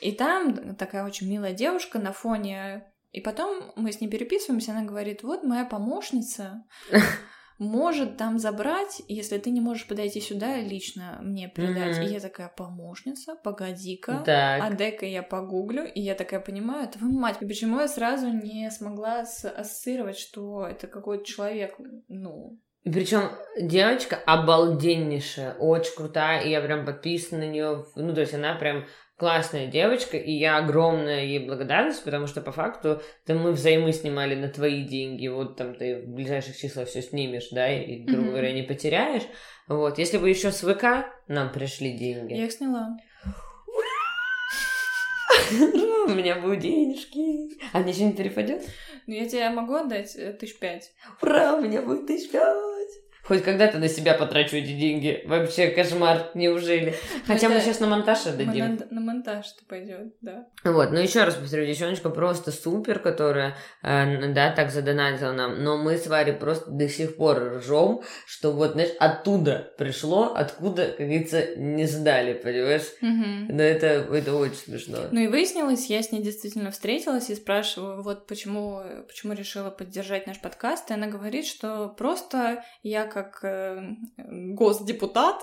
и 0.01 0.11
там 0.11 0.75
такая 0.75 1.05
очень 1.05 1.29
милая 1.29 1.53
девушка 1.53 1.99
на 1.99 2.13
фоне. 2.13 2.91
И 3.11 3.21
потом 3.21 3.71
мы 3.75 3.91
с 3.91 4.01
ней 4.01 4.09
переписываемся, 4.09 4.71
она 4.71 4.83
говорит, 4.83 5.23
вот 5.23 5.43
моя 5.43 5.65
помощница 5.65 6.65
может 7.57 8.17
там 8.17 8.37
забрать, 8.37 9.01
если 9.07 9.37
ты 9.37 9.49
не 9.49 9.61
можешь 9.61 9.87
подойти 9.87 10.21
сюда 10.21 10.57
лично 10.57 11.19
мне 11.21 11.47
передать. 11.47 11.97
И 11.99 12.13
я 12.13 12.19
такая, 12.19 12.49
помощница, 12.49 13.35
погоди-ка, 13.35 14.23
а 14.27 14.69
дай-ка 14.71 15.05
я 15.05 15.23
погуглю, 15.23 15.85
и 15.85 16.01
я 16.01 16.15
такая 16.15 16.39
понимаю, 16.39 16.87
твою 16.89 17.13
мать, 17.13 17.39
почему 17.39 17.79
я 17.79 17.87
сразу 17.87 18.29
не 18.29 18.69
смогла 18.71 19.21
ассоциировать, 19.21 20.17
что 20.17 20.67
это 20.67 20.87
какой-то 20.87 21.25
человек, 21.25 21.75
ну, 22.07 22.59
причем 22.83 23.31
девочка 23.59 24.15
обалденнейшая, 24.15 25.55
очень 25.55 25.95
крутая, 25.95 26.41
и 26.43 26.49
я 26.49 26.61
прям 26.61 26.85
подписана 26.85 27.45
на 27.45 27.49
нее. 27.49 27.85
Ну, 27.95 28.13
то 28.13 28.21
есть 28.21 28.33
она 28.33 28.55
прям 28.55 28.85
классная 29.17 29.67
девочка, 29.67 30.15
и 30.17 30.31
я 30.31 30.57
огромная 30.57 31.25
ей 31.25 31.39
благодарность, 31.39 32.03
потому 32.03 32.27
что 32.27 32.41
по 32.41 32.51
факту 32.51 33.01
то 33.25 33.33
мы 33.33 33.51
взаймы 33.51 33.91
снимали 33.91 34.35
на 34.35 34.47
твои 34.47 34.83
деньги, 34.83 35.27
вот 35.27 35.55
там 35.55 35.73
ты 35.73 36.01
в 36.01 36.09
ближайших 36.09 36.55
числах 36.55 36.87
все 36.87 37.01
снимешь, 37.01 37.49
да, 37.51 37.71
и, 37.71 38.03
грубо 38.03 38.29
говоря, 38.29 38.53
не 38.53 38.63
потеряешь. 38.63 39.23
Вот, 39.67 39.97
если 39.97 40.17
бы 40.17 40.29
еще 40.29 40.51
с 40.51 40.61
ВК 40.61 41.07
нам 41.27 41.51
пришли 41.51 41.97
деньги. 41.97 42.33
Я 42.33 42.45
их 42.45 42.51
сняла. 42.51 42.95
У 46.07 46.11
меня 46.11 46.35
будут 46.39 46.59
денежки. 46.59 47.57
А 47.73 47.79
мне 47.79 47.93
что-нибудь 47.93 48.17
перепадет? 48.17 48.65
Ну, 49.07 49.13
я 49.13 49.27
тебе 49.27 49.49
могу 49.49 49.75
отдать 49.75 50.15
э, 50.15 50.33
тысяч 50.33 50.57
пять. 50.59 50.91
Ура, 51.21 51.55
у 51.55 51.61
меня 51.61 51.81
будет 51.81 52.07
тысяч 52.07 52.29
пять. 52.31 52.76
Хоть 53.27 53.43
когда-то 53.43 53.77
на 53.77 53.89
себя 53.89 54.13
потрачу 54.13 54.55
эти 54.55 54.71
деньги. 54.71 55.21
Вообще 55.25 55.67
кошмар, 55.67 56.31
неужели? 56.33 56.95
Хотя 57.25 57.47
Это... 57.47 57.55
мы 57.55 57.61
сейчас 57.61 57.81
на 57.81 57.87
монтаж 57.87 58.25
отдадим. 58.25 58.75
На, 58.75 58.87
на 58.89 59.01
монтаж 59.01 59.45
это 59.47 59.65
пойдет, 59.67 60.13
да. 60.21 60.47
Вот, 60.63 60.91
ну 60.91 60.99
еще 60.99 61.23
раз 61.25 61.35
повторю, 61.35 61.65
девчоночка 61.65 62.09
просто 62.09 62.51
супер, 62.51 62.99
которая, 62.99 63.57
э, 63.83 64.33
да, 64.33 64.51
так 64.51 64.71
задонатила 64.71 65.33
нам. 65.33 65.61
Но 65.61 65.77
мы 65.77 65.97
с 65.97 66.07
Варей 66.07 66.33
просто 66.33 66.71
до 66.71 66.87
сих 66.87 67.17
пор 67.17 67.57
ржем, 67.57 68.01
что 68.25 68.53
вот, 68.53 68.71
знаешь, 68.71 68.91
оттуда 68.99 69.73
пришло, 69.77 70.33
откуда, 70.33 70.87
как 70.87 71.05
говорится, 71.05 71.55
не 71.57 71.85
сдали, 71.85 72.33
понимаешь? 72.33 72.93
Угу. 73.01 73.53
Но 73.53 73.61
это, 73.61 73.87
это 73.87 74.35
очень 74.35 74.55
смешно. 74.55 74.99
Ну 75.11 75.19
и 75.19 75.27
выяснилось, 75.27 75.87
я 75.87 76.01
с 76.01 76.13
ней 76.13 76.21
действительно 76.21 76.71
встретилась 76.71 77.29
и 77.29 77.35
спрашиваю, 77.35 78.03
вот 78.03 78.25
почему, 78.27 78.81
почему 79.05 79.33
решила 79.33 79.69
поддержать 79.69 80.27
наш 80.27 80.39
подкаст, 80.39 80.91
и 80.91 80.93
она 80.93 81.07
говорит, 81.07 81.45
что 81.45 81.89
просто 81.89 82.63
я 82.83 83.05
как 83.17 83.39
э, 83.43 83.95
госдепутат, 84.17 85.41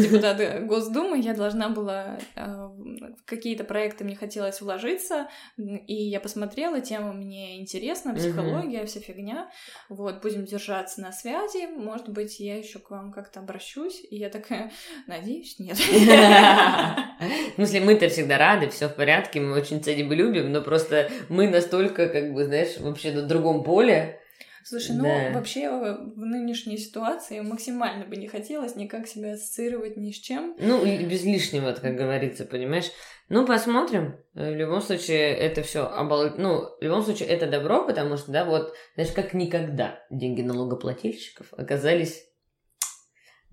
депутат 0.00 0.66
Госдумы, 0.66 1.18
я 1.18 1.34
должна 1.34 1.68
была 1.68 2.18
э, 2.36 2.44
в 2.46 3.24
какие-то 3.24 3.64
проекты 3.64 4.04
мне 4.04 4.14
хотелось 4.14 4.60
вложиться, 4.60 5.28
и 5.56 5.94
я 5.94 6.20
посмотрела, 6.20 6.80
тема 6.80 7.12
мне 7.12 7.60
интересна, 7.60 8.14
психология, 8.14 8.84
вся 8.86 9.00
фигня. 9.00 9.50
Вот, 9.88 10.22
будем 10.22 10.44
держаться 10.44 11.00
на 11.00 11.12
связи, 11.12 11.66
может 11.66 12.08
быть, 12.08 12.38
я 12.38 12.56
еще 12.56 12.78
к 12.78 12.90
вам 12.90 13.12
как-то 13.12 13.40
обращусь, 13.40 14.00
и 14.08 14.16
я 14.16 14.30
такая, 14.30 14.70
надеюсь, 15.06 15.58
нет. 15.58 15.76
В 15.76 17.54
смысле, 17.56 17.80
мы-то 17.80 18.08
всегда 18.08 18.38
рады, 18.38 18.68
все 18.68 18.88
в 18.88 18.94
порядке, 18.94 19.40
мы 19.40 19.56
очень 19.56 19.82
ценим 19.82 20.12
и 20.12 20.16
любим, 20.16 20.52
но 20.52 20.60
просто 20.60 21.10
мы 21.28 21.48
настолько, 21.48 22.08
как 22.08 22.32
бы, 22.32 22.44
знаешь, 22.44 22.78
вообще 22.78 23.12
на 23.12 23.22
другом 23.22 23.64
поле, 23.64 24.20
Слушай, 24.68 24.96
ну 24.96 25.04
да. 25.04 25.30
вообще 25.32 25.70
в 25.70 26.18
нынешней 26.18 26.76
ситуации 26.76 27.38
максимально 27.38 28.04
бы 28.04 28.16
не 28.16 28.26
хотелось 28.26 28.74
никак 28.74 29.06
себя 29.06 29.34
ассоциировать 29.34 29.96
ни 29.96 30.10
с 30.10 30.16
чем. 30.16 30.56
Ну, 30.58 30.84
без 30.84 31.22
лишнего, 31.22 31.70
как 31.70 31.94
говорится, 31.94 32.44
понимаешь? 32.44 32.90
Ну, 33.28 33.46
посмотрим. 33.46 34.16
В 34.34 34.56
любом 34.56 34.80
случае, 34.80 35.36
это 35.36 35.62
все 35.62 35.86
обал... 35.86 36.30
Ну, 36.36 36.62
в 36.80 36.82
любом 36.82 37.04
случае, 37.04 37.28
это 37.28 37.46
добро, 37.46 37.86
потому 37.86 38.16
что, 38.16 38.32
да, 38.32 38.44
вот, 38.44 38.74
знаешь, 38.96 39.12
как 39.12 39.34
никогда 39.34 40.00
деньги 40.10 40.42
налогоплательщиков 40.42 41.46
оказались 41.52 42.24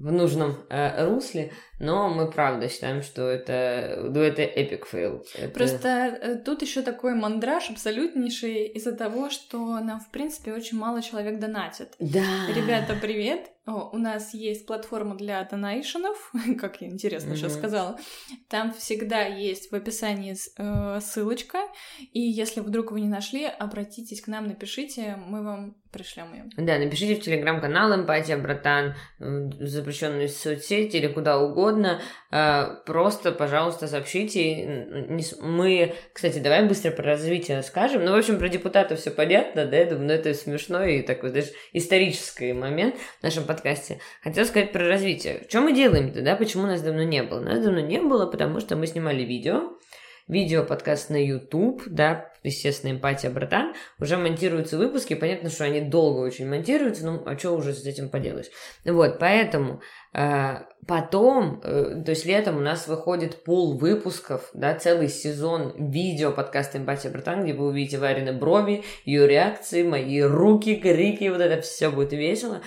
в 0.04 0.12
нужном 0.12 0.58
э, 0.70 1.06
русле, 1.06 1.54
но 1.80 2.10
мы 2.10 2.30
правда 2.30 2.68
считаем, 2.68 3.01
что 3.01 3.30
это, 3.30 4.01
ну, 4.04 4.20
это 4.20 4.41
epic 4.41 4.86
fail. 4.86 5.26
Это... 5.34 5.54
Просто 5.54 5.88
э, 5.88 6.36
тут 6.36 6.62
еще 6.62 6.82
такой 6.82 7.16
мандраж 7.16 7.70
абсолютнейший 7.70 8.68
из-за 8.68 8.91
того, 8.91 9.30
что 9.30 9.80
нам, 9.80 10.01
в 10.01 10.12
принципе, 10.12 10.51
очень 10.51 10.78
мало 10.78 11.01
человек 11.01 11.39
донатит. 11.39 11.93
Да. 11.99 12.26
Ребята, 12.54 12.97
привет! 13.01 13.49
О, 13.66 13.89
у 13.93 13.97
нас 13.97 14.34
есть 14.34 14.66
платформа 14.66 15.16
для 15.16 15.41
donation 15.43 16.09
ов, 16.09 16.34
как 16.59 16.82
я 16.82 16.89
интересно 16.89 17.32
mm-hmm. 17.32 17.36
сейчас 17.38 17.53
сказала. 17.53 17.97
Там 18.49 18.74
всегда 18.74 19.26
есть 19.26 19.72
в 19.72 19.76
описании 19.76 20.36
э, 20.36 20.99
ссылочка, 20.99 21.59
и 22.11 22.20
если 22.20 22.59
вдруг 22.59 22.91
вы 22.91 22.99
не 22.99 23.07
нашли, 23.07 23.45
обратитесь 23.45 24.22
к 24.22 24.28
нам, 24.28 24.47
напишите, 24.47 25.16
мы 25.16 25.43
вам 25.43 25.76
пришлем 25.93 26.34
ее. 26.34 26.45
Да, 26.57 26.78
напишите 26.80 27.16
в 27.16 27.24
телеграм-канал 27.24 27.95
Эмпатия 27.95 28.38
Братан, 28.38 28.95
запрещенную 29.20 30.28
соцсети 30.28 30.97
или 30.97 31.07
куда 31.07 31.39
угодно. 31.39 32.01
Э, 32.32 32.82
просто, 32.86 33.32
пожалуйста, 33.32 33.88
сообщите. 33.88 35.07
Мы, 35.39 35.93
кстати, 36.11 36.39
давай 36.39 36.68
быстро 36.68 36.91
про 36.91 37.05
развитие 37.05 37.61
скажем. 37.61 38.03
Ну, 38.03 38.11
в 38.11 38.16
общем, 38.16 38.39
про 38.39 38.49
депутатов 38.49 38.99
все 38.99 39.11
понятно, 39.11 39.66
да, 39.66 39.78
я 39.78 39.86
думаю, 39.86 40.07
но 40.07 40.14
это 40.14 40.34
смешно 40.34 40.84
и 40.84 41.01
такой, 41.03 41.30
знаешь, 41.30 41.51
исторический 41.72 42.53
момент 42.53 42.95
в 43.20 43.24
нашем 43.24 43.45
подкасте. 43.54 43.99
Хотела 44.24 44.45
сказать 44.45 44.72
про 44.72 44.88
развитие. 44.88 45.45
Что 45.47 45.62
мы 45.62 45.74
делаем-то, 45.74 46.22
да? 46.22 46.36
Почему 46.36 46.64
нас 46.64 46.82
давно 46.82 47.04
не 47.04 47.24
было? 47.24 47.39
Нас 47.39 47.64
давно 47.64 47.80
не 47.80 48.01
было, 48.01 48.26
потому 48.26 48.60
что 48.60 48.76
мы 48.76 48.88
снимали 48.88 49.24
видео, 49.24 49.74
видео 50.28 50.64
подкаст 50.64 51.10
на 51.10 51.24
YouTube, 51.24 51.84
да, 51.86 52.32
естественно, 52.43 52.91
эмпатия, 52.91 53.30
братан, 53.30 53.74
уже 53.99 54.18
монтируются 54.18 54.78
выпуски, 54.78 55.16
понятно, 55.16 55.49
что 55.49 55.66
они 55.66 55.82
долго 55.82 56.20
очень 56.20 56.47
монтируются, 56.47 57.06
ну, 57.06 57.24
а 57.26 57.38
что 57.38 57.51
уже 57.51 57.74
с 57.74 57.86
этим 57.86 58.10
поделаешь? 58.10 58.47
Вот, 58.86 59.20
поэтому 59.20 59.82
э, 60.14 60.56
потом, 60.88 61.62
э, 61.64 62.04
то 62.06 62.12
есть 62.12 62.26
летом 62.26 62.58
у 62.58 62.62
нас 62.62 62.88
выходит 62.88 63.43
пол 63.43 63.78
выпусков, 63.78 64.49
да, 64.54 64.74
целый 64.76 65.10
сезон 65.10 65.74
видео 65.91 66.32
подкаста 66.32 66.78
«Эмпатия, 66.78 67.12
братан», 67.12 67.43
где 67.43 67.54
вы 67.54 67.68
увидите 67.68 67.97
Варины 67.97 68.34
брови, 68.34 68.84
ее 69.06 69.28
реакции, 69.28 69.84
мои 69.84 70.22
руки, 70.22 70.76
крики, 70.78 71.28
вот 71.28 71.41
это 71.41 71.62
все 71.62 71.89
будет 71.89 72.14
весело. 72.14 72.62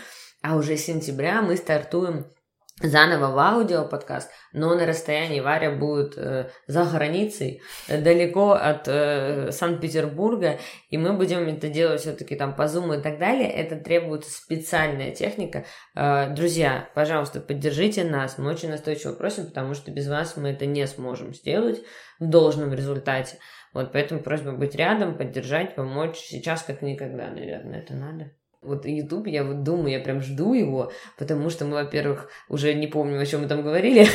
А 0.47 0.55
уже 0.55 0.77
с 0.77 0.85
сентября 0.85 1.43
мы 1.43 1.57
стартуем 1.57 2.33
заново 2.81 3.35
в 3.35 3.39
аудио 3.39 3.85
подкаст, 3.85 4.31
но 4.53 4.77
на 4.77 4.87
расстоянии 4.87 5.41
Варя 5.41 5.73
будет 5.73 6.17
э, 6.17 6.51
за 6.69 6.85
границей, 6.85 7.63
далеко 7.89 8.53
от 8.53 8.87
э, 8.87 9.51
Санкт-Петербурга, 9.51 10.61
и 10.89 10.99
мы 10.99 11.15
будем 11.15 11.49
это 11.49 11.69
делать 11.69 12.03
все-таки 12.03 12.37
там 12.37 12.55
по 12.55 12.69
зуму 12.69 12.95
и 12.95 13.03
так 13.03 13.19
далее. 13.19 13.51
Это 13.51 13.75
требуется 13.75 14.31
специальная 14.31 15.11
техника. 15.11 15.65
Э, 15.97 16.33
друзья, 16.33 16.91
пожалуйста, 16.95 17.41
поддержите 17.41 18.05
нас, 18.05 18.39
мы 18.39 18.53
очень 18.53 18.71
настойчиво 18.71 19.15
просим, 19.15 19.47
потому 19.47 19.75
что 19.75 19.91
без 19.91 20.07
вас 20.07 20.37
мы 20.37 20.51
это 20.51 20.65
не 20.65 20.87
сможем 20.87 21.35
сделать 21.35 21.83
в 22.21 22.29
должном 22.29 22.73
результате. 22.73 23.39
Вот 23.75 23.91
поэтому 23.91 24.23
просьба 24.23 24.53
быть 24.53 24.77
рядом, 24.77 25.19
поддержать, 25.19 25.75
помочь. 25.75 26.19
Сейчас 26.19 26.63
как 26.63 26.83
никогда, 26.83 27.31
наверное, 27.31 27.81
это 27.81 27.95
надо. 27.95 28.31
Вот 28.67 28.87
YouTube, 28.87 29.27
я 29.27 29.45
вот 29.45 29.63
думаю, 29.63 29.93
я 29.93 30.01
прям 30.01 30.21
жду 30.21 30.55
его, 30.55 30.93
потому 31.19 31.51
что 31.51 31.65
мы, 31.65 31.75
во-первых, 31.75 32.31
уже 32.49 32.75
не 32.75 32.87
помним, 32.87 33.21
о 33.21 33.27
чем 33.27 33.43
мы 33.43 33.49
там 33.49 33.63
говорили. 33.63 34.05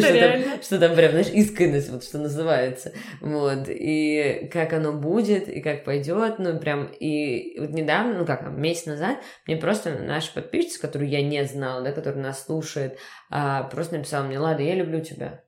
что, 0.00 0.20
там, 0.20 0.62
что 0.62 0.78
там 0.78 0.94
прям, 0.94 1.10
знаешь, 1.12 1.30
искренность, 1.32 1.90
вот 1.90 2.04
что 2.04 2.18
называется. 2.18 2.92
Вот. 3.20 3.68
И 3.68 4.48
как 4.52 4.72
оно 4.72 4.92
будет, 4.92 5.48
и 5.48 5.60
как 5.60 5.84
пойдет, 5.84 6.38
ну 6.38 6.58
прям, 6.58 6.86
и 6.86 7.58
вот 7.58 7.70
недавно, 7.70 8.18
ну 8.18 8.26
как, 8.26 8.50
месяц 8.50 8.86
назад, 8.86 9.18
мне 9.46 9.56
просто 9.56 9.98
наша 9.98 10.32
подписчица, 10.32 10.80
которую 10.80 11.10
я 11.10 11.22
не 11.22 11.44
знала, 11.44 11.82
да, 11.82 11.92
которая 11.92 12.22
нас 12.22 12.44
слушает, 12.44 12.98
а, 13.30 13.64
просто 13.64 13.96
написала 13.96 14.24
мне, 14.24 14.38
Лада, 14.38 14.62
я 14.62 14.74
люблю 14.74 15.00
тебя. 15.00 15.42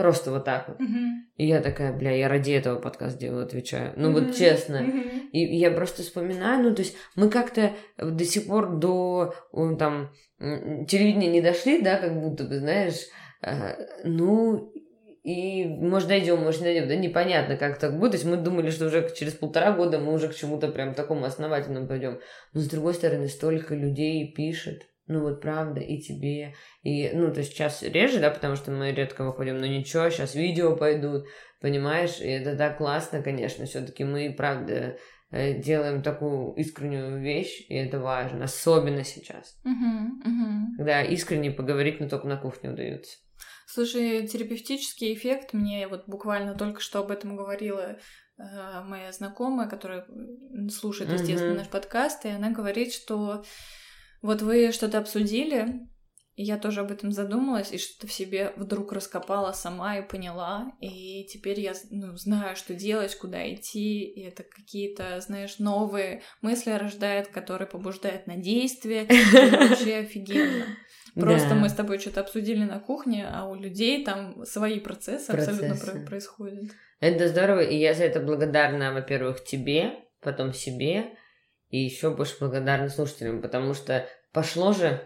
Просто 0.00 0.30
вот 0.30 0.46
так 0.46 0.66
вот. 0.66 0.80
Uh-huh. 0.80 1.08
И 1.36 1.46
я 1.46 1.60
такая, 1.60 1.92
бля, 1.92 2.12
я 2.12 2.26
ради 2.28 2.52
этого 2.52 2.78
подкаст 2.78 3.18
делаю, 3.18 3.44
отвечаю. 3.44 3.92
Ну 3.96 4.08
uh-huh. 4.08 4.24
вот 4.28 4.34
честно. 4.34 4.76
Uh-huh. 4.76 5.28
И 5.32 5.56
я 5.58 5.70
просто 5.70 6.02
вспоминаю, 6.02 6.62
ну 6.62 6.74
то 6.74 6.80
есть 6.80 6.96
мы 7.16 7.28
как-то 7.28 7.72
до 7.98 8.24
сих 8.24 8.46
пор 8.46 8.78
до 8.78 9.34
там 9.78 10.10
телевидения 10.88 11.28
не 11.28 11.42
дошли, 11.42 11.82
да, 11.82 11.98
как 11.98 12.18
будто 12.18 12.44
бы, 12.44 12.60
знаешь, 12.60 13.08
э, 13.42 13.76
ну 14.04 14.72
и 15.22 15.66
может 15.66 16.08
дойдем, 16.08 16.38
может 16.38 16.62
не 16.62 16.68
дойдем, 16.68 16.88
да 16.88 16.96
непонятно, 16.96 17.58
как 17.58 17.78
так 17.78 17.98
будет. 17.98 18.12
То 18.12 18.16
есть 18.16 18.26
мы 18.26 18.38
думали, 18.38 18.70
что 18.70 18.86
уже 18.86 19.06
через 19.14 19.34
полтора 19.34 19.72
года 19.72 19.98
мы 19.98 20.14
уже 20.14 20.28
к 20.28 20.34
чему-то 20.34 20.68
прям 20.68 20.94
такому 20.94 21.26
основательному 21.26 21.86
пойдем. 21.86 22.20
Но 22.54 22.60
с 22.62 22.68
другой 22.68 22.94
стороны, 22.94 23.28
столько 23.28 23.74
людей 23.74 24.32
пишет, 24.32 24.86
ну 25.10 25.22
вот 25.22 25.40
правда, 25.40 25.80
и 25.80 25.98
тебе, 25.98 26.54
и, 26.82 27.10
ну, 27.12 27.32
то 27.32 27.40
есть 27.40 27.52
сейчас 27.52 27.82
реже, 27.82 28.20
да, 28.20 28.30
потому 28.30 28.54
что 28.54 28.70
мы 28.70 28.92
редко 28.92 29.24
выходим, 29.24 29.58
но 29.58 29.66
ничего, 29.66 30.08
сейчас 30.08 30.36
видео 30.36 30.76
пойдут, 30.76 31.26
понимаешь, 31.60 32.20
и 32.20 32.28
это 32.28 32.56
так 32.56 32.78
классно, 32.78 33.20
конечно, 33.20 33.66
все-таки 33.66 34.04
мы, 34.04 34.32
правда, 34.32 34.96
э, 35.32 35.58
делаем 35.58 36.02
такую 36.02 36.54
искреннюю 36.54 37.20
вещь, 37.20 37.66
и 37.68 37.74
это 37.74 37.98
важно, 37.98 38.44
особенно 38.44 39.02
сейчас, 39.02 39.58
угу, 39.64 40.30
угу. 40.30 40.76
когда 40.78 41.02
искренне 41.02 41.50
поговорить, 41.50 41.98
но 41.98 42.08
только 42.08 42.28
на 42.28 42.36
кухне 42.36 42.70
удается. 42.70 43.18
Слушай, 43.66 44.26
терапевтический 44.28 45.12
эффект, 45.12 45.52
мне 45.52 45.88
вот 45.88 46.04
буквально 46.06 46.54
только 46.54 46.80
что 46.80 47.00
об 47.00 47.10
этом 47.10 47.36
говорила 47.36 47.96
э, 48.38 48.82
моя 48.84 49.10
знакомая, 49.10 49.68
которая 49.68 50.06
слушает, 50.70 51.10
естественно, 51.10 51.52
mm-hmm. 51.52 51.58
наш 51.58 51.68
подкаст, 51.68 52.24
и 52.26 52.28
она 52.28 52.50
говорит, 52.50 52.92
что 52.92 53.44
вот 54.22 54.42
вы 54.42 54.72
что-то 54.72 54.98
обсудили, 54.98 55.88
и 56.40 56.42
я 56.42 56.56
тоже 56.56 56.80
об 56.80 56.90
этом 56.90 57.12
задумалась, 57.12 57.70
и 57.70 57.76
что-то 57.76 58.06
в 58.06 58.12
себе 58.12 58.54
вдруг 58.56 58.92
раскопала 58.92 59.52
сама 59.52 59.98
и 59.98 60.08
поняла. 60.08 60.72
И 60.80 61.26
теперь 61.26 61.60
я 61.60 61.74
ну, 61.90 62.16
знаю, 62.16 62.56
что 62.56 62.72
делать, 62.72 63.14
куда 63.16 63.52
идти. 63.52 64.04
И 64.04 64.22
это 64.22 64.42
какие-то, 64.44 65.20
знаешь, 65.20 65.58
новые 65.58 66.22
мысли 66.40 66.70
рождает, 66.70 67.28
которые 67.28 67.68
побуждают 67.68 68.26
на 68.26 68.36
действие. 68.36 69.06
Это 69.06 69.68
вообще 69.68 69.96
офигенно. 69.98 70.64
Просто 71.14 71.50
да. 71.50 71.54
мы 71.56 71.68
с 71.68 71.74
тобой 71.74 71.98
что-то 71.98 72.20
обсудили 72.20 72.64
на 72.64 72.80
кухне, 72.80 73.28
а 73.30 73.46
у 73.46 73.54
людей 73.54 74.02
там 74.02 74.46
свои 74.46 74.80
процессы, 74.80 75.32
процессы. 75.32 75.66
абсолютно 75.66 76.06
происходят. 76.06 76.70
Это 77.00 77.28
здорово, 77.28 77.60
и 77.60 77.76
я 77.76 77.92
за 77.92 78.04
это 78.04 78.20
благодарна, 78.20 78.94
во-первых, 78.94 79.44
тебе, 79.44 79.92
потом 80.22 80.54
себе, 80.54 81.16
и 81.70 81.78
еще 81.78 82.10
больше 82.10 82.36
благодарна 82.40 82.88
слушателям, 82.88 83.40
потому 83.40 83.74
что 83.74 84.06
пошло 84.32 84.72
же, 84.72 85.00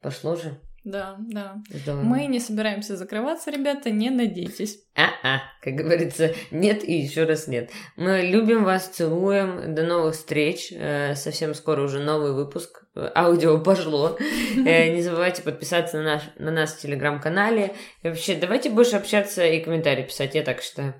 пошло 0.00 0.36
же. 0.36 0.60
Да, 0.86 1.16
да. 1.18 1.56
Здорово. 1.68 2.02
Мы 2.02 2.26
не 2.26 2.38
собираемся 2.38 2.96
закрываться, 2.96 3.50
ребята, 3.50 3.90
не 3.90 4.08
надейтесь. 4.08 4.78
А-а, 4.94 5.40
как 5.60 5.74
говорится, 5.74 6.32
нет 6.52 6.84
и 6.84 6.92
еще 6.92 7.24
раз 7.24 7.48
нет. 7.48 7.70
Мы 7.96 8.20
любим 8.20 8.62
вас, 8.62 8.86
целуем. 8.86 9.74
До 9.74 9.82
новых 9.82 10.14
встреч. 10.14 10.72
Э, 10.72 11.16
совсем 11.16 11.54
скоро 11.54 11.82
уже 11.82 11.98
новый 11.98 12.34
выпуск. 12.34 12.84
Аудио 13.16 13.58
пошло. 13.58 14.16
Э, 14.64 14.88
не 14.94 15.02
забывайте 15.02 15.42
подписаться 15.42 15.96
на, 15.96 16.04
наш, 16.04 16.22
на 16.38 16.52
нас 16.52 16.74
в 16.74 16.80
телеграм-канале. 16.80 17.74
И 18.04 18.08
вообще, 18.08 18.36
давайте 18.36 18.70
больше 18.70 18.94
общаться 18.94 19.44
и 19.44 19.58
комментарии 19.58 20.04
писать, 20.04 20.36
я 20.36 20.44
так 20.44 20.62
считаю. 20.62 20.94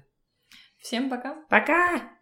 Всем 0.78 1.08
пока. 1.08 1.36
Пока! 1.48 2.15